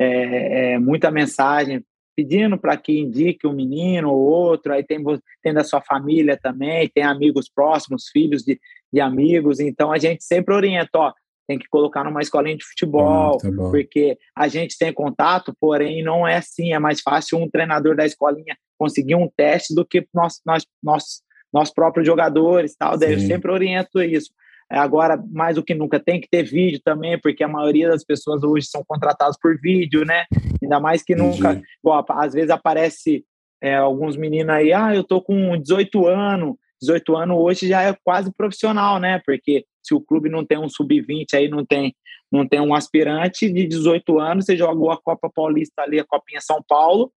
é, 0.00 0.74
é, 0.74 0.78
muita 0.78 1.10
mensagem 1.10 1.84
pedindo 2.20 2.58
para 2.58 2.76
que 2.76 2.98
indique 2.98 3.46
um 3.46 3.52
menino 3.52 4.10
ou 4.10 4.20
outro, 4.20 4.74
aí 4.74 4.84
tem, 4.84 5.02
tem 5.42 5.54
da 5.54 5.64
sua 5.64 5.80
família 5.80 6.36
também, 6.36 6.86
tem 6.94 7.02
amigos 7.02 7.48
próximos, 7.48 8.08
filhos 8.12 8.42
de, 8.42 8.60
de 8.92 9.00
amigos, 9.00 9.58
então 9.58 9.90
a 9.90 9.96
gente 9.96 10.22
sempre 10.22 10.54
orienta, 10.54 10.98
ó, 10.98 11.12
tem 11.48 11.58
que 11.58 11.66
colocar 11.70 12.04
numa 12.04 12.20
escolinha 12.20 12.58
de 12.58 12.64
futebol, 12.64 13.38
ah, 13.38 13.38
tá 13.38 13.48
porque 13.70 14.18
a 14.36 14.48
gente 14.48 14.76
tem 14.78 14.92
contato, 14.92 15.54
porém 15.58 16.04
não 16.04 16.28
é 16.28 16.36
assim, 16.36 16.74
é 16.74 16.78
mais 16.78 17.00
fácil 17.00 17.38
um 17.38 17.48
treinador 17.48 17.96
da 17.96 18.04
escolinha 18.04 18.54
conseguir 18.78 19.14
um 19.14 19.28
teste 19.34 19.74
do 19.74 19.84
que 19.84 20.06
nós, 20.12 20.40
nós, 20.44 20.66
nós, 20.82 21.04
nós 21.50 21.72
próprios 21.72 22.06
jogadores, 22.06 22.76
tal. 22.76 22.98
Daí 22.98 23.14
eu 23.14 23.20
sempre 23.20 23.50
oriento 23.50 24.02
isso. 24.02 24.30
É, 24.72 24.78
agora, 24.78 25.20
mais 25.30 25.56
do 25.56 25.64
que 25.64 25.74
nunca, 25.74 25.98
tem 25.98 26.20
que 26.20 26.28
ter 26.28 26.44
vídeo 26.44 26.80
também, 26.84 27.18
porque 27.20 27.42
a 27.42 27.48
maioria 27.48 27.88
das 27.88 28.04
pessoas 28.04 28.44
hoje 28.44 28.66
são 28.66 28.84
contratadas 28.86 29.36
por 29.40 29.58
vídeo, 29.60 30.04
né? 30.04 30.24
Ainda 30.62 30.78
mais 30.78 31.02
que 31.02 31.16
nunca. 31.16 31.60
Bom, 31.82 32.04
às 32.08 32.32
vezes 32.32 32.50
aparece 32.50 33.24
é, 33.60 33.74
alguns 33.74 34.16
meninos 34.16 34.54
aí, 34.54 34.72
ah, 34.72 34.94
eu 34.94 35.02
tô 35.02 35.20
com 35.20 35.56
18 35.56 36.06
anos. 36.06 36.54
18 36.80 37.16
anos 37.16 37.36
hoje 37.36 37.68
já 37.68 37.82
é 37.82 37.94
quase 38.04 38.32
profissional, 38.32 38.98
né? 38.98 39.20
Porque 39.26 39.64
se 39.82 39.92
o 39.92 40.00
clube 40.00 40.28
não 40.28 40.44
tem 40.44 40.58
um 40.58 40.68
sub-20 40.68 41.34
aí, 41.34 41.48
não 41.48 41.64
tem, 41.64 41.94
não 42.30 42.46
tem 42.46 42.60
um 42.60 42.74
aspirante 42.74 43.52
de 43.52 43.66
18 43.66 44.18
anos, 44.18 44.44
você 44.44 44.56
jogou 44.56 44.90
a 44.90 45.00
Copa 45.00 45.28
Paulista 45.34 45.82
ali, 45.82 45.98
a 45.98 46.04
Copinha 46.04 46.40
São 46.40 46.62
Paulo, 46.66 47.12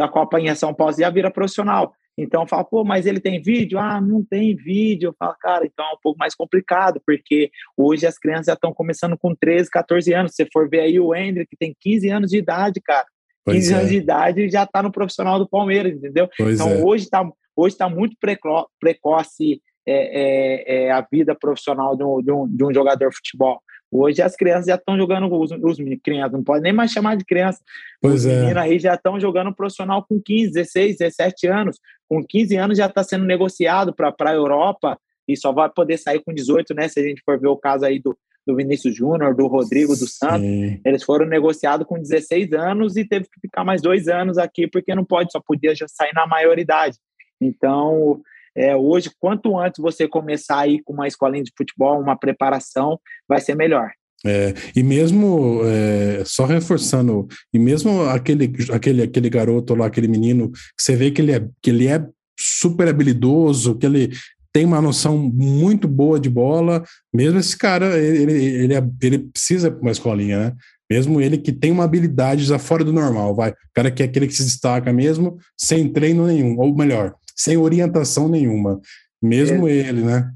a 0.00 0.08
Copinha 0.08 0.54
São 0.54 0.72
Paulo 0.72 0.94
já 0.96 1.10
vira 1.10 1.30
profissional. 1.30 1.92
Então 2.22 2.46
fala, 2.46 2.64
pô, 2.64 2.84
mas 2.84 3.06
ele 3.06 3.20
tem 3.20 3.40
vídeo? 3.40 3.78
Ah, 3.78 4.00
não 4.00 4.24
tem 4.24 4.54
vídeo. 4.54 5.08
Eu 5.08 5.14
falo, 5.18 5.34
cara, 5.40 5.64
então 5.64 5.84
é 5.84 5.92
um 5.94 6.00
pouco 6.02 6.18
mais 6.18 6.34
complicado, 6.34 7.00
porque 7.06 7.50
hoje 7.76 8.06
as 8.06 8.18
crianças 8.18 8.46
já 8.46 8.54
estão 8.54 8.72
começando 8.72 9.16
com 9.18 9.34
13, 9.34 9.70
14 9.70 10.12
anos. 10.12 10.32
Se 10.32 10.44
você 10.44 10.48
for 10.52 10.68
ver 10.68 10.80
aí 10.80 11.00
o 11.00 11.14
Hendrick, 11.14 11.50
que 11.50 11.56
tem 11.56 11.74
15 11.80 12.08
anos 12.10 12.30
de 12.30 12.38
idade, 12.38 12.80
cara. 12.80 13.06
Pois 13.44 13.56
15 13.56 13.72
é. 13.72 13.76
anos 13.76 13.90
de 13.90 13.96
idade 13.96 14.40
e 14.42 14.50
já 14.50 14.64
está 14.64 14.82
no 14.82 14.92
profissional 14.92 15.38
do 15.38 15.48
Palmeiras, 15.48 15.94
entendeu? 15.94 16.28
Pois 16.36 16.54
então 16.54 16.70
é. 16.70 16.82
hoje 16.82 17.04
está 17.04 17.28
hoje 17.56 17.76
tá 17.76 17.88
muito 17.88 18.16
preco 18.20 18.70
precoce 18.78 19.60
é, 19.86 19.94
é, 19.94 20.84
é, 20.84 20.90
a 20.90 21.06
vida 21.10 21.34
profissional 21.34 21.96
de 21.96 22.04
um, 22.04 22.22
de, 22.22 22.30
um, 22.30 22.46
de 22.46 22.64
um 22.64 22.72
jogador 22.72 23.08
de 23.08 23.16
futebol. 23.16 23.60
Hoje 23.92 24.22
as 24.22 24.36
crianças 24.36 24.66
já 24.66 24.76
estão 24.76 24.96
jogando, 24.96 25.32
os, 25.34 25.50
os 25.50 25.78
crianças, 26.02 26.32
não 26.32 26.44
pode 26.44 26.62
nem 26.62 26.72
mais 26.72 26.92
chamar 26.92 27.16
de 27.16 27.24
criança. 27.24 27.60
Pois 28.00 28.20
os 28.20 28.26
é. 28.26 28.36
meninos 28.36 28.56
aí 28.56 28.78
já 28.78 28.94
estão 28.94 29.18
jogando 29.18 29.54
profissional 29.54 30.04
com 30.08 30.20
15, 30.20 30.52
16, 30.52 30.98
17 30.98 31.46
anos. 31.48 31.78
Com 32.08 32.24
15 32.24 32.56
anos 32.56 32.78
já 32.78 32.86
está 32.86 33.02
sendo 33.02 33.24
negociado 33.24 33.92
para 33.92 34.14
a 34.20 34.34
Europa 34.34 34.98
e 35.26 35.36
só 35.36 35.52
vai 35.52 35.68
poder 35.68 35.98
sair 35.98 36.20
com 36.20 36.32
18, 36.32 36.74
né? 36.74 36.88
Se 36.88 37.00
a 37.00 37.02
gente 37.02 37.22
for 37.24 37.38
ver 37.38 37.48
o 37.48 37.56
caso 37.56 37.84
aí 37.84 37.98
do, 37.98 38.16
do 38.46 38.56
Vinícius 38.56 38.94
Júnior, 38.94 39.34
do 39.34 39.46
Rodrigo, 39.46 39.96
do 39.96 40.06
Santos, 40.06 40.40
Sim. 40.40 40.80
eles 40.84 41.02
foram 41.02 41.26
negociados 41.26 41.86
com 41.86 41.98
16 41.98 42.52
anos 42.52 42.96
e 42.96 43.04
teve 43.04 43.26
que 43.26 43.40
ficar 43.40 43.64
mais 43.64 43.82
dois 43.82 44.08
anos 44.08 44.38
aqui, 44.38 44.68
porque 44.68 44.94
não 44.94 45.04
pode, 45.04 45.32
só 45.32 45.40
podia 45.40 45.74
já 45.74 45.86
sair 45.88 46.12
na 46.14 46.26
maioridade. 46.26 46.96
Então, 47.40 48.20
é, 48.56 48.74
hoje, 48.76 49.10
quanto 49.18 49.58
antes 49.58 49.80
você 49.80 50.08
começar 50.08 50.60
aí 50.60 50.82
com 50.82 50.92
uma 50.92 51.06
escolinha 51.06 51.44
de 51.44 51.52
futebol, 51.56 52.00
uma 52.00 52.16
preparação, 52.16 52.98
vai 53.28 53.40
ser 53.40 53.54
melhor. 53.54 53.90
É, 54.24 54.52
e 54.76 54.82
mesmo, 54.82 55.62
é, 55.64 56.22
só 56.26 56.44
reforçando, 56.44 57.26
e 57.52 57.58
mesmo 57.58 58.02
aquele, 58.02 58.52
aquele, 58.70 59.02
aquele 59.02 59.30
garoto 59.30 59.74
lá, 59.74 59.86
aquele 59.86 60.08
menino, 60.08 60.50
você 60.78 60.94
vê 60.94 61.10
que 61.10 61.22
ele 61.22 61.32
é, 61.32 61.48
que 61.62 61.70
ele 61.70 61.86
é 61.86 62.06
super 62.38 62.88
habilidoso, 62.88 63.78
que 63.78 63.86
ele 63.86 64.10
tem 64.52 64.64
uma 64.64 64.82
noção 64.82 65.16
muito 65.16 65.86
boa 65.88 66.18
de 66.18 66.28
bola, 66.28 66.84
mesmo 67.14 67.38
esse 67.38 67.56
cara, 67.56 67.96
ele, 67.98 68.32
ele, 68.32 68.74
é, 68.74 68.82
ele 69.02 69.18
precisa 69.20 69.70
para 69.70 69.80
uma 69.80 69.92
escolinha, 69.92 70.38
né? 70.38 70.56
Mesmo 70.90 71.20
ele 71.20 71.38
que 71.38 71.52
tem 71.52 71.70
uma 71.70 71.84
habilidade 71.84 72.44
já 72.44 72.58
fora 72.58 72.82
do 72.82 72.92
normal, 72.92 73.32
vai. 73.32 73.50
O 73.52 73.54
cara 73.72 73.92
que 73.92 74.02
é 74.02 74.06
aquele 74.06 74.26
que 74.26 74.34
se 74.34 74.42
destaca 74.42 74.92
mesmo, 74.92 75.38
sem 75.56 75.88
treino 75.88 76.26
nenhum, 76.26 76.58
ou 76.58 76.76
melhor, 76.76 77.14
sem 77.40 77.56
orientação 77.56 78.28
nenhuma. 78.28 78.80
Mesmo 79.22 79.66
é. 79.66 79.72
ele, 79.72 80.02
né? 80.02 80.30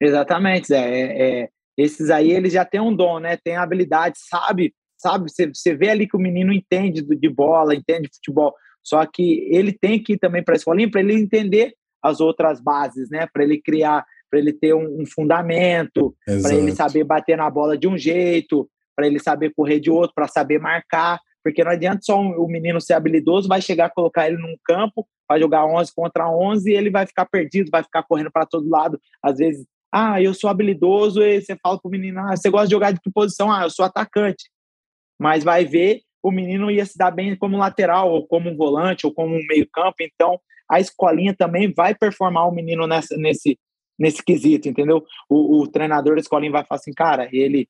Exatamente, 0.00 0.68
Zé. 0.68 0.78
É, 0.78 1.22
é, 1.22 1.48
esses 1.76 2.10
aí, 2.10 2.30
eles 2.30 2.52
já 2.52 2.64
têm 2.64 2.80
um 2.80 2.94
dom, 2.94 3.18
né? 3.18 3.38
Tem 3.42 3.56
habilidade, 3.56 4.18
sabe? 4.28 4.74
Sabe? 4.96 5.30
Você, 5.30 5.46
você 5.46 5.74
vê 5.74 5.88
ali 5.88 6.06
que 6.06 6.16
o 6.16 6.20
menino 6.20 6.52
entende 6.52 7.02
de 7.02 7.28
bola, 7.28 7.74
entende 7.74 8.08
de 8.08 8.16
futebol. 8.16 8.54
Só 8.82 9.04
que 9.06 9.48
ele 9.50 9.72
tem 9.72 10.02
que 10.02 10.14
ir 10.14 10.18
também 10.18 10.42
para 10.42 10.54
a 10.54 10.56
escolinha 10.56 10.90
para 10.90 11.00
ele 11.00 11.14
entender 11.14 11.72
as 12.02 12.20
outras 12.20 12.60
bases, 12.60 13.08
né? 13.10 13.26
Para 13.32 13.42
ele 13.42 13.60
criar, 13.60 14.04
para 14.30 14.38
ele 14.38 14.52
ter 14.52 14.74
um, 14.74 15.00
um 15.00 15.06
fundamento, 15.06 16.14
para 16.42 16.54
ele 16.54 16.72
saber 16.72 17.04
bater 17.04 17.36
na 17.36 17.48
bola 17.48 17.76
de 17.76 17.88
um 17.88 17.96
jeito, 17.96 18.68
para 18.94 19.06
ele 19.06 19.18
saber 19.18 19.52
correr 19.54 19.80
de 19.80 19.90
outro, 19.90 20.12
para 20.14 20.28
saber 20.28 20.58
marcar. 20.60 21.20
Porque 21.42 21.64
não 21.64 21.72
adianta 21.72 22.00
só 22.02 22.20
o 22.20 22.48
menino 22.48 22.80
ser 22.80 22.94
habilidoso, 22.94 23.48
vai 23.48 23.60
chegar, 23.60 23.90
colocar 23.90 24.28
ele 24.28 24.36
num 24.36 24.56
campo, 24.64 25.06
vai 25.28 25.40
jogar 25.40 25.66
11 25.66 25.92
contra 25.94 26.30
11 26.30 26.70
e 26.70 26.74
ele 26.74 26.90
vai 26.90 27.06
ficar 27.06 27.26
perdido, 27.26 27.70
vai 27.70 27.82
ficar 27.82 28.02
correndo 28.02 28.30
para 28.30 28.46
todo 28.46 28.68
lado. 28.68 29.00
Às 29.22 29.38
vezes, 29.38 29.66
ah, 29.92 30.20
eu 30.20 30.34
sou 30.34 30.50
habilidoso, 30.50 31.22
e 31.22 31.40
você 31.40 31.56
fala 31.56 31.80
pro 31.80 31.90
menino, 31.90 32.20
ah, 32.20 32.36
você 32.36 32.50
gosta 32.50 32.66
de 32.68 32.72
jogar 32.72 32.92
de 32.92 33.00
que 33.00 33.10
posição? 33.10 33.50
Ah, 33.50 33.62
eu 33.62 33.70
sou 33.70 33.84
atacante. 33.84 34.50
Mas 35.18 35.42
vai 35.42 35.64
ver, 35.64 36.02
o 36.22 36.30
menino 36.30 36.70
ia 36.70 36.84
se 36.84 36.96
dar 36.96 37.10
bem 37.10 37.36
como 37.36 37.56
lateral, 37.56 38.10
ou 38.10 38.26
como 38.26 38.50
um 38.50 38.56
volante, 38.56 39.06
ou 39.06 39.12
como 39.12 39.34
um 39.34 39.46
meio-campo. 39.48 39.96
Então, 40.00 40.38
a 40.70 40.80
escolinha 40.80 41.34
também 41.34 41.72
vai 41.72 41.94
performar 41.94 42.46
o 42.46 42.52
menino 42.52 42.86
nessa, 42.86 43.16
nesse, 43.16 43.58
nesse 43.98 44.22
quesito, 44.22 44.68
entendeu? 44.68 45.04
O, 45.28 45.62
o 45.62 45.68
treinador 45.68 46.14
da 46.14 46.20
escolinha 46.20 46.52
vai 46.52 46.64
falar 46.64 46.78
assim, 46.78 46.92
cara, 46.92 47.28
ele. 47.32 47.68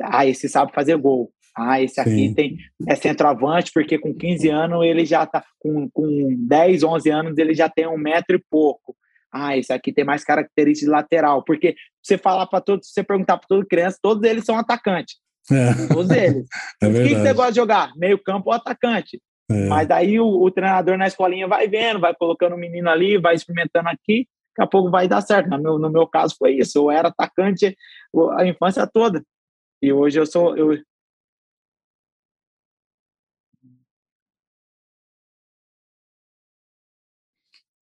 Ah, 0.00 0.26
esse 0.26 0.48
sabe 0.48 0.74
fazer 0.74 0.96
gol. 0.96 1.32
Ah, 1.56 1.80
esse 1.80 1.98
aqui 1.98 2.10
Sim. 2.10 2.34
tem 2.34 2.58
é 2.86 2.94
centroavante, 2.94 3.70
porque 3.72 3.98
com 3.98 4.14
15 4.14 4.48
anos 4.50 4.84
ele 4.84 5.06
já 5.06 5.24
tá 5.24 5.42
com, 5.58 5.88
com 5.90 6.36
10, 6.46 6.82
11 6.82 7.10
anos 7.10 7.38
ele 7.38 7.54
já 7.54 7.68
tem 7.68 7.86
um 7.86 7.96
metro 7.96 8.36
e 8.36 8.44
pouco. 8.50 8.94
Ah, 9.32 9.56
esse 9.56 9.72
aqui 9.72 9.92
tem 9.92 10.04
mais 10.04 10.22
características 10.22 10.86
de 10.86 10.90
lateral, 10.90 11.42
porque 11.42 11.74
você 12.02 12.18
falar 12.18 12.46
para 12.46 12.60
todos, 12.60 12.88
você 12.88 13.02
perguntar 13.02 13.38
para 13.38 13.48
toda 13.48 13.66
criança, 13.66 13.98
todos 14.02 14.22
eles 14.28 14.44
são 14.44 14.58
atacantes. 14.58 15.16
É. 15.50 15.86
Todos 15.92 16.10
eles. 16.10 16.46
É 16.82 16.86
o 16.88 16.92
que, 16.92 17.08
que 17.08 17.14
você 17.14 17.32
gosta 17.32 17.52
de 17.52 17.56
jogar? 17.56 17.92
Meio 17.96 18.22
campo 18.22 18.50
ou 18.50 18.54
atacante? 18.54 19.20
É. 19.50 19.66
Mas 19.68 19.88
daí 19.88 20.20
o, 20.20 20.26
o, 20.26 20.50
treinador 20.50 20.98
na 20.98 21.06
escolinha 21.06 21.46
vai 21.46 21.68
vendo, 21.68 22.00
vai 22.00 22.14
colocando 22.14 22.54
o 22.54 22.58
menino 22.58 22.90
ali, 22.90 23.16
vai 23.16 23.34
experimentando 23.34 23.88
aqui, 23.88 24.26
daqui 24.50 24.62
a 24.62 24.66
pouco 24.66 24.90
vai 24.90 25.08
dar 25.08 25.20
certo. 25.20 25.48
No 25.48 25.58
meu, 25.58 25.78
no 25.78 25.90
meu 25.90 26.06
caso 26.06 26.34
foi 26.38 26.54
isso, 26.56 26.78
eu 26.78 26.90
era 26.90 27.08
atacante 27.08 27.76
a 28.36 28.46
infância 28.46 28.86
toda. 28.86 29.22
E 29.80 29.92
hoje 29.92 30.18
eu 30.18 30.26
sou, 30.26 30.56
eu, 30.56 30.76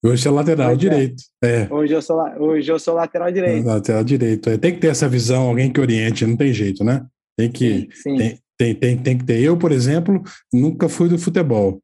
Hoje 0.05 0.29
é 0.29 0.31
lateral 0.31 0.73
hoje 0.73 0.87
é. 0.87 0.91
direito. 0.91 1.23
É. 1.43 1.49
é. 1.63 1.69
Hoje, 1.71 1.95
eu 1.95 2.03
sou, 2.03 2.21
hoje 2.39 2.71
eu 2.71 2.79
sou 2.79 2.95
lateral 2.95 3.33
direito. 3.33 3.67
Lateral 3.67 4.05
direito. 4.05 4.51
É. 4.51 4.59
Tem 4.59 4.75
que 4.75 4.81
ter 4.81 4.89
essa 4.89 5.09
visão, 5.09 5.49
alguém 5.49 5.73
que 5.73 5.81
oriente, 5.81 6.27
não 6.27 6.37
tem 6.37 6.53
jeito, 6.53 6.85
né? 6.85 7.07
Tem 7.37 7.51
que, 7.51 7.89
sim, 7.91 8.11
sim. 8.11 8.17
Tem, 8.19 8.39
tem, 8.59 8.75
tem, 8.75 8.99
tem 8.99 9.19
que 9.19 9.25
ter. 9.25 9.41
Eu, 9.41 9.57
por 9.57 9.73
exemplo, 9.73 10.23
nunca 10.53 10.91
fui 10.91 11.09
do 11.09 11.19
futebol. 11.19 11.83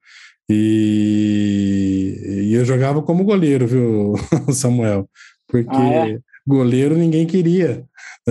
E, 0.51 2.49
e 2.51 2.55
eu 2.55 2.65
jogava 2.65 3.01
como 3.01 3.25
goleiro, 3.25 3.67
viu, 3.67 4.15
Samuel? 4.53 5.09
Porque 5.49 5.71
ah, 5.71 6.11
é? 6.11 6.19
goleiro 6.47 6.97
ninguém 6.97 7.27
queria 7.27 7.85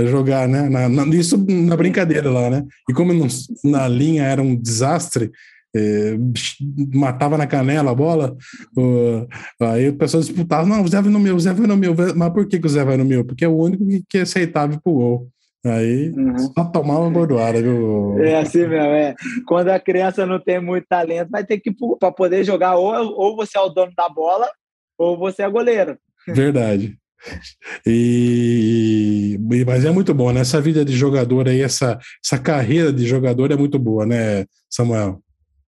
jogar, 0.06 0.48
né? 0.48 0.70
Na, 0.70 0.88
na, 0.88 1.04
isso 1.16 1.38
na 1.50 1.76
brincadeira 1.76 2.30
lá, 2.30 2.50
né? 2.50 2.64
E 2.88 2.94
como 2.94 3.12
não, 3.12 3.28
na 3.64 3.88
linha 3.88 4.24
era 4.24 4.42
um 4.42 4.56
desastre, 4.56 5.32
é, 5.76 6.18
matava 6.94 7.38
na 7.38 7.48
canela 7.48 7.92
a 7.92 7.96
bola, 7.96 8.36
uh, 8.78 9.28
aí 9.62 9.90
o 9.90 9.96
pessoal 9.96 10.24
disputava, 10.24 10.68
não, 10.68 10.84
o 10.84 10.88
Zé 10.88 11.02
vai 11.02 11.12
no 11.12 11.20
meu, 11.20 11.36
o 11.36 11.40
Zé 11.40 11.54
vai 11.54 11.68
no 11.68 11.78
meu, 11.78 11.96
mas 12.16 12.34
por 12.34 12.48
que, 12.48 12.60
que 12.60 12.66
o 12.66 12.70
Zé 12.70 12.84
vai 12.84 12.98
no 12.98 13.06
meu? 13.06 13.24
Porque 13.24 13.46
é 13.46 13.48
o 13.48 13.58
único 13.58 13.86
que, 13.86 14.04
que 14.10 14.18
é 14.18 14.22
aceitável 14.22 14.80
pro 14.82 14.94
gol. 14.94 15.30
Aí 15.66 16.12
uhum. 16.12 16.38
só 16.38 16.64
tomar 16.66 17.00
uma 17.00 17.10
gordoada, 17.10 17.62
viu? 17.62 18.18
É 18.20 18.40
assim 18.40 18.60
mesmo, 18.60 18.76
é. 18.76 19.14
Quando 19.46 19.70
a 19.70 19.80
criança 19.80 20.26
não 20.26 20.40
tem 20.40 20.62
muito 20.62 20.86
talento, 20.88 21.30
vai 21.30 21.46
ter 21.46 21.60
que, 21.60 21.70
para 22.00 22.12
poder 22.12 22.46
jogar, 22.46 22.76
ou, 22.76 22.94
ou 22.94 23.36
você 23.36 23.58
é 23.58 23.62
o 23.62 23.68
dono 23.68 23.92
da 23.96 24.08
bola, 24.08 24.50
ou 24.98 25.18
você 25.18 25.44
é 25.44 25.50
goleiro. 25.50 25.98
Verdade. 26.28 26.98
E, 27.86 29.38
mas 29.66 29.84
é 29.84 29.92
muito 29.92 30.14
bom, 30.14 30.32
né? 30.32 30.40
Essa 30.42 30.62
vida 30.62 30.86
de 30.86 30.96
jogador 30.96 31.50
aí, 31.50 31.62
essa, 31.62 32.00
essa 32.24 32.40
carreira 32.40 32.94
de 32.94 33.06
jogador 33.06 33.52
é 33.52 33.58
muito 33.58 33.78
boa, 33.78 34.06
né, 34.06 34.46
Samuel? 34.70 35.22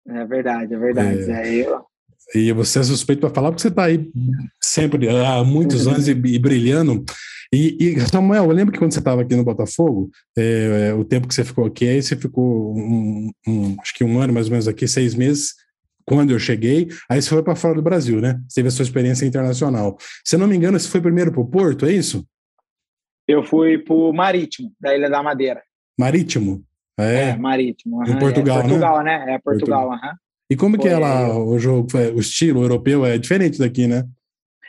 É 0.07 0.25
verdade, 0.25 0.73
é 0.73 0.77
verdade. 0.77 1.31
É. 1.31 1.55
Eu... 1.67 1.85
E 2.33 2.51
você 2.53 2.79
é 2.79 2.83
suspeito 2.83 3.19
para 3.21 3.29
falar 3.29 3.49
porque 3.49 3.61
você 3.61 3.67
está 3.67 3.85
aí 3.85 4.09
sempre 4.61 5.09
há 5.09 5.43
muitos 5.43 5.87
anos 5.87 6.07
e, 6.07 6.11
e 6.11 6.39
brilhando. 6.39 7.03
E, 7.53 7.75
e, 7.79 7.99
Samuel, 7.99 8.45
eu 8.45 8.51
lembro 8.51 8.71
que 8.71 8.79
quando 8.79 8.93
você 8.93 8.99
estava 8.99 9.21
aqui 9.21 9.35
no 9.35 9.43
Botafogo, 9.43 10.09
é, 10.37 10.89
é, 10.89 10.93
o 10.93 11.03
tempo 11.03 11.27
que 11.27 11.33
você 11.33 11.43
ficou 11.43 11.65
aqui, 11.65 11.85
aí 11.85 12.01
você 12.01 12.15
ficou 12.15 12.73
um, 12.77 13.29
um, 13.45 13.75
acho 13.81 13.93
que 13.93 14.05
um 14.05 14.19
ano 14.21 14.31
mais 14.31 14.45
ou 14.45 14.51
menos 14.51 14.69
aqui, 14.69 14.87
seis 14.87 15.13
meses, 15.13 15.53
quando 16.05 16.31
eu 16.31 16.39
cheguei, 16.39 16.87
aí 17.09 17.21
você 17.21 17.29
foi 17.29 17.43
para 17.43 17.55
fora 17.55 17.75
do 17.75 17.81
Brasil, 17.81 18.21
né? 18.21 18.39
Você 18.47 18.55
teve 18.55 18.69
a 18.69 18.71
sua 18.71 18.83
experiência 18.83 19.25
internacional. 19.25 19.97
Se 20.23 20.35
eu 20.35 20.39
não 20.39 20.47
me 20.47 20.55
engano, 20.55 20.79
você 20.79 20.87
foi 20.87 21.01
primeiro 21.01 21.31
para 21.31 21.41
o 21.41 21.47
Porto, 21.47 21.85
é 21.85 21.91
isso? 21.91 22.25
Eu 23.27 23.43
fui 23.43 23.77
para 23.77 23.93
o 23.93 24.13
Marítimo, 24.13 24.73
da 24.79 24.95
Ilha 24.95 25.09
da 25.09 25.21
Madeira. 25.21 25.61
Marítimo? 25.99 26.63
É, 27.01 27.29
é 27.29 27.35
Marítimo. 27.35 28.03
Em 28.03 28.17
Portugal, 28.17 28.59
é, 28.59 28.61
Portugal, 28.61 29.03
né? 29.03 29.25
né? 29.25 29.33
É 29.33 29.39
Portugal, 29.39 29.89
Portugal. 29.89 30.15
E 30.49 30.55
como 30.55 30.75
Foi, 30.75 30.83
que 30.83 30.93
é 30.93 30.97
lá 30.97 31.37
o 31.37 31.57
jogo, 31.57 31.87
o 32.15 32.19
estilo 32.19 32.61
europeu 32.61 33.05
é 33.05 33.17
diferente 33.17 33.57
daqui, 33.57 33.87
né? 33.87 34.03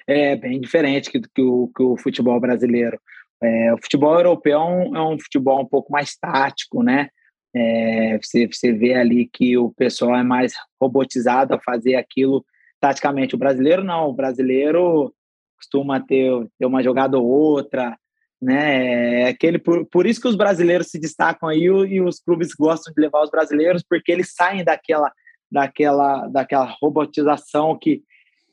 É 0.06 0.36
bem 0.36 0.60
diferente 0.60 1.10
que, 1.10 1.20
que, 1.20 1.42
o, 1.42 1.70
que 1.74 1.82
o 1.82 1.96
futebol 1.96 2.38
brasileiro. 2.40 2.98
É, 3.42 3.74
o 3.74 3.78
futebol 3.78 4.14
europeu 4.14 4.52
é 4.52 4.64
um, 4.64 4.96
é 4.96 5.02
um, 5.02 5.18
futebol 5.18 5.60
um 5.60 5.66
pouco 5.66 5.92
mais 5.92 6.16
tático, 6.16 6.82
né? 6.82 7.08
É, 7.54 8.18
você, 8.22 8.46
você 8.46 8.72
vê 8.72 8.94
ali 8.94 9.28
que 9.30 9.58
o 9.58 9.72
pessoal 9.72 10.16
é 10.16 10.22
mais 10.22 10.54
robotizado 10.80 11.54
a 11.54 11.60
fazer 11.60 11.96
aquilo 11.96 12.44
taticamente. 12.80 13.34
O 13.34 13.38
brasileiro 13.38 13.82
não, 13.82 14.08
o 14.08 14.14
brasileiro 14.14 15.12
costuma 15.56 16.00
ter, 16.00 16.30
ter 16.58 16.66
uma 16.66 16.82
jogada 16.82 17.18
ou 17.18 17.26
outra, 17.26 17.96
né? 18.42 19.20
É 19.22 19.28
aquele 19.28 19.58
por, 19.58 19.86
por 19.86 20.04
isso 20.04 20.20
que 20.20 20.26
os 20.26 20.34
brasileiros 20.34 20.88
se 20.88 20.98
destacam 20.98 21.48
aí 21.48 21.62
e 21.62 22.00
os 22.00 22.18
clubes 22.18 22.52
gostam 22.52 22.92
de 22.92 23.00
levar 23.00 23.22
os 23.22 23.30
brasileiros 23.30 23.84
porque 23.88 24.10
eles 24.10 24.34
saem 24.34 24.64
daquela 24.64 25.12
daquela 25.50 26.26
daquela 26.26 26.74
robotização 26.82 27.78
que 27.80 28.02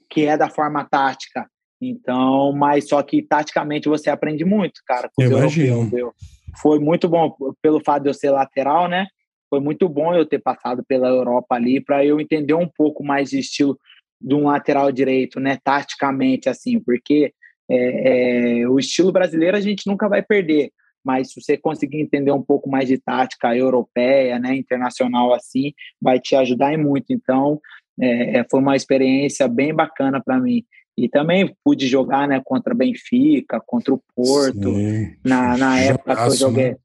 que 0.07 0.25
é 0.25 0.37
da 0.37 0.49
forma 0.49 0.83
tática. 0.85 1.49
Então, 1.81 2.51
mas 2.51 2.89
só 2.89 3.01
que 3.01 3.21
taticamente 3.21 3.87
você 3.87 4.09
aprende 4.09 4.43
muito, 4.43 4.81
cara. 4.85 5.09
Com 5.15 5.23
Imagino. 5.23 6.13
Foi 6.61 6.79
muito 6.79 7.07
bom 7.07 7.35
pelo 7.61 7.79
fato 7.79 8.03
de 8.03 8.09
eu 8.09 8.13
ser 8.13 8.31
lateral, 8.31 8.87
né? 8.87 9.07
Foi 9.49 9.59
muito 9.59 9.87
bom 9.87 10.13
eu 10.13 10.25
ter 10.25 10.39
passado 10.39 10.83
pela 10.87 11.07
Europa 11.07 11.55
ali 11.55 11.79
para 11.79 12.05
eu 12.05 12.19
entender 12.19 12.53
um 12.53 12.67
pouco 12.67 13.03
mais 13.03 13.29
de 13.29 13.39
estilo 13.39 13.79
de 14.21 14.35
um 14.35 14.47
lateral 14.47 14.91
direito, 14.91 15.39
né? 15.39 15.57
Taticamente, 15.63 16.49
assim, 16.49 16.79
porque 16.79 17.33
é, 17.69 18.61
é, 18.61 18.67
o 18.67 18.79
estilo 18.79 19.11
brasileiro 19.11 19.55
a 19.55 19.61
gente 19.61 19.85
nunca 19.85 20.09
vai 20.09 20.21
perder, 20.23 20.71
mas 21.03 21.31
se 21.31 21.41
você 21.41 21.57
conseguir 21.57 22.01
entender 22.01 22.31
um 22.31 22.41
pouco 22.41 22.69
mais 22.69 22.87
de 22.87 22.97
tática 22.97 23.55
europeia, 23.55 24.39
né, 24.39 24.55
internacional 24.55 25.33
assim, 25.33 25.73
vai 26.01 26.19
te 26.19 26.35
ajudar 26.35 26.73
em 26.73 26.77
muito. 26.77 27.11
Então, 27.11 27.59
é, 27.99 28.39
é 28.39 28.45
foi 28.49 28.59
uma 28.59 28.75
experiência 28.75 29.47
bem 29.47 29.73
bacana 29.73 30.21
para 30.23 30.39
mim. 30.39 30.63
E 30.97 31.07
também 31.07 31.55
pude 31.63 31.87
jogar, 31.87 32.27
né, 32.27 32.41
contra 32.43 32.75
Benfica, 32.75 33.61
contra 33.65 33.93
o 33.93 34.01
Porto, 34.13 34.73
na, 35.23 35.57
na 35.57 35.79
época 35.79 36.15
que 36.15 36.21
eu 36.23 36.35
joguei. 36.35 36.71
Né? 36.71 36.77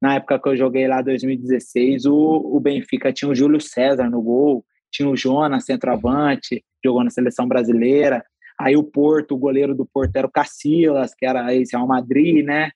Na 0.00 0.14
época 0.14 0.38
que 0.38 0.48
eu 0.48 0.56
joguei 0.56 0.86
lá 0.86 1.02
2016, 1.02 2.06
o, 2.06 2.14
o 2.14 2.60
Benfica 2.60 3.12
tinha 3.12 3.28
o 3.28 3.34
Júlio 3.34 3.60
César 3.60 4.08
no 4.08 4.22
gol, 4.22 4.64
tinha 4.92 5.08
o 5.08 5.16
Jonas, 5.16 5.64
centroavante, 5.64 6.64
jogou 6.84 7.02
na 7.02 7.10
seleção 7.10 7.48
brasileira. 7.48 8.24
Aí 8.60 8.76
o 8.76 8.82
Porto, 8.82 9.34
o 9.34 9.38
goleiro 9.38 9.74
do 9.74 9.86
Porto 9.86 10.16
era 10.16 10.26
o 10.26 10.30
Cacilas, 10.30 11.14
que 11.14 11.24
era 11.24 11.54
esse 11.54 11.76
Real 11.76 11.86
Madrid, 11.86 12.44
né? 12.44 12.70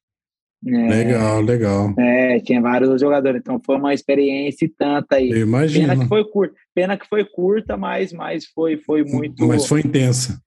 É, 0.65 0.89
legal, 0.89 1.41
legal. 1.41 1.95
É, 1.99 2.39
tinha 2.39 2.61
vários 2.61 3.01
jogadores, 3.01 3.41
então 3.41 3.61
foi 3.65 3.77
uma 3.77 3.93
experiência 3.93 4.65
e 4.65 4.69
tanta 4.69 5.17
aí. 5.17 5.31
Eu 5.31 5.39
imagino. 5.39 5.89
Pena 5.89 6.03
que 6.03 6.09
foi 6.09 6.25
curta, 6.25 6.55
pena 6.73 6.97
que 6.97 7.09
foi 7.09 7.25
curta, 7.25 7.77
mas, 7.77 8.13
mas 8.13 8.47
foi, 8.47 8.77
foi 8.77 9.03
muito. 9.03 9.45
Mas 9.47 9.67
foi 9.67 9.81
intensa. 9.81 10.41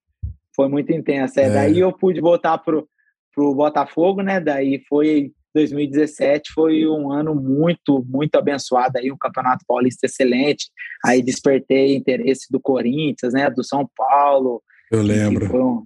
Foi 0.55 0.69
muito 0.69 0.93
intensa. 0.93 1.41
É, 1.41 1.47
é. 1.47 1.49
Daí 1.49 1.79
eu 1.79 1.91
pude 1.91 2.21
voltar 2.21 2.57
pro, 2.59 2.87
pro 3.33 3.53
Botafogo, 3.53 4.21
né? 4.21 4.39
Daí 4.39 4.81
foi 4.87 5.33
2017 5.53 6.51
foi 6.53 6.85
um 6.85 7.11
ano 7.11 7.33
muito, 7.33 8.05
muito 8.07 8.35
abençoado 8.35 8.97
aí, 8.97 9.11
um 9.11 9.17
campeonato 9.17 9.65
paulista 9.67 10.05
excelente. 10.05 10.69
Aí 11.03 11.21
despertei 11.21 11.95
interesse 11.95 12.47
do 12.49 12.59
Corinthians, 12.59 13.33
né? 13.33 13.49
Do 13.49 13.65
São 13.65 13.89
Paulo, 13.95 14.61
eu 14.91 15.01
lembro. 15.01 15.85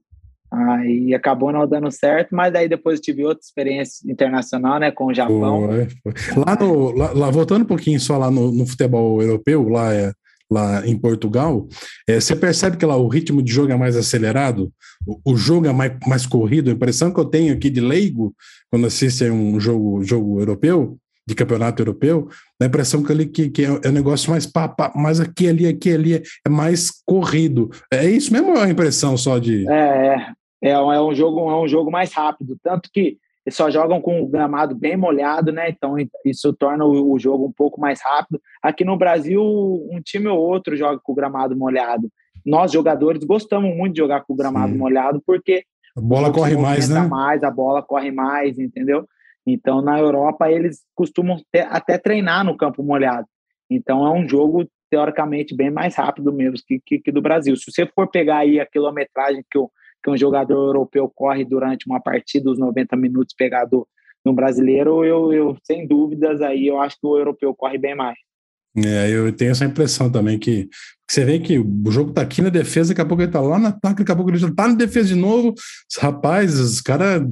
Aí 0.52 1.14
acabou 1.14 1.52
não 1.52 1.68
dando 1.68 1.92
certo, 1.92 2.36
mas 2.36 2.52
daí 2.52 2.68
depois 2.68 3.00
tive 3.00 3.24
outra 3.24 3.44
experiência 3.44 4.12
internacional, 4.12 4.80
né, 4.80 4.90
com 4.90 5.06
o 5.06 5.14
Japão. 5.14 5.68
Foi, 5.68 6.14
foi. 6.14 6.44
Lá, 6.44 6.56
no, 6.60 6.92
lá, 6.92 7.12
lá, 7.12 7.30
voltando 7.30 7.62
um 7.62 7.68
pouquinho 7.68 8.00
só 8.00 8.18
lá 8.18 8.32
no, 8.32 8.52
no 8.52 8.66
futebol 8.66 9.22
europeu, 9.22 9.70
lá, 9.70 9.94
é, 9.94 10.12
lá 10.50 10.86
em 10.88 10.98
Portugal, 10.98 11.68
é, 12.08 12.20
você 12.20 12.36
percebe 12.36 12.78
que 12.78 12.86
lá 12.86 12.98
o 12.98 13.08
ritmo 13.08 13.44
de 13.44 13.52
jogo 13.52 13.72
é 13.72 13.76
mais 13.78 13.96
acelerado, 13.96 14.74
o, 15.06 15.34
o, 15.34 15.38
jogo 15.38 15.68
é 15.68 15.72
mais, 15.72 15.94
mais 16.08 16.26
corrido. 16.26 16.72
A 16.72 16.74
impressão 16.74 17.14
que 17.14 17.20
eu 17.20 17.26
tenho 17.26 17.54
aqui 17.54 17.70
de 17.70 17.80
leigo, 17.80 18.34
quando 18.72 18.88
assisto 18.88 19.24
um 19.26 19.60
jogo, 19.60 20.04
jogo 20.04 20.40
europeu, 20.40 20.98
de 21.30 21.36
campeonato 21.36 21.80
europeu, 21.80 22.28
dá 22.60 22.66
a 22.66 22.68
impressão 22.68 23.04
que, 23.04 23.12
ali, 23.12 23.28
que, 23.28 23.50
que 23.52 23.64
é 23.64 23.70
um 23.90 23.94
negócio 23.94 24.32
mais 24.32 24.48
pá, 24.48 24.68
pá, 24.68 24.92
mais 24.96 25.20
aqui, 25.20 25.48
ali, 25.48 25.68
aqui, 25.68 25.94
ali, 25.94 26.16
é 26.16 26.50
mais 26.50 26.90
corrido. 27.06 27.70
É 27.94 28.04
isso 28.10 28.34
mesmo 28.34 28.50
ou 28.50 28.58
é 28.58 28.64
a 28.64 28.70
impressão 28.70 29.16
só 29.16 29.38
de. 29.38 29.70
É, 29.70 30.16
é, 30.64 30.72
é 30.72 31.02
um 31.02 31.14
jogo, 31.14 31.50
é 31.52 31.62
um 31.62 31.68
jogo 31.68 31.92
mais 31.92 32.12
rápido, 32.12 32.58
tanto 32.64 32.90
que 32.92 33.18
eles 33.46 33.56
só 33.56 33.70
jogam 33.70 34.02
com 34.02 34.22
o 34.22 34.28
gramado 34.28 34.74
bem 34.74 34.98
molhado, 34.98 35.52
né? 35.52 35.70
Então 35.70 35.96
isso 36.26 36.52
torna 36.52 36.84
o, 36.84 37.14
o 37.14 37.20
jogo 37.20 37.46
um 37.46 37.52
pouco 37.52 37.80
mais 37.80 38.02
rápido. 38.02 38.42
Aqui 38.62 38.84
no 38.84 38.98
Brasil, 38.98 39.44
um 39.44 40.02
time 40.04 40.28
ou 40.28 40.40
outro 40.40 40.76
joga 40.76 41.00
com 41.00 41.12
o 41.12 41.16
gramado 41.16 41.56
molhado. 41.56 42.10
Nós, 42.44 42.72
jogadores, 42.72 43.24
gostamos 43.24 43.76
muito 43.78 43.94
de 43.94 44.00
jogar 44.00 44.22
com 44.22 44.34
o 44.34 44.36
gramado 44.36 44.72
Sim. 44.72 44.80
molhado, 44.80 45.22
porque 45.26 45.64
a 45.96 46.02
bola 46.02 46.32
corre 46.32 46.58
mais, 46.58 46.90
né? 46.90 47.02
mais, 47.02 47.44
a 47.44 47.52
bola 47.52 47.84
corre 47.84 48.12
mais, 48.12 48.58
entendeu? 48.58 49.06
Então, 49.54 49.82
na 49.82 50.00
Europa, 50.00 50.52
eles 50.52 50.82
costumam 50.96 51.42
ter, 51.52 51.68
até 51.70 51.98
treinar 51.98 52.44
no 52.44 52.58
campo 52.58 52.84
molhado. 52.84 53.28
Então, 53.70 54.06
é 54.06 54.12
um 54.12 54.28
jogo, 54.28 54.68
teoricamente, 54.90 55.56
bem 55.56 55.70
mais 55.70 55.96
rápido 55.96 56.32
mesmo 56.34 56.58
que, 56.66 56.80
que, 56.86 57.00
que 57.00 57.12
do 57.12 57.22
Brasil. 57.22 57.56
Se 57.56 57.72
você 57.72 57.86
for 57.86 58.08
pegar 58.08 58.40
aí 58.40 58.60
a 58.60 58.66
quilometragem 58.66 59.44
que, 59.50 59.58
o, 59.58 59.70
que 60.04 60.10
um 60.10 60.18
jogador 60.18 60.68
europeu 60.68 61.12
corre 61.14 61.46
durante 61.46 61.88
uma 61.88 62.02
partida, 62.02 62.50
os 62.50 62.60
90 62.60 62.96
minutos 62.96 63.36
pegado 63.38 63.88
no 64.26 64.34
brasileiro, 64.34 65.06
eu, 65.06 65.32
eu, 65.32 65.58
sem 65.64 65.88
dúvidas, 65.88 66.42
aí 66.42 66.68
eu 66.68 66.80
acho 66.80 66.98
que 67.00 67.08
o 67.08 67.18
europeu 67.18 67.54
corre 67.56 67.78
bem 67.78 67.96
mais. 67.96 68.18
É, 68.78 69.10
eu 69.10 69.32
tenho 69.34 69.52
essa 69.52 69.66
impressão 69.66 70.12
também 70.12 70.38
que, 70.38 70.70
você 71.10 71.26
vê 71.26 71.40
que 71.40 71.58
o 71.58 71.92
jogo 71.92 72.12
tá 72.12 72.22
aqui 72.22 72.42
na 72.42 72.50
defesa, 72.50 72.90
daqui 72.90 73.02
a 73.02 73.06
pouco 73.06 73.24
ele 73.24 73.32
tá 73.32 73.42
lá 73.42 73.58
no 73.58 73.68
ataque, 73.68 74.00
daqui 74.00 74.12
a 74.12 74.16
pouco 74.16 74.30
ele 74.30 74.38
já 74.38 74.52
tá 74.54 74.68
na 74.68 74.76
defesa 74.76 75.08
de 75.08 75.16
novo. 75.16 75.56
Os 75.56 75.98
rapazes, 75.98 76.60
os 76.60 76.82
caras 76.82 77.24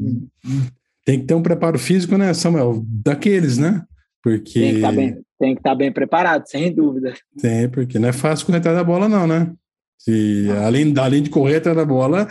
tem 1.08 1.22
que 1.22 1.26
ter 1.26 1.36
um 1.36 1.42
preparo 1.42 1.80
físico, 1.80 2.18
né, 2.18 2.34
Samuel? 2.34 2.84
Daqueles, 2.86 3.58
né? 3.58 3.82
Porque. 4.22 4.60
Tem 4.60 4.72
que 4.72 4.76
estar 4.76 4.90
tá 4.90 4.94
bem, 4.94 5.14
tem 5.40 5.54
que 5.54 5.60
estar 5.62 5.70
tá 5.70 5.76
bem 5.76 5.90
preparado, 5.90 6.46
sem 6.46 6.76
dúvida. 6.76 7.14
Tem, 7.40 7.70
porque 7.70 7.98
não 7.98 8.10
é 8.10 8.12
fácil 8.12 8.46
correr 8.46 8.58
atrás 8.58 8.76
da 8.76 8.84
bola, 8.84 9.08
não, 9.08 9.26
né? 9.26 9.50
Se, 9.98 10.48
além, 10.66 10.94
além 10.98 11.24
de 11.24 11.30
correr 11.30 11.56
atrás 11.56 11.78
da 11.78 11.86
bola, 11.86 12.28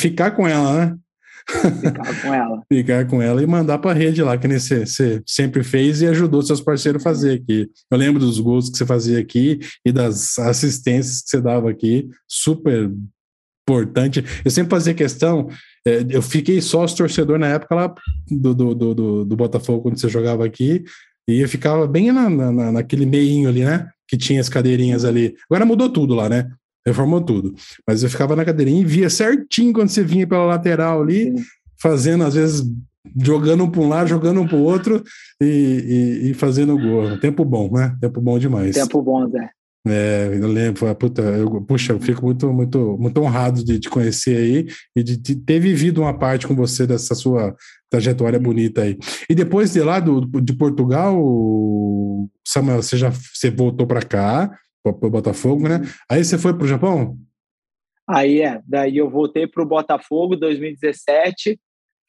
ficar 0.00 0.30
com 0.30 0.46
ela, 0.46 0.86
né? 0.86 0.96
Ficar 1.48 2.22
com 2.22 2.32
ela. 2.32 2.62
Ficar 2.72 3.06
com 3.08 3.20
ela 3.20 3.42
e 3.42 3.46
mandar 3.48 3.78
para 3.78 3.90
a 3.90 3.94
rede 3.94 4.22
lá, 4.22 4.38
que 4.38 4.46
você, 4.46 4.86
você 4.86 5.20
sempre 5.26 5.64
fez 5.64 6.00
e 6.00 6.06
ajudou 6.06 6.40
seus 6.40 6.60
parceiros 6.60 7.02
a 7.02 7.04
fazer 7.04 7.40
aqui. 7.42 7.68
Eu 7.90 7.98
lembro 7.98 8.20
dos 8.20 8.38
gols 8.38 8.70
que 8.70 8.78
você 8.78 8.86
fazia 8.86 9.18
aqui 9.18 9.58
e 9.84 9.90
das 9.90 10.38
assistências 10.38 11.20
que 11.22 11.30
você 11.30 11.40
dava 11.40 11.68
aqui, 11.68 12.08
super 12.28 12.92
importante. 13.68 14.24
Eu 14.44 14.50
sempre 14.52 14.70
fazia 14.70 14.94
questão, 14.94 15.48
eu 15.84 16.20
fiquei 16.20 16.60
sócio 16.60 16.96
torcedor 16.96 17.38
na 17.38 17.48
época 17.48 17.74
lá 17.74 17.94
do, 18.30 18.54
do, 18.54 18.74
do, 18.74 19.24
do, 19.24 19.36
Botafogo, 19.36 19.82
quando 19.82 19.98
você 19.98 20.08
jogava 20.08 20.44
aqui, 20.44 20.84
e 21.28 21.40
eu 21.40 21.48
ficava 21.48 21.86
bem 21.86 22.12
na, 22.12 22.28
na, 22.28 22.72
naquele 22.72 23.06
meinho 23.06 23.48
ali, 23.48 23.64
né? 23.64 23.88
Que 24.06 24.16
tinha 24.16 24.40
as 24.40 24.48
cadeirinhas 24.48 25.04
ali. 25.04 25.34
Agora 25.48 25.64
mudou 25.64 25.88
tudo 25.88 26.14
lá, 26.14 26.28
né? 26.28 26.50
Reformou 26.86 27.20
tudo. 27.20 27.54
Mas 27.86 28.02
eu 28.02 28.10
ficava 28.10 28.34
na 28.34 28.44
cadeirinha 28.44 28.80
e 28.80 28.84
via 28.84 29.08
certinho 29.08 29.72
quando 29.72 29.88
você 29.88 30.02
vinha 30.02 30.26
pela 30.26 30.44
lateral 30.44 31.02
ali, 31.02 31.34
fazendo, 31.80 32.24
às 32.24 32.34
vezes, 32.34 32.66
jogando 33.22 33.64
um 33.64 33.70
para 33.70 33.80
um 33.80 33.88
lado, 33.88 34.08
jogando 34.08 34.40
um 34.40 34.46
para 34.46 34.56
o 34.56 34.62
outro 34.62 35.02
e, 35.40 35.44
e, 36.24 36.30
e, 36.30 36.34
fazendo 36.34 36.78
gol. 36.78 37.18
Tempo 37.18 37.44
bom, 37.44 37.70
né? 37.70 37.96
Tempo 38.00 38.20
bom 38.20 38.38
demais. 38.38 38.74
Tempo 38.74 39.00
bom, 39.00 39.28
Zé. 39.30 39.50
É, 39.86 40.38
eu 40.38 40.46
lembro, 40.46 40.94
puta, 40.94 41.22
eu, 41.22 41.62
puxa, 41.62 41.94
eu 41.94 42.00
fico 42.00 42.26
muito, 42.26 42.52
muito, 42.52 42.98
muito 42.98 43.20
honrado 43.22 43.64
de 43.64 43.80
te 43.80 43.88
conhecer 43.88 44.36
aí 44.36 44.66
e 44.94 45.02
de, 45.02 45.16
de, 45.16 45.34
ter 45.36 45.58
vivido 45.58 46.02
uma 46.02 46.18
parte 46.18 46.46
com 46.46 46.54
você 46.54 46.86
dessa 46.86 47.14
sua 47.14 47.56
trajetória 47.88 48.38
bonita 48.38 48.82
aí. 48.82 48.98
E 49.28 49.34
depois 49.34 49.72
de 49.72 49.80
lá 49.80 49.98
do, 49.98 50.20
de 50.40 50.52
Portugal, 50.54 51.18
Samuel, 52.46 52.82
você 52.82 52.98
já 52.98 53.10
você 53.10 53.50
voltou 53.50 53.86
para 53.86 54.02
cá, 54.02 54.54
para 54.82 54.92
o 54.92 55.10
Botafogo, 55.10 55.66
né? 55.66 55.80
Aí 56.10 56.22
você 56.22 56.36
foi 56.36 56.54
para 56.54 56.64
o 56.64 56.68
Japão? 56.68 57.16
Aí 58.08 58.42
é, 58.42 58.60
daí 58.66 58.98
eu 58.98 59.08
voltei 59.08 59.46
para 59.46 59.62
o 59.62 59.66
Botafogo 59.66 60.36
2017, 60.36 61.58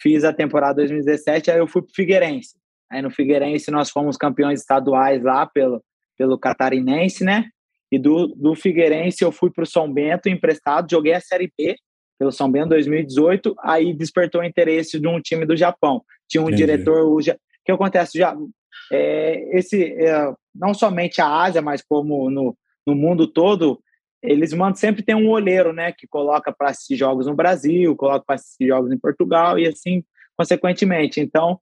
fiz 0.02 0.24
a 0.26 0.34
temporada 0.34 0.76
2017, 0.76 1.52
aí 1.52 1.60
eu 1.60 1.68
fui 1.68 1.82
para 1.82 1.92
o 1.92 1.96
Figueirense. 1.96 2.58
Aí 2.92 3.02
no 3.02 3.12
Figueirense 3.12 3.72
nós 3.72 3.90
fomos 3.90 4.18
campeões 4.18 4.60
estaduais 4.60 5.24
lá 5.24 5.46
pelo, 5.46 5.82
pelo 6.18 6.38
Catarinense, 6.38 7.24
né? 7.24 7.46
E 7.92 8.00
do, 8.00 8.28
do 8.28 8.56
Figueirense 8.56 9.24
eu 9.24 9.32
fui 9.32 9.50
para 9.52 9.64
o 9.64 9.68
São 9.68 9.92
Bento 9.92 10.30
emprestado, 10.30 10.90
joguei 10.90 11.14
a 11.14 11.20
Série 11.20 11.52
B 11.58 11.76
pelo 12.18 12.32
São 12.32 12.50
Bento 12.52 12.70
2018, 12.70 13.56
aí 13.60 13.94
despertou 13.94 14.42
o 14.42 14.44
interesse 14.44 15.00
de 15.00 15.08
um 15.08 15.20
time 15.20 15.46
do 15.46 15.58
Japão. 15.58 16.04
Tinha 16.30 16.42
um 16.42 16.48
Entendi. 16.48 16.66
diretor, 16.66 17.06
o 17.06 17.18
que 17.18 17.72
acontece 17.72 18.18
já 18.18 18.38
é, 18.92 19.58
esse 19.58 19.84
é, 19.84 20.34
não 20.54 20.74
somente 20.74 21.22
a 21.22 21.28
Ásia, 21.28 21.62
mas 21.62 21.82
como 21.82 22.30
no, 22.30 22.56
no 22.86 22.94
mundo 22.94 23.26
todo, 23.26 23.82
eles 24.22 24.54
mandam 24.54 24.76
sempre 24.76 25.02
tem 25.02 25.16
um 25.16 25.30
olheiro, 25.30 25.74
né, 25.74 25.92
que 25.92 26.08
coloca 26.08 26.52
para 26.52 26.70
assistir 26.70 26.96
jogos 26.96 27.26
no 27.26 27.36
Brasil, 27.36 27.96
coloca 27.96 28.24
para 28.26 28.36
assistir 28.36 28.68
jogos 28.68 28.92
em 28.92 28.98
Portugal 28.98 29.58
e 29.58 29.68
assim 29.68 30.04
consequentemente. 30.38 31.20
Então, 31.20 31.60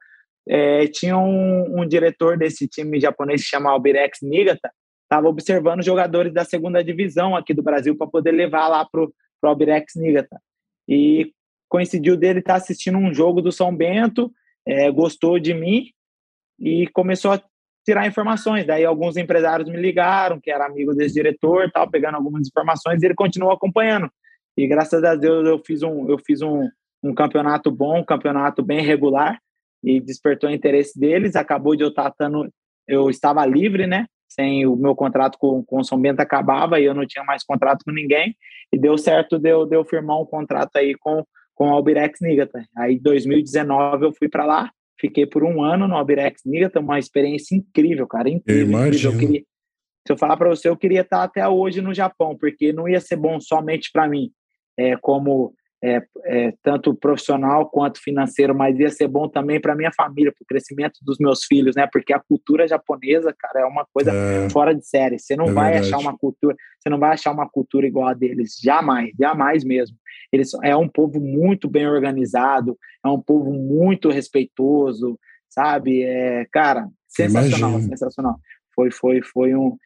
é, 0.48 0.88
tinha 0.88 1.18
um, 1.18 1.82
um, 1.82 1.88
diretor 1.88 2.38
desse 2.38 2.68
time 2.68 3.00
japonês 3.00 3.44
que 3.44 3.50
chama 3.50 3.70
Albirex 3.70 4.20
Nigata, 4.22 4.72
estava 5.10 5.28
observando 5.28 5.84
jogadores 5.84 6.32
da 6.32 6.46
segunda 6.46 6.84
divisão 6.84 7.36
aqui 7.36 7.52
do 7.52 7.64
Brasil 7.64 7.98
para 7.98 8.06
poder 8.06 8.32
levar 8.32 8.68
lá 8.68 8.86
para 8.86 9.02
o 9.02 9.14
Albirex 9.42 9.96
Nigata. 9.96 10.40
E 10.88 11.34
coincidiu 11.68 12.16
dele 12.16 12.40
estar 12.40 12.54
tá 12.54 12.58
assistindo 12.58 12.98
um 12.98 13.12
jogo 13.12 13.42
do 13.42 13.52
São 13.52 13.76
Bento 13.76 14.32
é, 14.68 14.92
gostou 14.92 15.40
de 15.40 15.54
mim 15.54 15.88
e 16.60 16.88
começou 16.90 17.32
a 17.32 17.42
tirar 17.84 18.06
informações. 18.06 18.68
Daí 18.68 18.86
alguns 18.86 19.18
empresários 19.18 19.68
me 19.68 19.78
ligaram, 19.78 20.40
que 20.40 20.52
era 20.52 20.68
amigo 20.68 20.94
desse 20.94 21.16
diretor, 21.16 21.72
tal, 21.72 21.90
pegando 21.90 22.16
algumas 22.16 22.48
informações, 22.48 23.02
e 23.02 23.06
ele 23.06 23.16
continuou 23.16 23.52
acompanhando. 23.52 24.12
E 24.56 24.68
graças 24.68 25.04
a 25.04 25.16
Deus 25.16 25.48
eu 25.48 25.60
fiz 25.66 25.82
um, 25.82 26.08
eu 26.08 26.20
fiz 26.20 26.42
um, 26.42 26.70
um 27.02 27.16
campeonato 27.16 27.72
bom, 27.72 28.00
um 28.00 28.06
campeonato 28.06 28.62
bem 28.62 28.82
regular, 28.82 29.40
e 29.84 30.00
despertou 30.00 30.50
o 30.50 30.54
interesse 30.54 31.00
deles. 31.00 31.36
Acabou 31.36 31.76
de 31.76 31.84
eu 31.84 31.90
estar 31.90 32.12
tando, 32.12 32.48
eu 32.88 33.10
estava 33.10 33.46
livre, 33.46 33.88
né? 33.88 34.06
Sem 34.30 34.66
o 34.66 34.76
meu 34.76 34.96
contrato 34.96 35.38
com, 35.40 35.64
com 35.64 35.80
o 35.80 35.84
São 35.84 36.00
Bento 36.00 36.20
acabava 36.20 36.80
e 36.80 36.86
eu 36.86 36.94
não 36.94 37.06
tinha 37.06 37.24
mais 37.24 37.44
contrato 37.44 37.84
com 37.84 37.92
ninguém. 37.92 38.36
E 38.72 38.78
deu 38.78 38.98
certo 38.98 39.40
de 39.40 39.50
eu, 39.50 39.66
de 39.66 39.76
eu 39.76 39.84
firmar 39.84 40.22
um 40.22 40.26
contrato 40.26 40.76
aí 40.76 40.96
com, 40.96 41.26
com 41.56 41.70
o 41.70 41.74
Albirex 41.74 42.20
Nigata. 42.22 42.64
Aí, 42.78 42.96
em 42.96 43.02
2019, 43.02 44.06
eu 44.06 44.14
fui 44.14 44.30
para 44.30 44.46
lá, 44.46 44.72
fiquei 45.00 45.26
por 45.26 45.44
um 45.44 45.64
ano 45.64 45.88
no 45.88 45.96
Albirex 45.96 46.44
Nigata, 46.46 46.80
uma 46.80 47.00
experiência 47.00 47.56
incrível, 47.56 48.08
cara, 48.08 48.30
incrível. 48.30 48.80
Eu 48.80 48.88
incrível. 48.88 49.12
Eu 49.12 49.18
queria, 49.18 49.42
se 50.10 50.14
eu 50.14 50.18
falar 50.18 50.38
para 50.38 50.50
você, 50.50 50.70
eu 50.70 50.78
queria 50.78 51.02
estar 51.02 51.24
até 51.24 51.48
hoje 51.48 51.82
no 51.82 51.94
Japão, 51.94 52.38
porque 52.38 52.72
não 52.72 52.88
ia 52.88 53.00
ser 53.00 53.16
bom 53.16 53.40
somente 53.40 53.92
para 53.92 54.08
mim, 54.08 54.32
é, 54.78 54.96
como 54.98 55.54
é, 55.82 56.02
é, 56.26 56.54
tanto 56.62 56.94
profissional 56.94 57.70
quanto 57.70 58.02
financeiro, 58.02 58.54
mas 58.54 58.78
ia 58.78 58.90
ser 58.90 59.08
bom 59.08 59.30
também 59.30 59.60
para 59.62 59.76
minha 59.76 59.92
família, 59.96 60.32
para 60.32 60.44
o 60.44 60.48
crescimento 60.48 61.00
dos 61.02 61.18
meus 61.20 61.46
filhos, 61.46 61.76
né? 61.76 61.88
Porque 61.92 62.12
a 62.12 62.20
cultura 62.20 62.68
japonesa, 62.68 63.34
cara, 63.38 63.62
é 63.62 63.66
uma 63.66 63.86
coisa 63.94 64.12
é, 64.12 64.50
fora 64.50 64.76
de 64.76 64.86
série. 64.86 65.18
Você 65.18 65.36
não 65.36 65.50
é 65.50 65.52
vai 65.54 65.72
verdade. 65.74 65.94
achar 65.94 66.02
uma 66.02 66.18
cultura, 66.18 66.56
você 66.78 66.90
não 66.90 67.00
vai 67.00 67.12
achar 67.12 67.32
uma 67.32 67.50
cultura 67.50 67.88
igual 67.88 68.08
a 68.08 68.14
deles, 68.14 68.58
jamais, 68.62 69.12
jamais 69.18 69.64
mesmo. 69.64 69.96
Eles 70.32 70.52
é 70.64 70.76
um 70.76 70.88
povo 70.88 71.20
muito 71.20 71.70
bem 71.70 71.88
organizado, 71.88 72.78
é 73.04 73.08
um 73.08 73.22
povo 73.22 73.52
muito 73.54 74.10
respeitoso, 74.10 75.18
sabe? 75.50 76.04
É, 76.04 76.46
cara, 76.52 76.88
sensacional, 77.08 77.72
Imagina. 77.72 77.90
sensacional. 77.90 78.36
Foi, 78.76 78.92
foi, 78.92 79.22
foi 79.22 79.56
um 79.56 79.78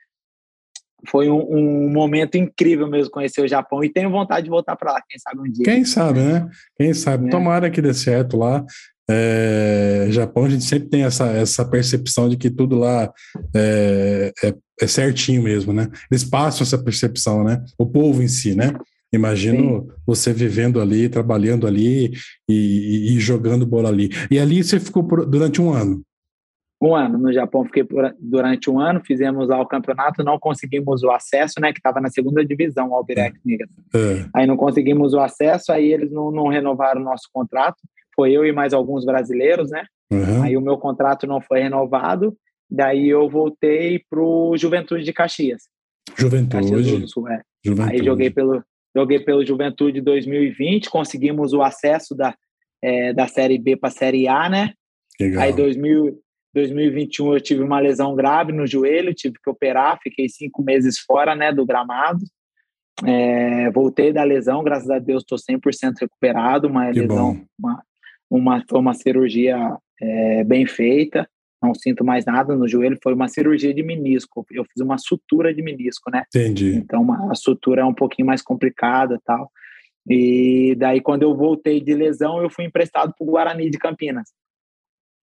foi 1.07 1.29
um, 1.29 1.41
um, 1.49 1.89
momento 1.89 2.37
incrível 2.37 2.87
mesmo 2.87 3.11
conhecer 3.11 3.41
o 3.41 3.47
Japão 3.47 3.83
e 3.83 3.91
tenho 3.91 4.09
vontade 4.09 4.45
de 4.45 4.49
voltar 4.49 4.75
para 4.75 4.93
lá, 4.93 5.01
quem 5.07 5.19
sabe 5.19 5.39
um 5.39 5.51
dia. 5.51 5.65
Quem 5.65 5.85
sabe, 5.85 6.19
né? 6.19 6.49
Quem 6.77 6.93
sabe. 6.93 7.27
É. 7.27 7.29
Tomara 7.29 7.69
que 7.69 7.81
dê 7.81 7.93
certo 7.93 8.37
lá. 8.37 8.63
É, 9.09 10.07
Japão, 10.09 10.45
a 10.45 10.49
gente 10.49 10.63
sempre 10.63 10.89
tem 10.89 11.03
essa, 11.03 11.25
essa 11.25 11.65
percepção 11.65 12.29
de 12.29 12.37
que 12.37 12.49
tudo 12.49 12.77
lá 12.77 13.11
é, 13.53 14.31
é, 14.43 14.53
é, 14.81 14.87
certinho 14.87 15.43
mesmo, 15.43 15.73
né? 15.73 15.89
Eles 16.09 16.23
passam 16.23 16.63
essa 16.63 16.81
percepção, 16.81 17.43
né? 17.43 17.61
O 17.77 17.85
povo 17.85 18.23
em 18.23 18.27
si, 18.29 18.55
né? 18.55 18.73
Imagino 19.11 19.81
Sim. 19.81 19.87
você 20.07 20.33
vivendo 20.33 20.81
ali, 20.81 21.09
trabalhando 21.09 21.67
ali 21.67 22.13
e, 22.49 22.53
e, 22.53 23.15
e, 23.15 23.19
jogando 23.19 23.65
bola 23.65 23.89
ali. 23.89 24.09
E 24.31 24.39
ali 24.39 24.63
você 24.63 24.79
ficou 24.79 25.03
por, 25.03 25.25
durante 25.25 25.61
um 25.61 25.71
ano 25.71 26.01
um 26.87 26.95
ano. 26.95 27.17
No 27.17 27.31
Japão 27.31 27.63
fiquei 27.65 27.83
por, 27.83 28.13
durante 28.19 28.69
um 28.69 28.79
ano, 28.79 29.01
fizemos 29.05 29.47
lá 29.49 29.59
o 29.61 29.67
campeonato, 29.67 30.23
não 30.23 30.39
conseguimos 30.39 31.03
o 31.03 31.11
acesso, 31.11 31.59
né, 31.59 31.71
que 31.71 31.79
estava 31.79 32.01
na 32.01 32.09
segunda 32.09 32.43
divisão, 32.45 32.89
o 32.89 32.95
Albirex 32.95 33.39
é. 33.47 33.97
é. 33.97 34.25
Aí 34.35 34.47
não 34.47 34.57
conseguimos 34.57 35.13
o 35.13 35.19
acesso, 35.19 35.71
aí 35.71 35.91
eles 35.91 36.11
não, 36.11 36.31
não 36.31 36.47
renovaram 36.47 37.01
o 37.01 37.03
nosso 37.03 37.29
contrato. 37.31 37.77
Foi 38.15 38.31
eu 38.31 38.45
e 38.45 38.51
mais 38.51 38.73
alguns 38.73 39.05
brasileiros, 39.05 39.71
né? 39.71 39.85
Uhum. 40.11 40.43
Aí 40.43 40.55
o 40.55 40.61
meu 40.61 40.77
contrato 40.77 41.25
não 41.25 41.41
foi 41.41 41.61
renovado. 41.61 42.35
Daí 42.69 43.09
eu 43.09 43.27
voltei 43.27 44.01
pro 44.09 44.55
Juventude 44.55 45.03
de 45.03 45.13
Caxias. 45.13 45.63
Juventude. 46.15 46.71
Caxias 46.71 47.11
Sul, 47.11 47.27
é. 47.27 47.41
Juventude. 47.63 47.95
Aí 47.95 48.05
joguei 48.05 48.29
pelo 48.29 48.63
joguei 48.95 49.19
pelo 49.19 49.45
Juventude 49.45 50.01
2020, 50.01 50.89
conseguimos 50.89 51.51
o 51.53 51.63
acesso 51.63 52.15
da, 52.15 52.35
é, 52.81 53.11
da 53.11 53.27
Série 53.27 53.57
B 53.57 53.75
para 53.75 53.89
a 53.89 53.91
Série 53.91 54.27
A, 54.27 54.47
né? 54.47 54.73
Legal. 55.19 55.43
Aí 55.43 55.53
2000, 55.53 56.19
2021 56.53 57.33
eu 57.33 57.41
tive 57.41 57.61
uma 57.63 57.79
lesão 57.79 58.15
grave 58.15 58.51
no 58.51 58.67
joelho, 58.67 59.13
tive 59.13 59.35
que 59.43 59.49
operar, 59.49 59.99
fiquei 60.01 60.29
cinco 60.29 60.61
meses 60.61 60.99
fora 60.99 61.35
né, 61.35 61.51
do 61.51 61.65
gramado. 61.65 62.23
É, 63.03 63.71
voltei 63.71 64.13
da 64.13 64.23
lesão, 64.23 64.63
graças 64.63 64.89
a 64.89 64.99
Deus 64.99 65.23
estou 65.23 65.37
100% 65.37 65.93
recuperado, 66.01 66.67
uma 66.67 66.91
que 66.91 67.01
lesão, 67.01 67.43
uma, 67.57 67.83
uma, 68.29 68.63
foi 68.69 68.79
uma 68.79 68.93
cirurgia 68.93 69.57
é, 69.99 70.43
bem 70.43 70.65
feita, 70.67 71.27
não 71.61 71.73
sinto 71.73 72.05
mais 72.05 72.23
nada 72.23 72.55
no 72.55 72.67
joelho, 72.67 72.99
foi 73.01 73.13
uma 73.13 73.27
cirurgia 73.27 73.73
de 73.73 73.81
menisco, 73.81 74.45
eu 74.51 74.63
fiz 74.65 74.83
uma 74.83 74.99
sutura 74.99 75.51
de 75.51 75.63
menisco, 75.63 76.11
né? 76.11 76.23
Entendi. 76.27 76.75
Então 76.75 77.01
uma, 77.01 77.31
a 77.31 77.35
sutura 77.35 77.81
é 77.81 77.85
um 77.85 77.95
pouquinho 77.95 78.27
mais 78.27 78.43
complicada 78.43 79.19
tal. 79.25 79.51
E 80.07 80.75
daí 80.77 81.01
quando 81.01 81.23
eu 81.23 81.35
voltei 81.35 81.81
de 81.81 81.95
lesão, 81.95 82.43
eu 82.43 82.49
fui 82.49 82.65
emprestado 82.65 83.11
para 83.17 83.25
o 83.25 83.31
Guarani 83.31 83.71
de 83.71 83.79
Campinas 83.79 84.29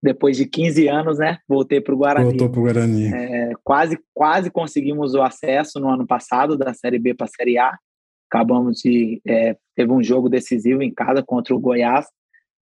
depois 0.02 0.38
de 0.38 0.46
15 0.46 0.88
anos, 0.88 1.20
né? 1.20 1.38
Voltei 1.48 1.82
para 1.82 1.94
o 1.94 1.98
Guarani. 1.98 2.30
Voltou 2.30 2.50
para 2.50 2.60
o 2.60 2.64
Guarani. 2.64 3.14
É, 3.14 3.52
quase, 3.64 4.00
quase 4.14 4.50
conseguimos 4.50 5.14
o 5.14 5.22
acesso 5.22 5.80
no 5.80 5.90
ano 5.90 6.08
passado 6.08 6.58
da 6.58 6.74
Série 6.74 7.00
B 7.00 7.14
para 7.14 7.26
a 7.26 7.30
Série 7.30 7.58
A. 7.58 7.78
Acabamos 8.30 8.78
de. 8.78 9.22
É, 9.28 9.58
teve 9.76 9.92
um 9.92 10.02
jogo 10.02 10.30
decisivo 10.30 10.82
em 10.82 10.94
casa 10.94 11.22
contra 11.22 11.54
o 11.54 11.60
Goiás. 11.60 12.06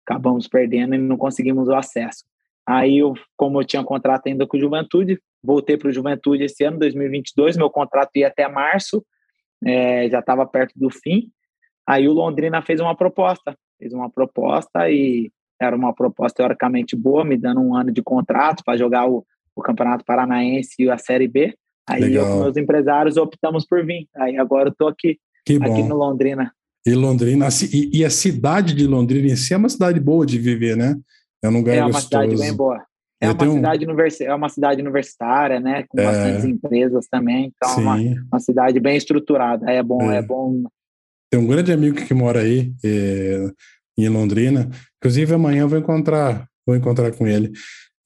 Acabamos 0.05 0.47
perdendo 0.47 0.95
e 0.95 0.97
não 0.97 1.17
conseguimos 1.17 1.67
o 1.67 1.75
acesso. 1.75 2.23
Aí, 2.65 2.97
eu, 2.97 3.13
como 3.35 3.61
eu 3.61 3.65
tinha 3.65 3.83
contrato 3.83 4.27
ainda 4.27 4.47
com 4.47 4.57
o 4.57 4.59
Juventude, 4.59 5.19
voltei 5.43 5.77
para 5.77 5.89
o 5.89 5.91
Juventude 5.91 6.43
esse 6.43 6.63
ano, 6.63 6.79
2022. 6.79 7.55
Meu 7.55 7.69
contrato 7.69 8.11
ia 8.15 8.27
até 8.27 8.47
março, 8.47 9.05
é, 9.63 10.09
já 10.09 10.19
estava 10.19 10.45
perto 10.45 10.73
do 10.75 10.89
fim. 10.89 11.29
Aí 11.85 12.07
o 12.07 12.13
Londrina 12.13 12.61
fez 12.61 12.79
uma 12.79 12.95
proposta. 12.95 13.55
Fez 13.79 13.93
uma 13.93 14.09
proposta 14.09 14.89
e 14.89 15.31
era 15.59 15.75
uma 15.75 15.93
proposta 15.93 16.37
teoricamente 16.37 16.95
boa, 16.95 17.25
me 17.25 17.37
dando 17.37 17.61
um 17.61 17.75
ano 17.75 17.91
de 17.91 18.01
contrato 18.01 18.63
para 18.63 18.77
jogar 18.77 19.09
o, 19.09 19.25
o 19.55 19.61
Campeonato 19.61 20.05
Paranaense 20.05 20.75
e 20.79 20.89
a 20.89 20.97
Série 20.97 21.27
B. 21.27 21.55
Aí 21.87 22.01
Legal. 22.01 22.25
eu 22.25 22.31
com 22.31 22.43
meus 22.43 22.57
empresários 22.57 23.17
optamos 23.17 23.65
por 23.65 23.85
vir. 23.85 24.07
Aí 24.15 24.37
agora 24.37 24.69
eu 24.69 24.75
tô 24.77 24.87
aqui, 24.87 25.17
que 25.45 25.55
aqui 25.55 25.83
no 25.83 25.95
Londrina. 25.95 26.51
E 26.85 26.93
Londrina, 26.93 27.47
e, 27.73 27.99
e, 27.99 28.05
a 28.05 28.09
cidade 28.09 28.73
de 28.73 28.87
Londrina 28.87 29.27
em 29.27 29.35
si 29.35 29.53
é 29.53 29.57
uma 29.57 29.67
cidade 29.67 29.99
boa 29.99 30.25
de 30.25 30.37
viver, 30.37 30.77
né? 30.77 30.95
É 31.43 31.49
um 31.49 31.53
lugar 31.53 31.75
É 31.75 31.81
uma 31.81 31.91
gostoso. 31.91 32.05
cidade 32.05 32.37
bem 32.37 32.53
boa. 32.53 32.81
É 33.19 33.31
uma, 33.31 33.51
cidade 33.51 33.85
univers... 33.85 34.21
é 34.21 34.33
uma 34.33 34.49
cidade 34.49 34.81
universitária, 34.81 35.59
né? 35.59 35.83
Com 35.89 35.99
é... 35.99 36.05
bastantes 36.05 36.45
empresas 36.45 37.07
também. 37.09 37.51
Então, 37.55 37.77
é 37.77 37.81
uma, 37.81 37.97
uma, 38.31 38.39
cidade 38.39 38.79
bem 38.79 38.95
estruturada. 38.95 39.69
É 39.69 39.81
bom, 39.81 40.11
é. 40.11 40.17
é. 40.17 40.21
bom. 40.21 40.63
Tem 41.29 41.39
um 41.39 41.47
grande 41.47 41.73
amigo 41.73 41.97
que 41.97 42.13
mora 42.13 42.41
aí, 42.41 42.71
é, 42.85 43.51
em 43.97 44.09
Londrina. 44.09 44.69
Inclusive, 44.97 45.33
amanhã 45.33 45.61
eu 45.61 45.69
vou 45.69 45.79
encontrar, 45.79 46.47
vou 46.65 46.75
encontrar 46.75 47.11
com 47.11 47.27
ele. 47.27 47.51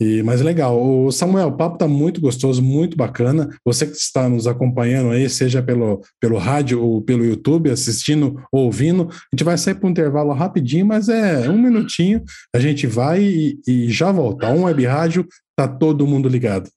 E, 0.01 0.23
mas 0.23 0.41
legal, 0.41 0.81
o 0.81 1.11
Samuel, 1.11 1.49
o 1.49 1.55
papo 1.55 1.75
está 1.75 1.87
muito 1.87 2.19
gostoso, 2.19 2.59
muito 2.59 2.97
bacana. 2.97 3.47
Você 3.63 3.85
que 3.85 3.95
está 3.95 4.27
nos 4.27 4.47
acompanhando 4.47 5.11
aí, 5.11 5.29
seja 5.29 5.61
pelo, 5.61 6.01
pelo 6.19 6.39
rádio 6.39 6.83
ou 6.83 7.03
pelo 7.03 7.23
YouTube, 7.23 7.69
assistindo 7.69 8.41
ou 8.51 8.65
ouvindo, 8.65 9.07
a 9.11 9.27
gente 9.31 9.43
vai 9.43 9.55
sair 9.59 9.75
para 9.75 9.87
um 9.87 9.91
intervalo 9.91 10.33
rapidinho, 10.33 10.87
mas 10.87 11.07
é 11.07 11.47
um 11.47 11.61
minutinho, 11.61 12.23
a 12.51 12.57
gente 12.57 12.87
vai 12.87 13.21
e, 13.21 13.59
e 13.67 13.91
já 13.91 14.11
volta. 14.11 14.49
Um 14.49 14.63
web 14.63 14.83
rádio, 14.87 15.27
tá 15.55 15.67
todo 15.67 16.07
mundo 16.07 16.27
ligado. 16.27 16.67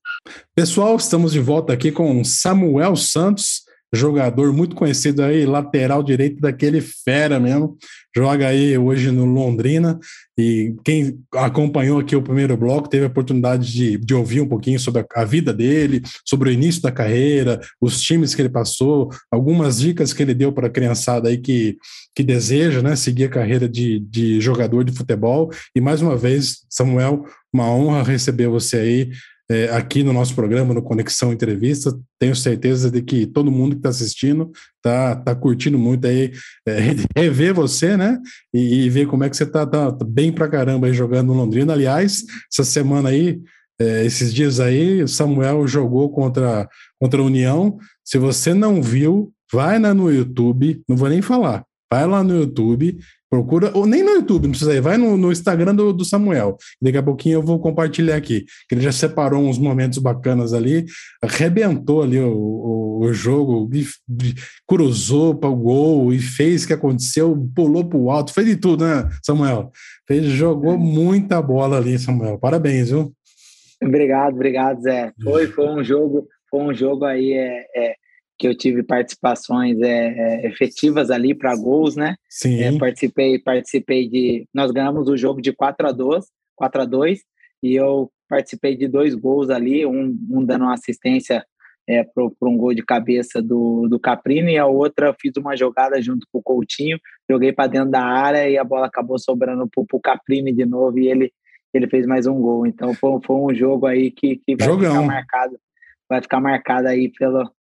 Pessoal, 0.55 0.95
estamos 0.95 1.33
de 1.33 1.41
volta 1.41 1.73
aqui 1.73 1.91
com 1.91 2.23
Samuel 2.25 2.95
Santos, 2.95 3.63
jogador 3.95 4.53
muito 4.53 4.75
conhecido 4.75 5.23
aí, 5.23 5.45
lateral 5.47 6.03
direito 6.03 6.41
daquele 6.41 6.81
fera 6.81 7.39
mesmo, 7.39 7.77
joga 8.15 8.49
aí 8.49 8.79
hoje 8.79 9.11
no 9.11 9.25
Londrina, 9.25 9.99
e 10.39 10.75
quem 10.85 11.19
acompanhou 11.35 11.99
aqui 11.99 12.15
o 12.15 12.23
primeiro 12.23 12.57
bloco 12.57 12.89
teve 12.89 13.05
a 13.05 13.09
oportunidade 13.09 13.73
de, 13.73 13.99
de 13.99 14.15
ouvir 14.15 14.41
um 14.41 14.49
pouquinho 14.49 14.79
sobre 14.79 15.05
a, 15.15 15.25
vida 15.25 15.53
dele, 15.53 16.03
sobre 16.25 16.51
o 16.51 16.53
início 16.53 16.83
da 16.83 16.93
carreira, 16.93 17.61
os 17.81 18.01
times 18.01 18.35
que 18.35 18.43
ele 18.43 18.49
passou, 18.49 19.11
algumas 19.31 19.79
dicas 19.79 20.13
que 20.13 20.23
ele 20.23 20.35
deu 20.35 20.53
para 20.53 20.69
a 20.69 20.71
criançada 20.71 21.29
aí 21.29 21.39
que, 21.39 21.77
que 22.15 22.23
deseja 22.23 22.83
né, 22.83 22.95
seguir 22.97 23.25
a 23.25 23.31
carreira 23.31 23.69
de, 23.69 24.01
de 24.01 24.41
jogador 24.41 24.85
de 24.85 24.93
futebol, 24.93 25.51
e 25.75 25.81
mais 25.81 26.01
uma 26.01 26.17
vez, 26.17 26.65
Samuel, 26.69 27.25
uma 27.53 27.71
honra 27.71 28.03
receber 28.03 28.49
você 28.49 28.77
aí, 28.77 29.11
é, 29.51 29.65
aqui 29.71 30.03
no 30.03 30.13
nosso 30.13 30.35
programa, 30.35 30.73
no 30.73 30.83
Conexão 30.83 31.33
Entrevista. 31.33 31.97
Tenho 32.19 32.35
certeza 32.35 32.91
de 32.91 33.03
que 33.03 33.27
todo 33.27 33.51
mundo 33.51 33.73
que 33.73 33.81
está 33.81 33.91
assistindo 33.91 34.51
está 34.77 35.17
tá 35.17 35.35
curtindo 35.35 35.79
muito 35.79 36.07
aí 36.07 36.33
é, 36.67 36.79
rever 37.17 37.55
você, 37.55 37.97
né? 37.97 38.19
E, 38.53 38.85
e, 38.85 38.91
ver 38.91 39.07
como 39.07 39.25
é 39.25 39.31
que 39.31 39.37
você 39.37 39.45
está 39.45 39.67
tá, 39.67 39.93
tá, 39.93 40.05
bem 40.05 40.33
pra 40.33 40.49
caramba 40.49 40.87
aí 40.87 40.95
jogando 40.95 41.29
no 41.29 41.35
Londrina. 41.35 41.73
Aliás, 41.73 42.25
essa 42.53 42.65
semana 42.65 43.11
aí, 43.11 43.41
é, 43.79 44.05
esses 44.05 44.33
dias 44.33 44.61
aí, 44.61 45.03
o 45.03 45.09
Samuel 45.09 45.67
jogou 45.67 46.11
contra, 46.11 46.69
contra 47.01 47.21
a 47.21 47.25
União. 47.25 47.79
Se 48.05 48.19
você 48.19 48.55
não 48.55 48.83
viu, 48.83 49.33
vai 49.53 49.79
lá 49.79 49.93
no 49.93 50.11
YouTube, 50.11 50.83
não 50.89 50.97
vou 50.97 51.09
nem 51.09 51.21
falar. 51.21 51.65
Vai 51.93 52.07
lá 52.07 52.25
no 52.25 52.35
YouTube, 52.41 52.99
Procura, 53.35 53.71
ou 53.75 53.87
nem 53.87 54.03
no 54.03 54.11
YouTube, 54.11 54.45
não 54.45 54.51
precisa 54.51 54.75
ir, 54.75 54.81
vai 54.81 54.97
no, 54.97 55.17
no 55.17 55.33
Instagram 55.33 55.75
do, 55.75 55.93
do, 55.93 56.05
Samuel. 56.05 56.57
Daqui 56.81 56.99
a 56.99 57.03
pouquinho 57.03 57.35
eu 57.35 57.43
vou 57.43 57.59
compartilhar 57.59 58.17
aqui. 58.17 58.45
Que 58.69 58.75
ele 58.75 58.83
já 58.83 58.93
separou 58.93 59.43
uns 59.43 59.59
momentos 59.59 59.99
bacanas 59.99 60.53
ali, 60.53 60.85
arrebentou 61.23 62.03
ali 62.03 62.21
o, 62.21 62.33
o 62.33 62.85
o 63.05 63.13
jogo, 63.13 63.69
cruzou 64.67 65.35
para 65.35 65.49
o 65.49 65.57
gol 65.57 66.13
e 66.13 66.19
fez 66.19 66.65
o 66.65 66.67
que 66.67 66.73
aconteceu, 66.73 67.37
pulou 67.55 67.85
para 67.85 67.99
o 67.99 68.11
alto, 68.11 68.33
fez 68.33 68.47
de 68.47 68.57
tudo, 68.57 68.85
né, 68.85 69.09
Samuel? 69.23 69.71
Fez, 70.07 70.25
jogou 70.27 70.79
muita 70.79 71.41
bola 71.43 71.77
ali, 71.77 71.99
Samuel. 71.99 72.39
Parabéns, 72.39 72.91
viu? 72.91 73.13
Obrigado, 73.83 74.35
obrigado, 74.35 74.81
Zé. 74.83 75.13
Foi, 75.23 75.47
foi 75.53 75.69
um 75.69 75.85
jogo, 75.85 76.27
foi 76.51 76.61
um 76.61 76.75
jogo 76.75 77.05
aí 77.05 77.33
é, 77.33 77.67
é 77.77 77.95
que 78.39 78.49
eu 78.49 78.57
tive 78.57 78.83
participações 78.83 79.81
é, 79.81 80.43
é 80.45 80.47
efetivas 80.47 81.11
ali 81.11 81.35
para 81.35 81.55
gols, 81.57 81.97
né? 81.97 82.17
Sim. 82.29 82.61
É, 82.63 82.79
participei, 82.79 83.39
participei 83.39 84.09
de. 84.09 84.47
Nós 84.53 84.71
ganhamos 84.71 85.09
o 85.09 85.17
jogo 85.17 85.41
de 85.41 85.53
4 85.53 85.89
a 85.89 85.93
2 85.93 86.25
4 86.57 86.83
a 86.83 86.85
2 86.85 87.21
e 87.63 87.75
eu 87.75 88.11
participei 88.29 88.77
de 88.77 88.89
dois 88.89 89.15
gols 89.15 89.51
ali, 89.51 89.85
um, 89.87 90.17
um 90.31 90.45
dando 90.45 90.63
uma 90.63 90.75
assistência 90.75 91.45
é, 91.87 92.03
para 92.03 92.49
um 92.49 92.57
gol 92.57 92.75
de 92.75 92.83
cabeça 92.83 93.43
do, 93.43 93.87
do 93.89 94.01
Caprini 94.01 94.53
e 94.53 94.59
a 94.59 94.67
outra 94.67 95.09
eu 95.09 95.15
fiz 95.21 95.33
uma 95.37 95.57
jogada 95.57 96.01
junto 96.01 96.27
com 96.33 96.39
o 96.39 96.43
Coutinho, 96.43 96.99
joguei 97.31 97.53
para 97.53 97.69
dentro 97.69 97.91
da 97.91 98.03
área 98.03 98.49
e 98.49 98.57
a 98.57 98.65
bola 98.65 98.87
acabou 98.87 99.19
sobrando 99.19 99.69
para 99.69 99.85
o 99.93 100.01
Caprini 100.01 100.53
de 100.53 100.65
novo 100.65 100.99
e 100.99 101.09
ele, 101.09 101.33
ele 101.73 101.87
fez 101.89 102.07
mais 102.07 102.27
um 102.27 102.41
gol. 102.41 102.67
Então 102.67 102.95
foi, 102.95 103.19
foi 103.25 103.37
um 103.37 103.55
jogo 103.55 103.87
aí 103.87 104.11
que, 104.11 104.37
que 104.37 104.57
vai 104.57 104.69
Jogão. 104.69 104.93
ficar 104.93 105.07
marcado, 105.07 105.59
vai 106.09 106.23
ficar 106.23 106.41
marcado 106.41 106.89
aí 106.89 107.11
pelo, 107.11 107.51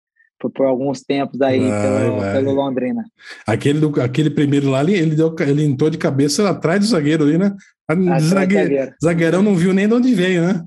por, 0.44 0.50
por 0.50 0.66
alguns 0.66 1.02
tempos 1.02 1.40
aí 1.40 1.60
vai, 1.60 1.82
pelo, 1.82 2.16
vai. 2.18 2.32
pelo, 2.32 2.52
Londrina. 2.52 3.04
Aquele, 3.46 3.80
do, 3.80 4.00
aquele 4.00 4.30
primeiro 4.30 4.70
lá, 4.70 4.82
ele, 4.82 5.14
deu, 5.14 5.34
ele 5.40 5.64
entrou 5.64 5.88
de 5.88 5.98
cabeça 5.98 6.48
atrás 6.48 6.80
do 6.80 6.86
zagueiro 6.86 7.24
ali, 7.24 7.38
né? 7.38 7.54
Zagueiro, 8.20 8.94
zagueirão 9.02 9.42
não 9.42 9.54
viu 9.54 9.72
nem 9.72 9.86
de 9.86 9.94
onde 9.94 10.14
veio, 10.14 10.42
né? 10.42 10.64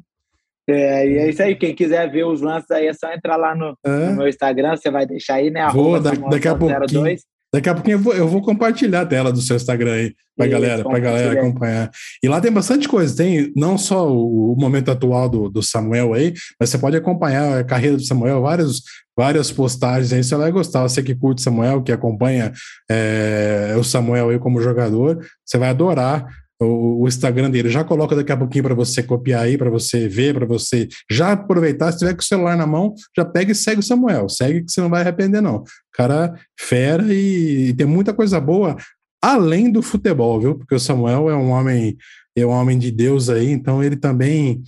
É, 0.70 1.08
e 1.08 1.18
é 1.18 1.30
isso 1.30 1.42
aí. 1.42 1.56
Quem 1.56 1.74
quiser 1.74 2.12
ver 2.12 2.26
os 2.26 2.42
lances 2.42 2.70
aí, 2.72 2.88
é 2.88 2.94
só 2.94 3.12
entrar 3.14 3.38
lá 3.38 3.56
no, 3.56 3.78
é. 3.86 4.10
no 4.10 4.18
meu 4.18 4.28
Instagram. 4.28 4.76
Você 4.76 4.92
vai 4.92 5.06
deixar 5.06 5.36
aí, 5.36 5.50
né? 5.50 5.68
Vou, 5.72 6.00
da, 6.00 6.12
daqui 6.12 6.48
a 6.48 6.56
pouquinho. 6.56 7.16
Daqui 7.58 7.70
a 7.70 7.74
pouquinho 7.74 7.96
eu 7.96 8.00
vou, 8.00 8.14
eu 8.14 8.28
vou 8.28 8.40
compartilhar 8.40 9.02
a 9.02 9.06
tela 9.06 9.34
do 9.34 9.42
seu 9.42 9.56
Instagram 9.56 9.94
aí 9.94 10.16
para 10.38 10.46
galera, 10.46 10.84
para 10.84 11.00
galera 11.00 11.40
acompanhar. 11.42 11.90
E 12.22 12.28
lá 12.28 12.40
tem 12.40 12.52
bastante 12.52 12.88
coisa, 12.88 13.18
tem 13.18 13.52
não 13.56 13.80
só 13.80 14.08
o, 14.08 14.54
o 14.54 14.56
momento 14.56 14.92
atual 14.92 15.28
do, 15.28 15.50
do, 15.50 15.64
Samuel 15.64 16.14
aí, 16.14 16.36
mas 16.60 16.70
você 16.70 16.78
pode 16.78 16.96
acompanhar 16.96 17.58
a 17.58 17.64
carreira 17.64 17.98
do 17.98 18.04
Samuel, 18.04 18.44
várias, 18.44 18.84
várias 19.18 19.52
postagens 19.52 20.14
aí, 20.14 20.24
você 20.24 20.36
vai 20.36 20.52
gostar. 20.52 20.84
Você 20.84 21.02
que 21.02 21.16
curte 21.16 21.42
Samuel, 21.42 21.82
que 21.82 21.92
acompanha 21.92 22.54
é, 22.88 23.74
o 23.76 23.84
Samuel 23.84 24.30
aí 24.30 24.38
como 24.38 24.62
jogador, 24.62 25.26
você 25.44 25.58
vai 25.58 25.70
adorar 25.70 26.28
o, 26.60 27.04
o 27.04 27.08
Instagram 27.08 27.50
dele. 27.50 27.70
Já 27.70 27.84
coloca 27.84 28.16
daqui 28.16 28.32
a 28.32 28.38
pouquinho 28.38 28.64
para 28.64 28.74
você 28.74 29.04
copiar 29.04 29.44
aí, 29.44 29.58
para 29.58 29.70
você 29.70 30.08
ver, 30.08 30.34
para 30.34 30.46
você 30.46 30.88
já 31.10 31.34
aproveitar. 31.34 31.92
Se 31.92 32.00
tiver 32.00 32.14
com 32.14 32.22
o 32.22 32.26
celular 32.26 32.58
na 32.58 32.68
mão, 32.68 32.94
já 33.16 33.24
pega 33.26 33.52
e 33.52 33.56
segue 33.56 33.80
o 33.80 33.84
Samuel. 33.84 34.30
Segue 34.30 34.64
que 34.64 34.72
você 34.72 34.82
não 34.82 34.90
vai 34.90 35.02
arrepender, 35.02 35.42
não. 35.42 35.64
Cara, 35.94 36.34
fera 36.60 37.14
e, 37.14 37.70
e 37.70 37.74
tem 37.74 37.86
muita 37.86 38.14
coisa 38.14 38.40
boa 38.40 38.76
além 39.22 39.72
do 39.72 39.82
futebol, 39.82 40.40
viu? 40.40 40.56
Porque 40.56 40.76
o 40.76 40.80
Samuel 40.80 41.30
é 41.30 41.36
um 41.36 41.50
homem 41.50 41.98
é 42.36 42.46
um 42.46 42.50
homem 42.50 42.78
de 42.78 42.92
Deus 42.92 43.30
aí, 43.30 43.50
então 43.50 43.84
ele 43.84 43.96
também 43.96 44.62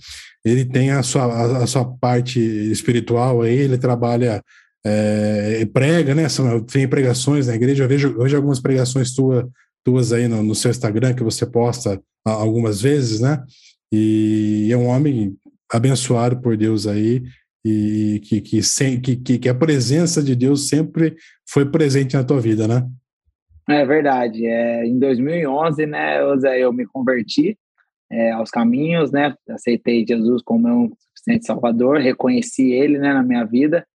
ele 0.44 0.64
tem 0.64 0.90
a 0.90 1.04
sua, 1.04 1.24
a, 1.24 1.62
a 1.62 1.66
sua 1.68 1.84
parte 1.84 2.40
espiritual 2.40 3.42
aí, 3.42 3.54
ele 3.54 3.78
trabalha 3.78 4.42
é, 4.84 5.64
prega, 5.72 6.14
né, 6.14 6.28
Samuel? 6.28 6.62
Tem 6.62 6.88
pregações 6.88 7.46
na 7.46 7.54
igreja, 7.54 7.84
eu 7.84 7.88
vejo 7.88 8.16
hoje 8.18 8.34
algumas 8.34 8.58
pregações 8.58 9.12
tuas 9.12 9.44
tuas 9.84 10.12
aí 10.12 10.28
no, 10.28 10.42
no, 10.42 10.54
seu 10.54 10.70
Instagram 10.70 11.14
que 11.14 11.22
você 11.22 11.46
posta 11.46 12.00
algumas 12.24 12.80
vezes, 12.82 13.20
né? 13.20 13.42
E 13.92 14.68
é 14.70 14.76
um 14.76 14.86
homem 14.86 15.36
abençoado 15.72 16.40
por 16.40 16.56
Deus 16.56 16.86
aí 16.86 17.22
e 17.64 18.20
que, 18.24 18.40
que, 18.40 18.62
sem, 18.62 19.00
que, 19.00 19.16
que, 19.16 19.48
a 19.48 19.54
presença 19.54 20.22
de 20.22 20.34
Deus 20.34 20.68
sempre 20.68 21.16
foi 21.48 21.70
presente 21.70 22.16
na 22.16 22.24
tua 22.24 22.40
vida, 22.40 22.66
né? 22.66 22.86
É 23.68 23.84
verdade. 23.84 24.46
É, 24.46 24.86
em 24.86 24.98
2011, 24.98 25.86
né, 25.86 26.18
Zé, 26.38 26.60
eu 26.60 26.72
me 26.72 26.86
converti 26.86 27.58
é, 28.10 28.32
aos 28.32 28.50
caminhos, 28.50 29.12
né? 29.12 29.34
Aceitei 29.48 30.04
Jesus 30.06 30.42
como 30.42 30.66
meu 30.66 30.92
suficiente 31.14 31.46
Salvador, 31.46 31.98
reconheci 31.98 32.72
Ele, 32.72 32.98
né, 32.98 33.12
na 33.12 33.22
minha 33.22 33.44
vida. 33.44 33.86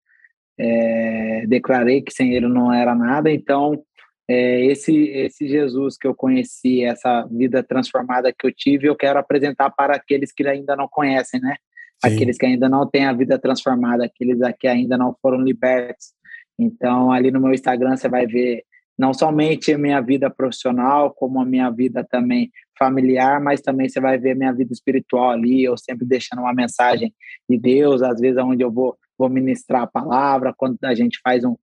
É, 0.57 1.45
declarei 1.47 2.01
que 2.01 2.13
sem 2.13 2.33
Ele 2.33 2.47
não 2.47 2.71
era 2.71 2.95
nada. 2.95 3.29
Então, 3.31 3.83
é, 4.27 4.65
esse 4.65 4.95
esse 5.09 5.47
Jesus 5.47 5.97
que 5.97 6.07
eu 6.07 6.15
conheci, 6.15 6.83
essa 6.83 7.27
vida 7.31 7.63
transformada 7.63 8.33
que 8.33 8.47
eu 8.47 8.51
tive, 8.51 8.87
eu 8.87 8.95
quero 8.95 9.19
apresentar 9.19 9.69
para 9.69 9.95
aqueles 9.95 10.31
que 10.31 10.47
ainda 10.47 10.75
não 10.75 10.87
conhecem, 10.87 11.39
né? 11.39 11.55
Sim. 12.03 12.13
Aqueles 12.13 12.37
que 12.37 12.45
ainda 12.45 12.67
não 12.67 12.87
têm 12.87 13.05
a 13.05 13.13
vida 13.13 13.37
transformada, 13.39 14.05
aqueles 14.05 14.39
que 14.59 14.67
ainda 14.67 14.97
não 14.97 15.15
foram 15.21 15.39
libertos. 15.39 16.13
Então, 16.57 17.11
ali 17.11 17.31
no 17.31 17.39
meu 17.39 17.53
Instagram 17.53 17.95
você 17.95 18.09
vai 18.09 18.25
ver 18.25 18.63
não 18.97 19.13
somente 19.13 19.73
a 19.73 19.77
minha 19.77 19.99
vida 20.01 20.29
profissional, 20.29 21.13
como 21.13 21.41
a 21.41 21.45
minha 21.45 21.69
vida 21.69 22.05
também 22.09 22.49
familiar, 22.79 23.41
mas 23.41 23.61
também 23.61 23.89
você 23.89 23.99
vai 23.99 24.17
ver 24.17 24.31
a 24.31 24.35
minha 24.35 24.53
vida 24.53 24.71
espiritual 24.71 25.31
ali, 25.31 25.63
eu 25.63 25.77
sempre 25.77 26.05
deixando 26.05 26.39
uma 26.39 26.53
mensagem 26.53 27.13
de 27.49 27.57
Deus, 27.57 28.01
às 28.01 28.19
vezes 28.19 28.41
onde 28.41 28.63
eu 28.63 28.71
vou, 28.71 28.97
vou 29.17 29.29
ministrar 29.29 29.83
a 29.83 29.87
palavra, 29.87 30.53
quando 30.55 30.77
a 30.83 30.95
gente 30.95 31.19
faz 31.21 31.43
um, 31.43 31.55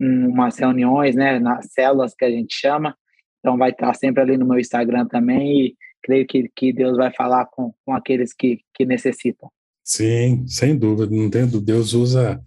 umas 0.00 0.56
reuniões, 0.58 1.14
né, 1.16 1.38
nas 1.38 1.72
células 1.72 2.14
que 2.14 2.24
a 2.24 2.30
gente 2.30 2.54
chama. 2.54 2.96
Então 3.38 3.56
vai 3.56 3.70
estar 3.70 3.94
sempre 3.94 4.22
ali 4.22 4.36
no 4.36 4.46
meu 4.46 4.58
Instagram 4.58 5.06
também 5.06 5.66
e 5.66 5.76
creio 6.02 6.26
que, 6.26 6.50
que 6.54 6.72
Deus 6.72 6.96
vai 6.96 7.12
falar 7.12 7.46
com, 7.46 7.72
com 7.84 7.92
aqueles 7.92 8.32
que, 8.32 8.60
que 8.74 8.84
necessitam. 8.84 9.50
Sim, 9.84 10.46
sem 10.46 10.76
dúvida, 10.76 11.10
não 11.10 11.24
entendo. 11.24 11.60
Deus 11.60 11.94
usa 11.94 12.40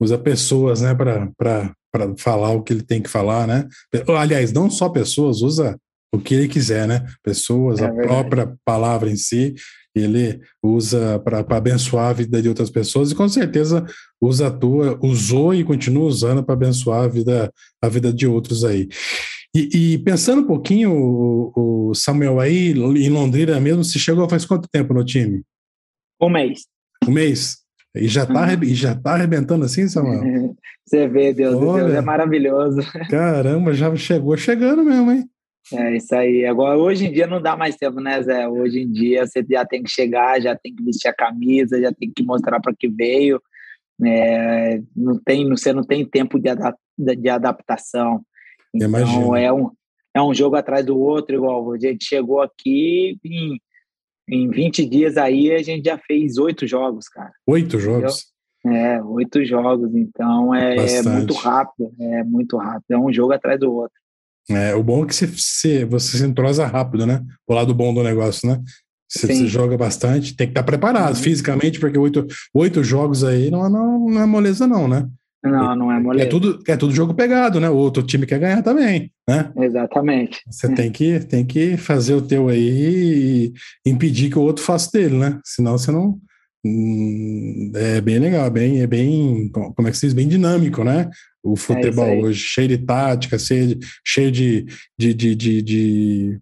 usa 0.00 0.18
pessoas, 0.18 0.80
né, 0.80 0.94
para 0.94 1.72
falar 2.16 2.50
o 2.50 2.62
que 2.62 2.72
ele 2.72 2.82
tem 2.82 3.00
que 3.00 3.08
falar, 3.08 3.46
né? 3.46 3.68
Aliás, 4.18 4.52
não 4.52 4.68
só 4.68 4.88
pessoas, 4.88 5.40
usa 5.40 5.78
o 6.12 6.18
que 6.18 6.34
ele 6.34 6.48
quiser, 6.48 6.88
né? 6.88 7.06
Pessoas, 7.22 7.80
é 7.80 7.84
a 7.84 7.88
verdade. 7.88 8.08
própria 8.08 8.56
palavra 8.64 9.10
em 9.10 9.16
si, 9.16 9.54
ele 10.00 10.40
usa 10.62 11.18
para 11.20 11.44
abençoar 11.56 12.10
a 12.10 12.12
vida 12.12 12.40
de 12.40 12.48
outras 12.48 12.70
pessoas 12.70 13.10
e 13.10 13.14
com 13.14 13.28
certeza 13.28 13.84
usa 14.20 14.48
a 14.48 14.50
tua, 14.50 14.98
usou 15.02 15.54
e 15.54 15.64
continua 15.64 16.04
usando 16.04 16.42
para 16.42 16.54
abençoar 16.54 17.04
a 17.04 17.08
vida, 17.08 17.52
a 17.82 17.88
vida 17.88 18.12
de 18.12 18.26
outros 18.26 18.64
aí. 18.64 18.88
E, 19.54 19.94
e 19.94 19.98
pensando 19.98 20.42
um 20.42 20.46
pouquinho, 20.46 20.92
o, 20.92 21.88
o, 21.90 21.94
Samuel 21.94 22.38
aí 22.38 22.70
em 22.70 23.08
Londrina 23.08 23.58
mesmo, 23.58 23.82
se 23.82 23.98
chegou 23.98 24.28
faz 24.28 24.44
quanto 24.44 24.68
tempo 24.68 24.92
no 24.92 25.04
time? 25.04 25.42
Um 26.20 26.28
mês. 26.28 26.66
Um 27.06 27.12
mês? 27.12 27.58
E 27.94 28.06
já 28.06 28.24
está 28.24 28.46
uhum. 28.46 28.62
e 28.62 28.74
já 28.74 28.94
tá 28.94 29.14
arrebentando 29.14 29.64
assim, 29.64 29.88
Samuel? 29.88 30.54
Você 30.86 31.06
vê, 31.06 31.34
Deus, 31.34 31.54
Olha, 31.54 31.84
Deus 31.84 31.96
é 31.96 32.00
maravilhoso. 32.00 32.80
Caramba, 33.10 33.74
já 33.74 33.94
chegou 33.94 34.36
chegando 34.36 34.82
mesmo, 34.82 35.12
hein? 35.12 35.28
É 35.72 35.96
isso 35.96 36.14
aí. 36.14 36.46
Agora, 36.46 36.78
hoje 36.78 37.06
em 37.06 37.12
dia 37.12 37.26
não 37.26 37.40
dá 37.40 37.56
mais 37.56 37.76
tempo, 37.76 38.00
né, 38.00 38.22
Zé? 38.22 38.48
Hoje 38.48 38.80
em 38.80 38.90
dia 38.90 39.26
você 39.26 39.44
já 39.48 39.64
tem 39.64 39.82
que 39.82 39.90
chegar, 39.90 40.40
já 40.40 40.56
tem 40.56 40.74
que 40.74 40.82
vestir 40.82 41.08
a 41.08 41.14
camisa, 41.14 41.80
já 41.80 41.92
tem 41.92 42.10
que 42.10 42.22
mostrar 42.22 42.60
para 42.60 42.74
que 42.74 42.88
veio. 42.88 43.40
É, 44.04 44.80
não 44.94 45.18
tem, 45.18 45.48
você 45.48 45.72
não 45.72 45.82
tem 45.82 46.04
tempo 46.04 46.38
de, 46.38 46.48
adap 46.48 46.78
de 46.96 47.28
adaptação. 47.28 48.22
Então, 48.72 49.36
é 49.36 49.52
um, 49.52 49.70
é 50.14 50.22
um 50.22 50.32
jogo 50.32 50.56
atrás 50.56 50.84
do 50.84 50.98
outro, 50.98 51.34
igual 51.34 51.72
a 51.72 51.78
gente 51.78 52.04
chegou 52.04 52.40
aqui 52.40 53.18
em, 53.24 53.60
em 54.28 54.48
20 54.48 54.86
dias 54.86 55.16
aí, 55.16 55.52
a 55.52 55.62
gente 55.62 55.84
já 55.84 55.98
fez 55.98 56.38
oito 56.38 56.66
jogos, 56.66 57.08
cara. 57.08 57.32
Oito 57.46 57.78
jogos? 57.78 58.26
É, 58.64 59.02
oito 59.02 59.44
jogos. 59.44 59.94
Então, 59.94 60.54
é, 60.54 60.76
é 60.76 61.02
muito 61.02 61.34
rápido, 61.34 61.92
é 62.00 62.24
muito 62.24 62.56
rápido. 62.56 62.90
É 62.90 62.98
um 62.98 63.12
jogo 63.12 63.32
atrás 63.32 63.58
do 63.58 63.72
outro. 63.72 63.98
É, 64.50 64.74
o 64.74 64.82
bom 64.82 65.04
é 65.04 65.06
que 65.06 65.14
você, 65.14 65.26
você, 65.26 65.84
você 65.84 66.18
se 66.18 66.24
entrosa 66.24 66.66
rápido, 66.66 67.06
né? 67.06 67.22
O 67.46 67.54
lado 67.54 67.74
bom 67.74 67.92
do 67.92 68.02
negócio, 68.02 68.48
né? 68.48 68.60
Você, 69.08 69.26
você 69.26 69.46
joga 69.46 69.76
bastante, 69.76 70.36
tem 70.36 70.46
que 70.46 70.50
estar 70.52 70.62
preparado 70.62 71.16
uhum. 71.16 71.22
fisicamente, 71.22 71.80
porque 71.80 71.98
oito, 71.98 72.26
oito 72.54 72.84
jogos 72.84 73.24
aí 73.24 73.50
não, 73.50 73.68
não, 73.68 74.10
não 74.10 74.22
é 74.22 74.26
moleza, 74.26 74.66
não, 74.66 74.86
né? 74.86 75.08
Não, 75.42 75.76
não 75.76 75.92
é 75.92 76.00
moleza. 76.00 76.26
É 76.26 76.28
tudo, 76.28 76.60
é 76.66 76.76
tudo 76.76 76.94
jogo 76.94 77.14
pegado, 77.14 77.60
né? 77.60 77.70
O 77.70 77.76
outro 77.76 78.02
time 78.02 78.26
quer 78.26 78.38
ganhar 78.38 78.62
também, 78.62 79.10
né? 79.26 79.50
Exatamente. 79.56 80.40
Você 80.50 80.74
tem 80.74 80.90
que, 80.90 81.20
tem 81.20 81.44
que 81.44 81.76
fazer 81.76 82.14
o 82.14 82.22
teu 82.22 82.48
aí 82.48 83.52
e 83.84 83.90
impedir 83.90 84.30
que 84.30 84.38
o 84.38 84.42
outro 84.42 84.64
faça 84.64 84.90
dele, 84.92 85.16
né? 85.16 85.38
Senão 85.44 85.78
você 85.78 85.90
não. 85.90 86.18
Hum, 86.64 87.70
é 87.74 88.00
bem 88.00 88.18
legal, 88.18 88.46
é 88.46 88.50
bem, 88.50 88.80
é 88.80 88.86
bem, 88.86 89.48
como 89.50 89.86
é 89.86 89.90
que 89.90 89.96
se 89.96 90.06
diz? 90.06 90.12
Bem 90.12 90.26
dinâmico, 90.26 90.82
né? 90.82 91.08
O 91.42 91.54
é 91.54 91.56
futebol 91.56 92.06
é 92.06 92.16
hoje, 92.16 92.40
cheio 92.40 92.68
de 92.68 92.78
tática, 92.78 93.38
cheio 93.38 93.76
de, 93.76 93.86
cheio 94.04 94.30
de, 94.30 94.66
de, 94.98 95.14
de, 95.14 95.34
de, 95.34 96.40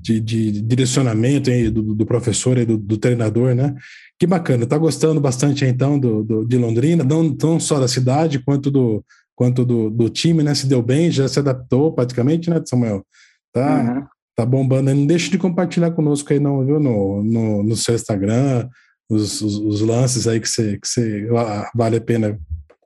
de, 0.00 0.20
de 0.20 0.62
direcionamento 0.62 1.50
aí 1.50 1.70
do, 1.70 1.94
do 1.94 2.06
professor 2.06 2.56
e 2.58 2.64
do, 2.64 2.76
do, 2.76 2.96
treinador, 2.96 3.54
né? 3.54 3.74
Que 4.18 4.26
bacana, 4.26 4.66
tá 4.66 4.78
gostando 4.78 5.20
bastante 5.20 5.64
então 5.64 5.98
do, 5.98 6.22
do, 6.22 6.44
de 6.44 6.56
Londrina, 6.56 7.04
não, 7.04 7.22
não 7.22 7.60
só 7.60 7.78
da 7.78 7.88
cidade, 7.88 8.38
quanto 8.40 8.70
do, 8.70 9.04
quanto 9.34 9.64
do, 9.64 9.90
do 9.90 10.08
time, 10.08 10.42
né? 10.42 10.54
Se 10.54 10.66
deu 10.66 10.82
bem, 10.82 11.10
já 11.10 11.28
se 11.28 11.38
adaptou 11.38 11.92
praticamente, 11.92 12.48
né, 12.50 12.62
Samuel? 12.64 13.04
Tá, 13.52 13.82
uhum. 13.82 14.06
tá 14.36 14.46
bombando. 14.46 14.94
Não 14.94 15.06
deixe 15.06 15.30
de 15.30 15.38
compartilhar 15.38 15.90
conosco 15.90 16.32
aí, 16.32 16.40
não, 16.40 16.64
viu? 16.64 16.80
No, 16.80 17.22
no, 17.22 17.62
no 17.62 17.76
seu 17.76 17.94
Instagram, 17.94 18.68
os, 19.10 19.40
os, 19.40 19.56
os 19.56 19.80
lances 19.80 20.26
aí 20.26 20.40
que 20.40 20.48
você, 20.48 20.78
que 20.78 20.86
você 20.86 21.28
vale 21.74 21.96
a 21.96 22.00
pena 22.00 22.38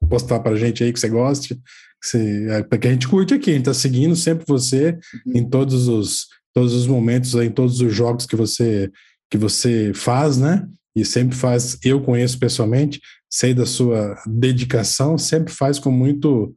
postar 0.08 0.40
para 0.40 0.52
a 0.52 0.56
gente 0.56 0.82
aí 0.82 0.92
que 0.92 1.00
você 1.00 1.08
goste, 1.08 1.54
que 1.54 2.08
você, 2.08 2.46
é, 2.50 2.62
porque 2.62 2.88
a 2.88 2.90
gente 2.90 3.08
curte 3.08 3.34
aqui, 3.34 3.50
a 3.50 3.54
gente 3.54 3.62
está 3.62 3.74
seguindo 3.74 4.16
sempre 4.16 4.44
você 4.46 4.98
uhum. 5.26 5.32
em 5.36 5.48
todos 5.48 5.88
os, 5.88 6.26
todos 6.54 6.74
os 6.74 6.86
momentos, 6.86 7.34
em 7.34 7.50
todos 7.50 7.80
os 7.80 7.94
jogos 7.94 8.26
que 8.26 8.36
você, 8.36 8.90
que 9.30 9.38
você 9.38 9.92
faz, 9.94 10.36
né? 10.36 10.66
E 10.94 11.04
sempre 11.04 11.36
faz, 11.36 11.78
eu 11.82 12.02
conheço 12.02 12.38
pessoalmente, 12.38 13.00
sei 13.30 13.54
da 13.54 13.64
sua 13.64 14.14
dedicação, 14.26 15.16
sempre 15.16 15.52
faz 15.52 15.78
com 15.78 15.90
muito, 15.90 16.54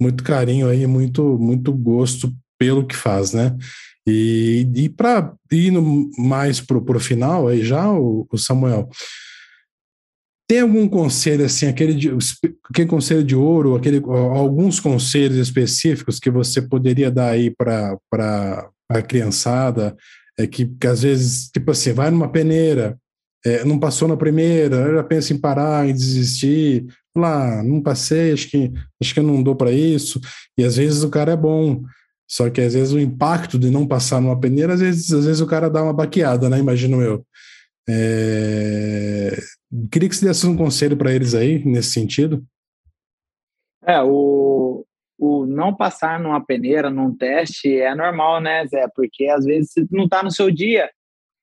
muito 0.00 0.24
carinho 0.24 0.68
aí, 0.68 0.86
muito, 0.86 1.38
muito 1.38 1.72
gosto 1.72 2.34
pelo 2.58 2.84
que 2.84 2.96
faz, 2.96 3.32
né? 3.32 3.56
E, 4.06 4.68
e 4.74 4.88
para 4.88 5.32
ir 5.50 5.72
no, 5.72 6.10
mais 6.16 6.60
para 6.60 6.78
o 6.78 7.00
final, 7.00 7.48
aí 7.48 7.64
já, 7.64 7.90
o, 7.92 8.26
o, 8.30 8.38
Samuel, 8.38 8.88
tem 10.48 10.60
algum 10.60 10.88
conselho 10.88 11.44
assim, 11.44 11.66
aquele, 11.66 11.94
de, 11.94 12.10
aquele 12.70 12.88
conselho 12.88 13.24
de 13.24 13.34
ouro, 13.34 13.74
aquele, 13.74 14.00
alguns 14.06 14.78
conselhos 14.78 15.36
específicos 15.36 16.20
que 16.20 16.30
você 16.30 16.62
poderia 16.62 17.10
dar 17.10 17.30
aí 17.30 17.50
para 17.50 17.98
a 18.88 19.02
criançada, 19.02 19.96
é 20.38 20.46
que, 20.46 20.66
que 20.66 20.86
às 20.86 21.02
vezes, 21.02 21.48
tipo 21.48 21.70
assim, 21.70 21.92
vai 21.92 22.10
numa 22.10 22.28
peneira, 22.28 22.96
é, 23.44 23.64
não 23.64 23.78
passou 23.78 24.06
na 24.06 24.16
primeira, 24.16 24.94
já 24.94 25.02
pensa 25.02 25.32
em 25.32 25.38
parar, 25.38 25.88
em 25.88 25.92
desistir, 25.92 26.86
lá, 27.16 27.62
não 27.62 27.82
passei, 27.82 28.32
acho 28.32 28.48
que, 28.48 28.72
acho 29.02 29.14
que 29.14 29.20
eu 29.20 29.24
não 29.24 29.42
dou 29.42 29.56
para 29.56 29.72
isso, 29.72 30.20
e 30.56 30.64
às 30.64 30.76
vezes 30.76 31.02
o 31.02 31.08
cara 31.08 31.32
é 31.32 31.36
bom, 31.36 31.82
só 32.28 32.50
que 32.50 32.60
às 32.60 32.74
vezes 32.74 32.92
o 32.92 33.00
impacto 33.00 33.58
de 33.58 33.70
não 33.70 33.86
passar 33.86 34.20
numa 34.20 34.38
peneira, 34.38 34.74
às 34.74 34.80
vezes, 34.80 35.12
às 35.12 35.24
vezes 35.24 35.40
o 35.40 35.46
cara 35.46 35.70
dá 35.70 35.82
uma 35.82 35.92
baqueada, 35.92 36.48
né? 36.48 36.58
Imagino 36.58 37.00
eu. 37.00 37.24
É... 37.88 39.36
Queria 39.90 40.08
que 40.08 40.16
você 40.16 40.26
desse 40.26 40.46
um 40.46 40.56
conselho 40.56 40.96
para 40.96 41.12
eles 41.12 41.34
aí, 41.34 41.64
nesse 41.64 41.90
sentido. 41.90 42.44
É, 43.84 44.02
o, 44.02 44.84
o 45.18 45.46
não 45.46 45.74
passar 45.74 46.18
numa 46.18 46.44
peneira, 46.44 46.90
num 46.90 47.16
teste, 47.16 47.78
é 47.78 47.94
normal, 47.94 48.40
né, 48.40 48.66
Zé? 48.66 48.86
Porque 48.94 49.26
às 49.26 49.44
vezes 49.44 49.72
não 49.90 50.04
está 50.04 50.22
no 50.22 50.30
seu 50.30 50.50
dia. 50.50 50.90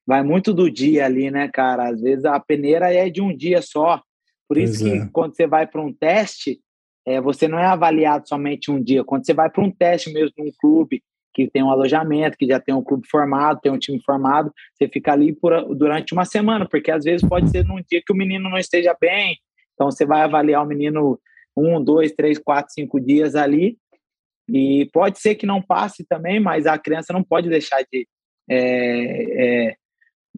Vai 0.05 0.21
muito 0.21 0.53
do 0.53 0.69
dia 0.69 1.05
ali, 1.05 1.31
né, 1.31 1.47
cara? 1.47 1.87
Às 1.89 2.01
vezes 2.01 2.25
a 2.25 2.39
peneira 2.39 2.93
é 2.93 3.09
de 3.09 3.21
um 3.21 3.35
dia 3.35 3.61
só. 3.61 4.01
Por 4.47 4.57
isso 4.57 4.79
pois 4.79 4.91
que 4.91 4.97
é. 4.99 5.09
quando 5.13 5.35
você 5.35 5.47
vai 5.47 5.65
para 5.65 5.81
um 5.81 5.93
teste, 5.93 6.59
é, 7.05 7.21
você 7.21 7.47
não 7.47 7.57
é 7.57 7.65
avaliado 7.65 8.27
somente 8.27 8.69
um 8.69 8.81
dia. 8.81 9.03
Quando 9.03 9.25
você 9.25 9.33
vai 9.33 9.49
para 9.49 9.63
um 9.63 9.71
teste 9.71 10.11
mesmo 10.11 10.33
num 10.37 10.51
clube 10.59 11.01
que 11.33 11.49
tem 11.49 11.63
um 11.63 11.71
alojamento, 11.71 12.37
que 12.37 12.47
já 12.47 12.59
tem 12.59 12.73
um 12.73 12.83
clube 12.83 13.07
formado, 13.07 13.59
tem 13.61 13.71
um 13.71 13.77
time 13.77 14.01
formado, 14.03 14.53
você 14.73 14.87
fica 14.87 15.11
ali 15.11 15.33
por, 15.33 15.75
durante 15.75 16.13
uma 16.13 16.25
semana, 16.25 16.67
porque 16.67 16.91
às 16.91 17.03
vezes 17.03 17.27
pode 17.27 17.49
ser 17.49 17.65
num 17.65 17.81
dia 17.89 18.01
que 18.05 18.13
o 18.13 18.15
menino 18.15 18.49
não 18.49 18.57
esteja 18.57 18.95
bem, 18.99 19.37
então 19.73 19.89
você 19.89 20.05
vai 20.05 20.21
avaliar 20.21 20.63
o 20.63 20.67
menino 20.67 21.19
um, 21.55 21.83
dois, 21.83 22.11
três, 22.11 22.37
quatro, 22.37 22.73
cinco 22.73 22.99
dias 22.99 23.35
ali, 23.35 23.77
e 24.47 24.89
pode 24.93 25.19
ser 25.19 25.35
que 25.35 25.45
não 25.45 25.61
passe 25.61 26.05
também, 26.05 26.39
mas 26.39 26.65
a 26.65 26.77
criança 26.77 27.13
não 27.13 27.23
pode 27.23 27.49
deixar 27.49 27.81
de 27.91 28.07
é, 28.49 29.69
é, 29.69 29.75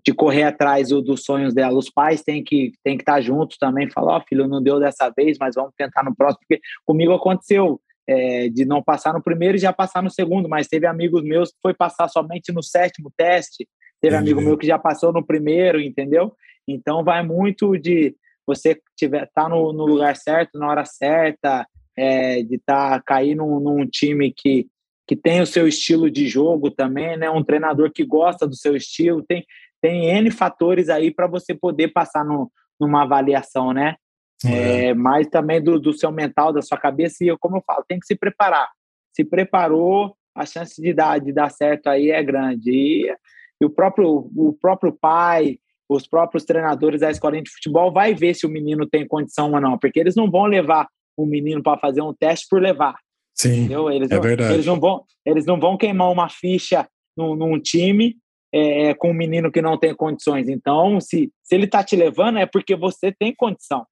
de 0.06 0.14
correr 0.14 0.44
atrás 0.44 0.90
do, 0.90 1.02
dos 1.02 1.24
sonhos 1.24 1.54
dela. 1.54 1.78
Os 1.78 1.90
pais 1.90 2.22
têm 2.22 2.44
que, 2.44 2.74
têm 2.84 2.96
que 2.96 3.02
estar 3.02 3.20
juntos 3.22 3.58
também, 3.58 3.90
falar, 3.90 4.14
ó, 4.14 4.18
oh, 4.18 4.22
filho, 4.22 4.48
não 4.48 4.62
deu 4.62 4.80
dessa 4.80 5.10
vez, 5.10 5.38
mas 5.40 5.56
vamos 5.56 5.74
tentar 5.76 6.04
no 6.04 6.16
próximo, 6.16 6.42
porque 6.48 6.62
comigo 6.86 7.14
aconteceu 7.14 7.82
é, 8.08 8.50
de 8.50 8.66
não 8.66 8.84
passar 8.84 9.14
no 9.14 9.22
primeiro 9.22 9.58
e 9.58 9.60
já 9.60 9.74
passar 9.74 10.04
no 10.04 10.10
segundo, 10.10 10.48
mas 10.48 10.68
teve 10.68 10.86
amigos 10.86 11.24
meus 11.24 11.50
que 11.50 11.58
foi 11.62 11.74
passar 11.74 12.08
somente 12.08 12.52
no 12.52 12.62
sétimo 12.62 13.12
teste, 13.16 13.68
teve 14.02 14.16
Entendi. 14.16 14.32
amigo 14.32 14.46
meu 14.46 14.58
que 14.58 14.68
já 14.68 14.78
passou 14.78 15.12
no 15.12 15.26
primeiro, 15.26 15.80
entendeu? 15.80 16.34
Então 16.68 17.04
vai 17.04 17.24
muito 17.24 17.78
de 17.78 18.16
você 18.46 18.80
tiver 18.96 19.30
tá 19.34 19.50
no, 19.50 19.74
no 19.74 19.86
lugar 19.86 20.16
certo, 20.16 20.60
na 20.60 20.70
hora 20.70 20.86
certa, 20.86 21.68
é, 21.98 22.44
de 22.44 22.56
estar 22.56 22.92
tá, 22.92 23.04
cair 23.04 23.36
num, 23.36 23.60
num 23.60 23.86
time 23.88 24.32
que 24.32 24.68
que 25.08 25.16
tem 25.16 25.40
o 25.40 25.46
seu 25.46 25.68
estilo 25.68 26.10
de 26.10 26.28
jogo 26.28 26.72
também, 26.72 27.16
né? 27.16 27.30
Um 27.30 27.44
treinador 27.44 27.92
que 27.92 28.04
gosta 28.04 28.48
do 28.48 28.56
seu 28.56 28.76
estilo, 28.76 29.24
tem 29.24 29.46
tem 29.80 30.10
N 30.10 30.32
fatores 30.32 30.90
aí 30.90 31.14
para 31.14 31.28
você 31.28 31.54
poder 31.54 31.90
passar 31.90 32.26
no, 32.26 32.52
numa 32.80 33.04
avaliação, 33.04 33.72
né? 33.72 33.96
É. 34.44 34.88
É, 34.88 34.94
mas 34.94 35.28
também 35.28 35.62
do, 35.62 35.80
do 35.80 35.94
seu 35.94 36.12
mental, 36.12 36.52
da 36.52 36.62
sua 36.62 36.78
cabeça, 36.78 37.24
e 37.24 37.28
eu, 37.28 37.38
como 37.38 37.58
eu 37.58 37.64
falo, 37.66 37.86
tem 37.88 38.00
que 38.00 38.06
se 38.06 38.16
preparar. 38.16 38.70
Se 39.14 39.24
preparou, 39.24 40.16
a 40.36 40.46
chance 40.46 40.82
de 40.82 40.94
dar, 40.94 41.20
de 41.20 41.32
dar 41.32 41.50
certo 41.50 41.88
aí 41.88 42.12
é 42.12 42.22
grande. 42.22 42.70
E, 42.70 43.16
e 43.62 43.66
o, 43.66 43.70
próprio, 43.70 44.30
o 44.36 44.58
próprio 44.60 44.92
pai, 44.92 45.58
os 45.88 46.06
próprios 46.06 46.44
treinadores 46.44 47.02
da 47.02 47.10
escolinha 47.10 47.44
de 47.44 47.52
futebol 47.52 47.92
vai 47.92 48.14
ver 48.14 48.34
se 48.34 48.46
o 48.46 48.50
menino 48.50 48.86
tem 48.86 49.08
condição 49.08 49.54
ou 49.54 49.62
não, 49.62 49.78
porque 49.78 50.00
eles 50.00 50.16
não 50.16 50.30
vão 50.30 50.46
levar 50.46 50.88
o 51.16 51.26
menino 51.26 51.64
para 51.64 51.80
fazer 51.80 52.02
um 52.02 52.14
teste 52.14 52.48
por 52.50 52.62
levar. 52.62 52.96
Sim, 53.34 53.70
eles 53.94 54.12
é 54.12 54.16
não, 54.16 54.22
verdade. 54.22 54.54
Eles 54.54 54.66
não, 54.66 54.80
vão, 54.80 55.04
eles 55.26 55.46
não 55.46 55.60
vão 55.60 55.78
queimar 55.78 56.12
uma 56.12 56.30
ficha 56.30 56.88
num, 57.16 57.36
num 57.36 57.60
time 57.60 58.18
é, 58.54 58.94
com 58.94 59.12
um 59.12 59.14
menino 59.14 59.52
que 59.52 59.62
não 59.62 59.78
tem 59.78 59.94
condições. 59.94 60.48
Então, 60.50 61.00
se, 61.00 61.32
se 61.44 61.56
ele 61.56 61.66
está 61.66 61.84
te 61.84 61.96
levando, 61.96 62.40
é 62.40 62.46
porque 62.46 62.76
você 62.76 63.12
tem 63.12 63.34
condição. 63.34 63.86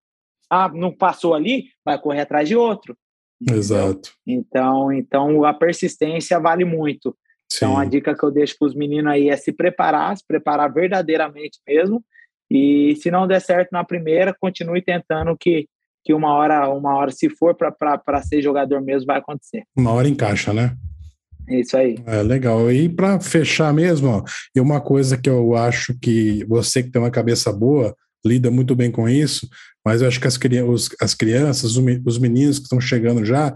Ah, 0.53 0.69
não 0.73 0.91
passou 0.91 1.33
ali, 1.33 1.65
vai 1.83 1.99
correr 1.99 2.21
atrás 2.21 2.47
de 2.47 2.55
outro. 2.55 2.95
Exato. 3.51 4.11
Então, 4.25 4.91
então 4.91 5.43
a 5.43 5.53
persistência 5.53 6.39
vale 6.39 6.63
muito. 6.63 7.15
Sim. 7.51 7.65
Então, 7.65 7.77
a 7.77 7.85
dica 7.85 8.15
que 8.15 8.23
eu 8.23 8.31
deixo 8.31 8.55
para 8.57 8.67
os 8.67 8.75
meninos 8.75 9.11
aí 9.11 9.29
é 9.29 9.35
se 9.35 9.51
preparar, 9.51 10.15
se 10.15 10.23
preparar 10.25 10.71
verdadeiramente 10.71 11.59
mesmo. 11.67 12.03
E 12.49 12.95
se 12.97 13.09
não 13.09 13.27
der 13.27 13.41
certo 13.41 13.71
na 13.71 13.83
primeira, 13.83 14.35
continue 14.39 14.81
tentando 14.81 15.35
que, 15.37 15.67
que 16.03 16.13
uma 16.13 16.33
hora, 16.35 16.69
uma 16.69 16.95
hora, 16.95 17.11
se 17.11 17.29
for 17.29 17.55
para 17.55 18.21
ser 18.21 18.41
jogador 18.41 18.81
mesmo, 18.81 19.07
vai 19.07 19.17
acontecer. 19.17 19.63
Uma 19.75 19.91
hora 19.91 20.07
encaixa, 20.07 20.53
né? 20.53 20.75
É 21.49 21.59
isso 21.59 21.75
aí. 21.75 21.97
É 22.05 22.21
legal. 22.21 22.71
E 22.71 22.87
para 22.87 23.19
fechar 23.19 23.73
mesmo, 23.73 24.09
ó, 24.09 24.23
e 24.55 24.59
uma 24.59 24.79
coisa 24.79 25.17
que 25.17 25.29
eu 25.29 25.55
acho 25.55 25.97
que 25.99 26.45
você 26.45 26.81
que 26.81 26.89
tem 26.89 27.01
uma 27.01 27.11
cabeça 27.11 27.51
boa 27.51 27.95
lida 28.25 28.49
muito 28.49 28.75
bem 28.75 28.91
com 28.91 29.07
isso, 29.07 29.47
mas 29.85 30.01
eu 30.01 30.07
acho 30.07 30.19
que 30.19 30.27
as, 30.27 30.39
os, 30.67 30.89
as 31.01 31.13
crianças, 31.13 31.75
os 32.05 32.17
meninos 32.17 32.57
que 32.57 32.63
estão 32.63 32.79
chegando 32.79 33.25
já, 33.25 33.53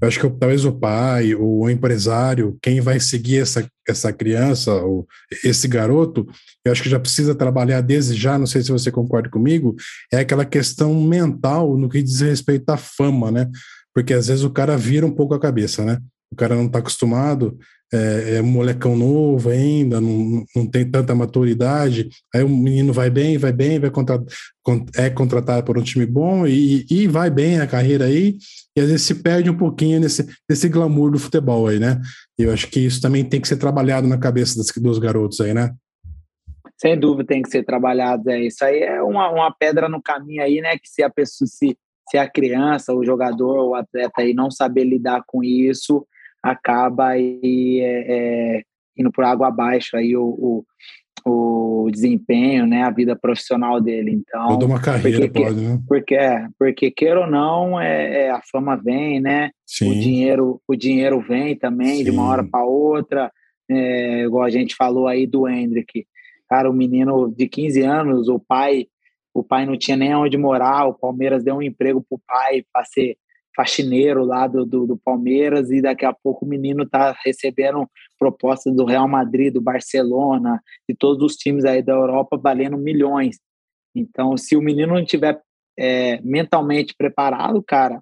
eu 0.00 0.08
acho 0.08 0.20
que 0.20 0.30
talvez 0.38 0.64
o 0.64 0.72
pai, 0.72 1.34
o 1.34 1.68
empresário, 1.68 2.56
quem 2.62 2.80
vai 2.80 3.00
seguir 3.00 3.38
essa, 3.38 3.68
essa 3.86 4.12
criança, 4.12 4.72
ou 4.74 5.06
esse 5.44 5.66
garoto, 5.66 6.26
eu 6.64 6.72
acho 6.72 6.82
que 6.82 6.88
já 6.90 7.00
precisa 7.00 7.34
trabalhar 7.34 7.80
desde 7.80 8.14
já, 8.14 8.38
não 8.38 8.46
sei 8.46 8.62
se 8.62 8.70
você 8.70 8.90
concorda 8.90 9.28
comigo, 9.28 9.74
é 10.12 10.18
aquela 10.20 10.44
questão 10.44 10.94
mental 10.94 11.76
no 11.76 11.88
que 11.88 12.02
diz 12.02 12.20
respeito 12.20 12.68
à 12.70 12.76
fama, 12.76 13.30
né? 13.30 13.50
Porque 13.94 14.14
às 14.14 14.28
vezes 14.28 14.44
o 14.44 14.50
cara 14.50 14.76
vira 14.76 15.04
um 15.04 15.10
pouco 15.10 15.34
a 15.34 15.40
cabeça, 15.40 15.84
né? 15.84 15.98
O 16.32 16.36
cara 16.36 16.54
não 16.54 16.66
está 16.66 16.78
acostumado, 16.78 17.58
é, 17.92 18.36
é, 18.36 18.42
um 18.42 18.46
molecão 18.46 18.94
novo 18.96 19.48
ainda, 19.48 20.00
não, 20.00 20.44
não 20.54 20.66
tem 20.66 20.88
tanta 20.90 21.14
maturidade, 21.14 22.10
aí 22.34 22.42
o 22.42 22.48
menino 22.48 22.92
vai 22.92 23.08
bem, 23.08 23.38
vai 23.38 23.52
bem, 23.52 23.78
vai 23.78 23.90
contra, 23.90 24.22
é 24.94 25.08
contratado 25.08 25.64
por 25.64 25.78
um 25.78 25.82
time 25.82 26.04
bom 26.04 26.46
e, 26.46 26.84
e 26.90 27.06
vai 27.06 27.30
bem 27.30 27.60
a 27.60 27.66
carreira 27.66 28.04
aí, 28.04 28.36
e 28.76 28.80
às 28.80 28.88
vezes 28.88 29.06
se 29.06 29.14
perde 29.14 29.48
um 29.48 29.56
pouquinho 29.56 30.00
nesse, 30.00 30.28
nesse 30.48 30.68
glamour 30.68 31.10
do 31.10 31.18
futebol 31.18 31.66
aí, 31.66 31.78
né? 31.78 31.98
E 32.38 32.42
eu 32.42 32.52
acho 32.52 32.68
que 32.68 32.80
isso 32.80 33.00
também 33.00 33.24
tem 33.24 33.40
que 33.40 33.48
ser 33.48 33.56
trabalhado 33.56 34.06
na 34.06 34.18
cabeça 34.18 34.56
dos, 34.56 34.70
dos 34.70 34.98
garotos 34.98 35.40
aí, 35.40 35.54
né? 35.54 35.74
Sem 36.78 36.96
dúvida 36.98 37.26
tem 37.26 37.42
que 37.42 37.48
ser 37.48 37.64
trabalhado, 37.64 38.30
é 38.30 38.40
isso 38.40 38.62
aí 38.64 38.80
é 38.80 39.02
uma, 39.02 39.30
uma 39.30 39.50
pedra 39.50 39.88
no 39.88 40.02
caminho 40.02 40.42
aí, 40.42 40.60
né? 40.60 40.76
Que 40.76 40.88
se 40.88 41.02
a 41.02 41.08
pessoa 41.08 41.48
se, 41.48 41.74
se 42.10 42.18
a 42.18 42.28
criança, 42.28 42.92
o 42.92 43.02
jogador, 43.02 43.70
o 43.70 43.74
atleta 43.74 44.20
aí 44.20 44.34
não 44.34 44.50
saber 44.50 44.84
lidar 44.84 45.22
com 45.26 45.42
isso, 45.42 46.06
acaba 46.50 47.08
aí, 47.08 47.80
é, 47.80 48.04
é, 48.08 48.62
indo 48.96 49.10
por 49.10 49.24
água 49.24 49.48
abaixo 49.48 49.96
aí 49.96 50.16
o, 50.16 50.64
o, 51.24 51.84
o, 51.84 51.90
desempenho, 51.90 52.66
né, 52.66 52.82
a 52.82 52.90
vida 52.90 53.16
profissional 53.16 53.80
dele. 53.80 54.12
Então, 54.12 54.48
toda 54.48 54.66
uma 54.66 54.80
carreira 54.80 55.20
porque, 55.20 55.40
pode, 55.40 55.60
né? 55.60 55.80
Porque 55.86 56.14
é, 56.14 56.48
porque 56.58 56.90
queira 56.90 57.20
ou 57.20 57.26
não, 57.26 57.80
é, 57.80 58.26
é, 58.26 58.30
a 58.30 58.40
fama 58.50 58.76
vem, 58.76 59.20
né? 59.20 59.50
Sim. 59.66 59.90
O 59.90 59.94
dinheiro, 60.00 60.62
o 60.66 60.76
dinheiro 60.76 61.20
vem 61.20 61.56
também 61.56 61.98
Sim. 61.98 62.04
de 62.04 62.10
uma 62.10 62.24
hora 62.24 62.44
para 62.44 62.64
outra. 62.64 63.30
É, 63.70 64.22
igual 64.22 64.44
a 64.44 64.50
gente 64.50 64.74
falou 64.74 65.06
aí 65.06 65.26
do 65.26 65.46
Hendrick, 65.46 66.06
cara, 66.48 66.70
o 66.70 66.72
menino 66.72 67.32
de 67.36 67.46
15 67.46 67.82
anos, 67.82 68.28
o 68.28 68.40
pai, 68.40 68.86
o 69.34 69.44
pai 69.44 69.66
não 69.66 69.76
tinha 69.76 69.96
nem 69.96 70.14
onde 70.14 70.38
morar, 70.38 70.86
o 70.86 70.94
Palmeiras 70.94 71.44
deu 71.44 71.56
um 71.56 71.62
emprego 71.62 72.04
pro 72.08 72.20
pai 72.26 72.64
para 72.72 72.84
ser 72.86 73.16
faxineiro 73.58 74.24
lá 74.24 74.46
do, 74.46 74.64
do, 74.64 74.86
do, 74.86 74.96
Palmeiras 74.96 75.68
e 75.72 75.82
daqui 75.82 76.04
a 76.04 76.12
pouco 76.12 76.46
o 76.46 76.48
menino 76.48 76.84
está 76.84 77.12
recebendo 77.24 77.90
propostas 78.16 78.72
do 78.72 78.84
Real 78.84 79.08
Madrid, 79.08 79.52
do 79.52 79.60
Barcelona, 79.60 80.62
de 80.88 80.94
todos 80.94 81.20
os 81.24 81.34
times 81.34 81.64
aí 81.64 81.82
da 81.82 81.92
Europa 81.92 82.38
valendo 82.40 82.78
milhões. 82.78 83.40
Então, 83.92 84.36
se 84.36 84.56
o 84.56 84.62
menino 84.62 84.94
não 84.94 85.04
tiver 85.04 85.40
é, 85.76 86.20
mentalmente 86.20 86.94
preparado, 86.96 87.60
cara, 87.60 88.00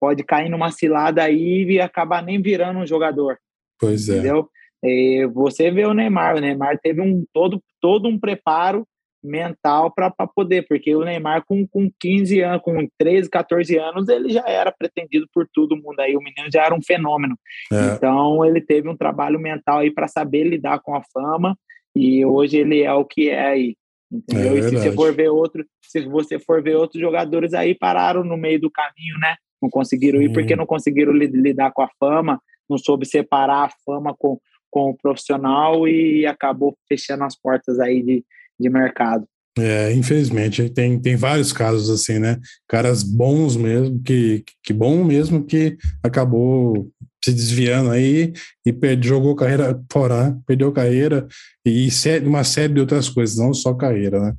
pode 0.00 0.24
cair 0.24 0.48
numa 0.48 0.72
cilada 0.72 1.22
aí 1.22 1.62
e 1.62 1.80
acabar 1.80 2.20
nem 2.20 2.42
virando 2.42 2.80
um 2.80 2.86
jogador. 2.86 3.38
Pois 3.78 4.08
é. 4.08 4.14
Entendeu? 4.14 4.48
E 4.82 5.24
você 5.32 5.70
vê 5.70 5.86
o 5.86 5.94
Neymar, 5.94 6.36
o 6.36 6.40
Neymar 6.40 6.80
teve 6.82 7.00
um 7.00 7.24
todo, 7.32 7.62
todo 7.80 8.08
um 8.08 8.18
preparo 8.18 8.84
mental 9.22 9.92
para 9.92 10.10
poder, 10.34 10.66
porque 10.68 10.94
o 10.94 11.04
Neymar 11.04 11.44
com, 11.44 11.66
com 11.66 11.90
15 12.00 12.40
anos, 12.40 12.62
com 12.62 12.88
13, 12.98 13.28
14 13.28 13.78
anos, 13.78 14.08
ele 14.08 14.30
já 14.30 14.44
era 14.46 14.72
pretendido 14.72 15.26
por 15.32 15.48
todo 15.52 15.76
mundo 15.76 16.00
aí, 16.00 16.16
o 16.16 16.20
menino 16.20 16.48
já 16.52 16.64
era 16.64 16.74
um 16.74 16.82
fenômeno. 16.82 17.36
É. 17.72 17.94
Então 17.94 18.44
ele 18.44 18.60
teve 18.60 18.88
um 18.88 18.96
trabalho 18.96 19.38
mental 19.38 19.78
aí 19.78 19.90
para 19.90 20.08
saber 20.08 20.44
lidar 20.44 20.80
com 20.80 20.94
a 20.94 21.02
fama 21.12 21.56
e 21.94 22.24
hoje 22.24 22.58
ele 22.58 22.82
é 22.82 22.92
o 22.92 23.04
que 23.04 23.30
é 23.30 23.46
aí. 23.46 23.76
Entendeu? 24.12 24.56
É 24.56 24.58
e 24.58 24.62
se 24.62 24.76
você 24.76 24.92
for 24.92 25.12
ver 25.12 25.28
outro, 25.30 25.64
se 25.82 26.00
você 26.06 26.38
for 26.38 26.62
ver 26.62 26.76
outros 26.76 27.00
jogadores 27.00 27.54
aí 27.54 27.74
pararam 27.74 28.22
no 28.22 28.36
meio 28.36 28.60
do 28.60 28.70
caminho, 28.70 29.18
né? 29.20 29.36
Não 29.60 29.68
conseguiram 29.68 30.18
Sim. 30.18 30.26
ir 30.26 30.32
porque 30.32 30.54
não 30.54 30.66
conseguiram 30.66 31.12
lidar 31.12 31.72
com 31.72 31.82
a 31.82 31.88
fama, 31.98 32.40
não 32.68 32.78
soube 32.78 33.06
separar 33.06 33.64
a 33.64 33.70
fama 33.84 34.14
com, 34.16 34.38
com 34.70 34.90
o 34.90 34.96
profissional 34.96 35.88
e 35.88 36.26
acabou 36.26 36.76
fechando 36.88 37.24
as 37.24 37.34
portas 37.34 37.80
aí 37.80 38.02
de, 38.02 38.24
de 38.58 38.70
mercado. 38.70 39.26
É, 39.58 39.90
infelizmente, 39.94 40.68
tem, 40.68 41.00
tem 41.00 41.16
vários 41.16 41.50
casos 41.50 41.88
assim, 41.88 42.18
né? 42.18 42.38
Caras 42.68 43.02
bons 43.02 43.56
mesmo, 43.56 44.02
que, 44.02 44.44
que 44.62 44.72
bom 44.72 45.02
mesmo 45.02 45.44
que 45.44 45.78
acabou 46.02 46.90
se 47.24 47.32
desviando 47.32 47.90
aí 47.90 48.32
e 48.64 48.72
perde, 48.72 49.08
jogou 49.08 49.34
carreira 49.34 49.82
fora, 49.90 50.30
né? 50.30 50.38
perdeu 50.46 50.70
carreira 50.70 51.26
e 51.64 51.88
uma 52.24 52.44
série 52.44 52.74
de 52.74 52.80
outras 52.80 53.08
coisas, 53.08 53.36
não 53.38 53.52
só 53.52 53.74
carreira, 53.74 54.20
né? 54.20 54.34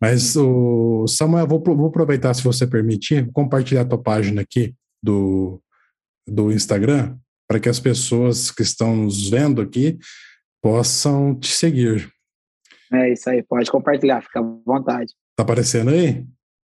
Mas 0.00 0.36
o 0.36 1.06
Samuel, 1.06 1.46
vou, 1.46 1.62
vou 1.62 1.86
aproveitar, 1.86 2.34
se 2.34 2.42
você 2.42 2.66
permitir, 2.66 3.30
compartilhar 3.32 3.82
a 3.82 3.86
tua 3.86 4.02
página 4.02 4.42
aqui 4.42 4.74
do, 5.02 5.62
do 6.28 6.52
Instagram 6.52 7.16
para 7.48 7.60
que 7.60 7.68
as 7.68 7.80
pessoas 7.80 8.50
que 8.50 8.62
estão 8.62 8.96
nos 8.96 9.28
vendo 9.30 9.60
aqui 9.60 9.98
possam 10.62 11.34
te 11.34 11.48
seguir. 11.48 12.10
É 12.92 13.12
isso 13.12 13.30
aí, 13.30 13.42
pode 13.42 13.70
compartilhar, 13.70 14.22
fica 14.22 14.40
à 14.40 14.42
vontade. 14.66 15.14
Tá 15.36 15.42
aparecendo 15.42 15.90
aí? 15.90 16.26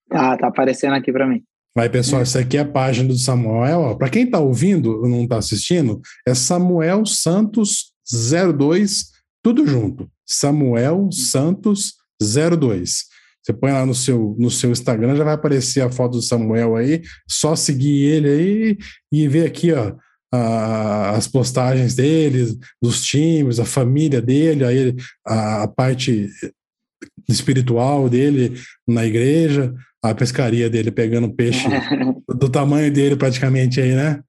Tá, 0.09 0.37
tá 0.37 0.47
aparecendo 0.47 0.93
aqui 0.93 1.11
para 1.11 1.27
mim. 1.27 1.43
Vai, 1.75 1.89
pessoal, 1.89 2.21
essa 2.21 2.39
aqui 2.39 2.57
é 2.57 2.61
a 2.61 2.65
página 2.65 3.07
do 3.07 3.17
Samuel. 3.17 3.97
Para 3.97 4.09
quem 4.09 4.25
está 4.25 4.39
ouvindo 4.39 5.01
não 5.01 5.23
está 5.23 5.37
assistindo, 5.37 5.99
é 6.27 6.35
Samuel 6.35 7.05
Santos 7.05 7.93
02, 8.05 9.05
tudo 9.41 9.65
junto. 9.65 10.07
Samuel 10.25 11.09
Santos 11.11 11.95
02. 12.21 13.05
Você 13.41 13.51
põe 13.51 13.71
lá 13.71 13.85
no 13.85 13.95
seu, 13.95 14.35
no 14.39 14.49
seu 14.49 14.71
Instagram, 14.71 15.15
já 15.15 15.23
vai 15.23 15.33
aparecer 15.33 15.81
a 15.81 15.91
foto 15.91 16.13
do 16.13 16.21
Samuel 16.21 16.75
aí. 16.75 17.01
Só 17.27 17.55
seguir 17.55 18.03
ele 18.05 18.29
aí 18.29 18.77
e 19.11 19.27
ver 19.27 19.45
aqui, 19.45 19.73
ó, 19.73 19.93
a, 20.33 21.11
as 21.11 21.27
postagens 21.27 21.93
dele, 21.93 22.57
dos 22.81 23.03
times, 23.03 23.59
a 23.59 23.65
família 23.65 24.19
dele, 24.19 24.65
aí 24.65 24.95
a, 25.25 25.63
a 25.63 25.67
parte 25.67 26.27
espiritual 27.29 28.09
dele 28.09 28.59
na 28.87 29.05
igreja, 29.05 29.73
a 30.01 30.13
pescaria 30.15 30.69
dele 30.69 30.91
pegando 30.91 31.33
peixe 31.33 31.67
do 32.27 32.49
tamanho 32.49 32.91
dele 32.91 33.15
praticamente 33.15 33.79
aí, 33.79 33.93
né? 33.93 34.21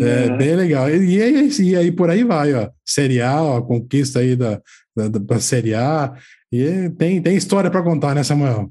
É 0.00 0.36
bem 0.36 0.56
legal. 0.56 0.90
E, 0.90 1.18
e, 1.18 1.62
e, 1.62 1.76
aí 1.76 1.92
por 1.92 2.08
aí 2.10 2.24
vai, 2.24 2.52
ó. 2.54 2.70
Série 2.84 3.20
A, 3.20 3.40
ó, 3.40 3.58
a 3.58 3.62
conquista 3.62 4.20
aí 4.20 4.34
da, 4.34 4.60
da, 4.96 5.06
da 5.06 5.38
Série 5.38 5.74
A. 5.74 6.14
E 6.50 6.90
tem, 6.98 7.22
tem 7.22 7.36
história 7.36 7.70
para 7.70 7.82
contar, 7.82 8.14
né, 8.14 8.24
Samuel? 8.24 8.70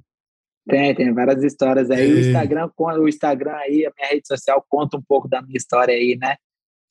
Tem, 0.67 0.93
tem 0.93 1.13
várias 1.13 1.43
histórias 1.43 1.89
aí. 1.89 2.09
E... 2.09 2.13
O 2.13 2.19
Instagram, 2.19 2.69
o 2.77 3.07
Instagram 3.07 3.53
aí, 3.53 3.85
a 3.85 3.91
minha 3.95 4.09
rede 4.09 4.27
social 4.27 4.65
conta 4.67 4.97
um 4.97 5.01
pouco 5.01 5.29
da 5.29 5.41
minha 5.41 5.57
história 5.57 5.93
aí, 5.93 6.17
né? 6.19 6.35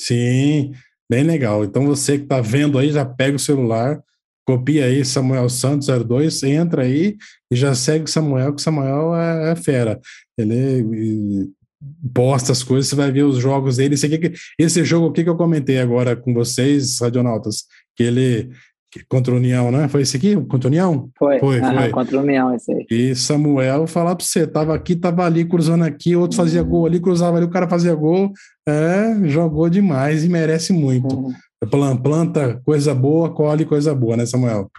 Sim, 0.00 0.72
bem 1.10 1.22
legal. 1.24 1.62
Então 1.62 1.84
você 1.86 2.16
que 2.16 2.24
está 2.24 2.40
vendo 2.40 2.78
aí, 2.78 2.90
já 2.90 3.04
pega 3.04 3.36
o 3.36 3.38
celular, 3.38 4.02
copia 4.46 4.86
aí 4.86 5.04
Samuel 5.04 5.48
Santos 5.50 5.88
02, 5.88 6.42
entra 6.42 6.82
aí 6.82 7.18
e 7.50 7.56
já 7.56 7.74
segue 7.74 8.06
o 8.06 8.08
Samuel, 8.08 8.54
que 8.54 8.60
o 8.60 8.64
Samuel 8.64 9.14
é, 9.14 9.52
é 9.52 9.56
fera. 9.56 10.00
Ele 10.38 11.50
posta 12.14 12.50
as 12.52 12.62
coisas, 12.62 12.88
você 12.88 12.96
vai 12.96 13.12
ver 13.12 13.24
os 13.24 13.36
jogos 13.36 13.76
dele. 13.76 13.94
Esse, 13.94 14.06
aqui, 14.06 14.32
esse 14.58 14.84
jogo 14.84 15.08
aqui 15.08 15.22
que 15.22 15.28
eu 15.28 15.36
comentei 15.36 15.78
agora 15.78 16.16
com 16.16 16.32
vocês, 16.32 16.98
Radionautas, 16.98 17.64
que 17.94 18.02
ele 18.02 18.50
Contra 19.08 19.32
o 19.32 19.36
União, 19.36 19.70
né? 19.70 19.88
Foi 19.88 20.02
esse 20.02 20.16
aqui? 20.16 20.34
Contra 20.34 20.68
o 20.68 20.70
União? 20.70 21.08
Foi, 21.18 21.38
foi, 21.38 21.60
uhum, 21.60 21.74
foi. 21.74 21.90
Contra 21.90 22.16
o 22.18 22.20
União, 22.20 22.54
esse 22.54 22.72
aí. 22.72 22.86
E 22.90 23.14
Samuel, 23.14 23.86
falar 23.86 24.16
pra 24.16 24.24
você, 24.24 24.46
tava 24.46 24.74
aqui, 24.74 24.96
tava 24.96 25.24
ali, 25.24 25.44
cruzando 25.44 25.84
aqui, 25.84 26.16
outro 26.16 26.38
uhum. 26.38 26.44
fazia 26.44 26.62
gol 26.62 26.86
ali, 26.86 27.00
cruzava 27.00 27.36
ali, 27.36 27.46
o 27.46 27.50
cara 27.50 27.68
fazia 27.68 27.94
gol. 27.94 28.32
É, 28.68 29.28
jogou 29.28 29.68
demais 29.68 30.24
e 30.24 30.28
merece 30.28 30.72
muito. 30.72 31.14
Uhum. 31.14 31.32
Planta 32.02 32.60
coisa 32.64 32.94
boa, 32.94 33.32
colhe 33.34 33.64
coisa 33.64 33.94
boa, 33.94 34.16
né, 34.16 34.26
Samuel? 34.26 34.70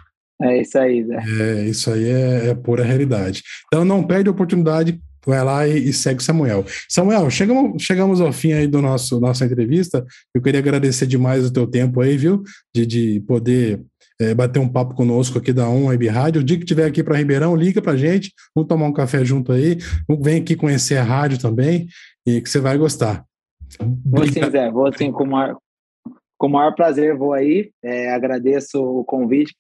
É 0.41 0.61
isso 0.61 0.77
aí, 0.77 1.03
Zé. 1.03 1.17
É, 1.39 1.65
isso 1.65 1.91
aí 1.91 2.09
é, 2.09 2.49
é 2.49 2.55
pura 2.55 2.83
realidade. 2.83 3.43
Então 3.67 3.85
não 3.85 4.03
perde 4.03 4.27
a 4.27 4.31
oportunidade, 4.31 4.99
vai 5.25 5.43
lá 5.43 5.67
e, 5.67 5.89
e, 5.89 5.93
segue 5.93 6.23
Samuel. 6.23 6.65
Samuel, 6.89 7.29
chegamos, 7.29 7.83
chegamos 7.83 8.19
ao 8.19 8.33
fim 8.33 8.53
aí 8.53 8.65
do 8.65 8.81
nosso 8.81 9.19
nossa 9.19 9.45
entrevista. 9.45 10.03
Eu 10.33 10.41
queria 10.41 10.59
agradecer 10.59 11.05
demais 11.05 11.45
o 11.45 11.53
teu 11.53 11.67
tempo 11.67 12.01
aí, 12.01 12.17
viu? 12.17 12.41
De, 12.73 12.85
de 12.85 13.19
poder 13.27 13.81
é, 14.21 14.35
bater 14.35 14.59
um 14.59 14.69
papo 14.69 14.93
conosco 14.93 15.39
aqui 15.39 15.51
da 15.51 15.67
On 15.67 15.87
Web 15.87 16.07
Rádio. 16.07 16.41
O 16.41 16.43
dia 16.43 16.59
que 16.59 16.65
tiver 16.65 16.85
aqui 16.85 17.03
para 17.03 17.17
Ribeirão, 17.17 17.55
liga 17.55 17.81
para 17.81 17.97
gente, 17.97 18.31
vamos 18.55 18.67
tomar 18.67 18.85
um 18.85 18.93
café 18.93 19.25
junto 19.25 19.51
aí, 19.51 19.77
vem 20.19 20.41
aqui 20.41 20.55
conhecer 20.55 20.97
a 20.97 21.03
rádio 21.03 21.39
também 21.39 21.87
e 22.25 22.39
que 22.39 22.49
você 22.49 22.59
vai 22.59 22.77
gostar. 22.77 23.25
Vou 24.05 24.27
sim, 24.27 24.43
Zé, 24.49 24.69
vou 24.69 24.95
sim, 24.95 25.11
com 25.11 25.23
o 25.23 25.27
maior, 25.27 25.57
com 26.37 26.47
o 26.47 26.49
maior 26.49 26.75
prazer, 26.75 27.17
vou 27.17 27.33
aí. 27.33 27.71
É, 27.83 28.11
agradeço 28.11 28.79
o 28.83 29.03
convite 29.03 29.55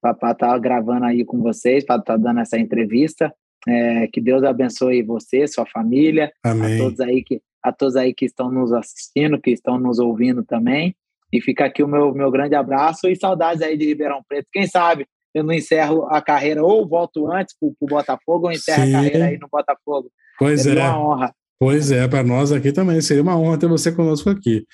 para 0.00 0.12
estar 0.12 0.34
tá 0.34 0.58
gravando 0.58 1.04
aí 1.04 1.24
com 1.24 1.42
vocês, 1.42 1.84
para 1.84 2.00
estar 2.00 2.14
tá 2.14 2.16
dando 2.16 2.40
essa 2.40 2.58
entrevista. 2.58 3.34
É, 3.66 4.06
que 4.08 4.20
Deus 4.20 4.42
abençoe 4.44 5.02
você, 5.02 5.46
sua 5.46 5.64
família, 5.66 6.30
Amém. 6.42 6.74
a 6.74 6.78
todos 6.78 7.00
aí 7.00 7.22
que 7.22 7.40
a 7.62 7.72
todos 7.72 7.96
aí 7.96 8.12
que 8.12 8.26
estão 8.26 8.50
nos 8.50 8.74
assistindo, 8.74 9.40
que 9.40 9.50
estão 9.50 9.78
nos 9.78 9.98
ouvindo 9.98 10.44
também. 10.44 10.94
E 11.32 11.40
fica 11.40 11.64
aqui 11.64 11.82
o 11.82 11.88
meu, 11.88 12.14
meu 12.14 12.30
grande 12.30 12.54
abraço 12.54 13.08
e 13.08 13.16
saudades 13.16 13.62
aí 13.62 13.76
de 13.76 13.86
Ribeirão 13.86 14.22
Preto. 14.28 14.48
Quem 14.52 14.66
sabe 14.66 15.06
eu 15.34 15.42
não 15.42 15.52
encerro 15.52 16.06
a 16.06 16.22
carreira 16.22 16.62
ou 16.62 16.88
volto 16.88 17.30
antes 17.30 17.56
para 17.58 17.68
o 17.68 17.88
Botafogo 17.88 18.46
ou 18.46 18.52
encerro 18.52 18.84
Sim. 18.84 18.94
a 18.94 18.98
carreira 18.98 19.24
aí 19.26 19.38
no 19.38 19.48
Botafogo. 19.50 20.08
Pois 20.38 20.62
seria 20.62 20.84
é. 20.84 20.88
uma 20.88 21.00
honra. 21.00 21.34
Pois 21.58 21.90
é, 21.90 22.06
para 22.06 22.22
nós 22.22 22.52
aqui 22.52 22.72
também 22.72 23.00
seria 23.00 23.22
uma 23.22 23.36
honra 23.36 23.58
ter 23.58 23.66
você 23.66 23.90
conosco 23.90 24.30
aqui. 24.30 24.64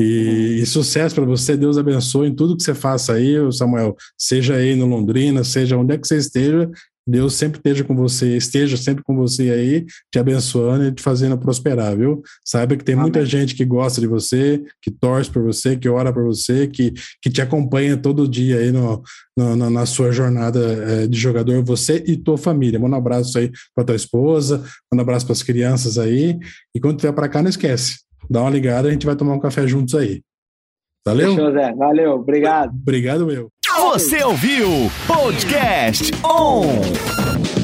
E, 0.00 0.04
uhum. 0.04 0.62
e 0.62 0.66
sucesso 0.66 1.14
para 1.14 1.24
você, 1.24 1.56
Deus 1.56 1.76
abençoe 1.76 2.28
em 2.28 2.34
tudo 2.34 2.56
que 2.56 2.62
você 2.62 2.74
faça 2.74 3.14
aí, 3.14 3.34
Samuel, 3.52 3.96
seja 4.16 4.54
aí 4.54 4.76
no 4.76 4.86
Londrina, 4.86 5.42
seja 5.42 5.76
onde 5.76 5.94
é 5.94 5.98
que 5.98 6.06
você 6.06 6.16
esteja, 6.16 6.70
Deus 7.08 7.34
sempre 7.34 7.58
esteja 7.58 7.82
com 7.82 7.96
você, 7.96 8.36
esteja 8.36 8.76
sempre 8.76 9.02
com 9.02 9.16
você 9.16 9.50
aí, 9.50 9.86
te 10.12 10.18
abençoando 10.18 10.84
e 10.84 10.92
te 10.92 11.02
fazendo 11.02 11.38
prosperar, 11.38 11.96
viu? 11.96 12.22
Saiba 12.44 12.76
que 12.76 12.84
tem 12.84 12.94
Amém. 12.94 13.04
muita 13.04 13.24
gente 13.24 13.54
que 13.54 13.64
gosta 13.64 13.98
de 13.98 14.06
você, 14.06 14.62
que 14.82 14.90
torce 14.90 15.30
por 15.30 15.42
você, 15.42 15.74
que 15.74 15.88
ora 15.88 16.12
por 16.12 16.24
você, 16.24 16.66
que, 16.66 16.92
que 17.22 17.30
te 17.30 17.40
acompanha 17.40 17.96
todo 17.96 18.28
dia 18.28 18.58
aí 18.58 18.70
no, 18.70 19.02
no 19.34 19.70
na 19.70 19.86
sua 19.86 20.12
jornada 20.12 20.60
é, 20.60 21.06
de 21.06 21.18
jogador, 21.18 21.64
você 21.64 22.04
e 22.06 22.14
tua 22.14 22.36
família. 22.36 22.78
Manda 22.78 22.96
um 22.96 22.98
abraço 22.98 23.38
aí 23.38 23.50
para 23.74 23.84
tua 23.84 23.96
esposa, 23.96 24.58
manda 24.92 25.00
um 25.00 25.00
abraço 25.00 25.24
para 25.24 25.32
as 25.32 25.42
crianças 25.42 25.96
aí. 25.96 26.38
E 26.74 26.78
quando 26.78 27.00
vier 27.00 27.14
para 27.14 27.28
cá, 27.28 27.42
não 27.42 27.48
esquece. 27.48 28.00
Dá 28.28 28.42
uma 28.42 28.50
ligada, 28.50 28.88
a 28.88 28.92
gente 28.92 29.06
vai 29.06 29.16
tomar 29.16 29.32
um 29.32 29.40
café 29.40 29.66
juntos 29.66 29.94
aí. 29.94 30.20
Valeu? 31.06 31.34
Fechou, 31.34 31.52
Zé. 31.52 31.72
Valeu, 31.74 32.12
obrigado. 32.12 32.70
Obrigado, 32.74 33.26
meu. 33.26 33.50
Você 33.80 34.24
ouviu 34.24 34.90
Podcast 35.06 36.10
On! 36.24 37.57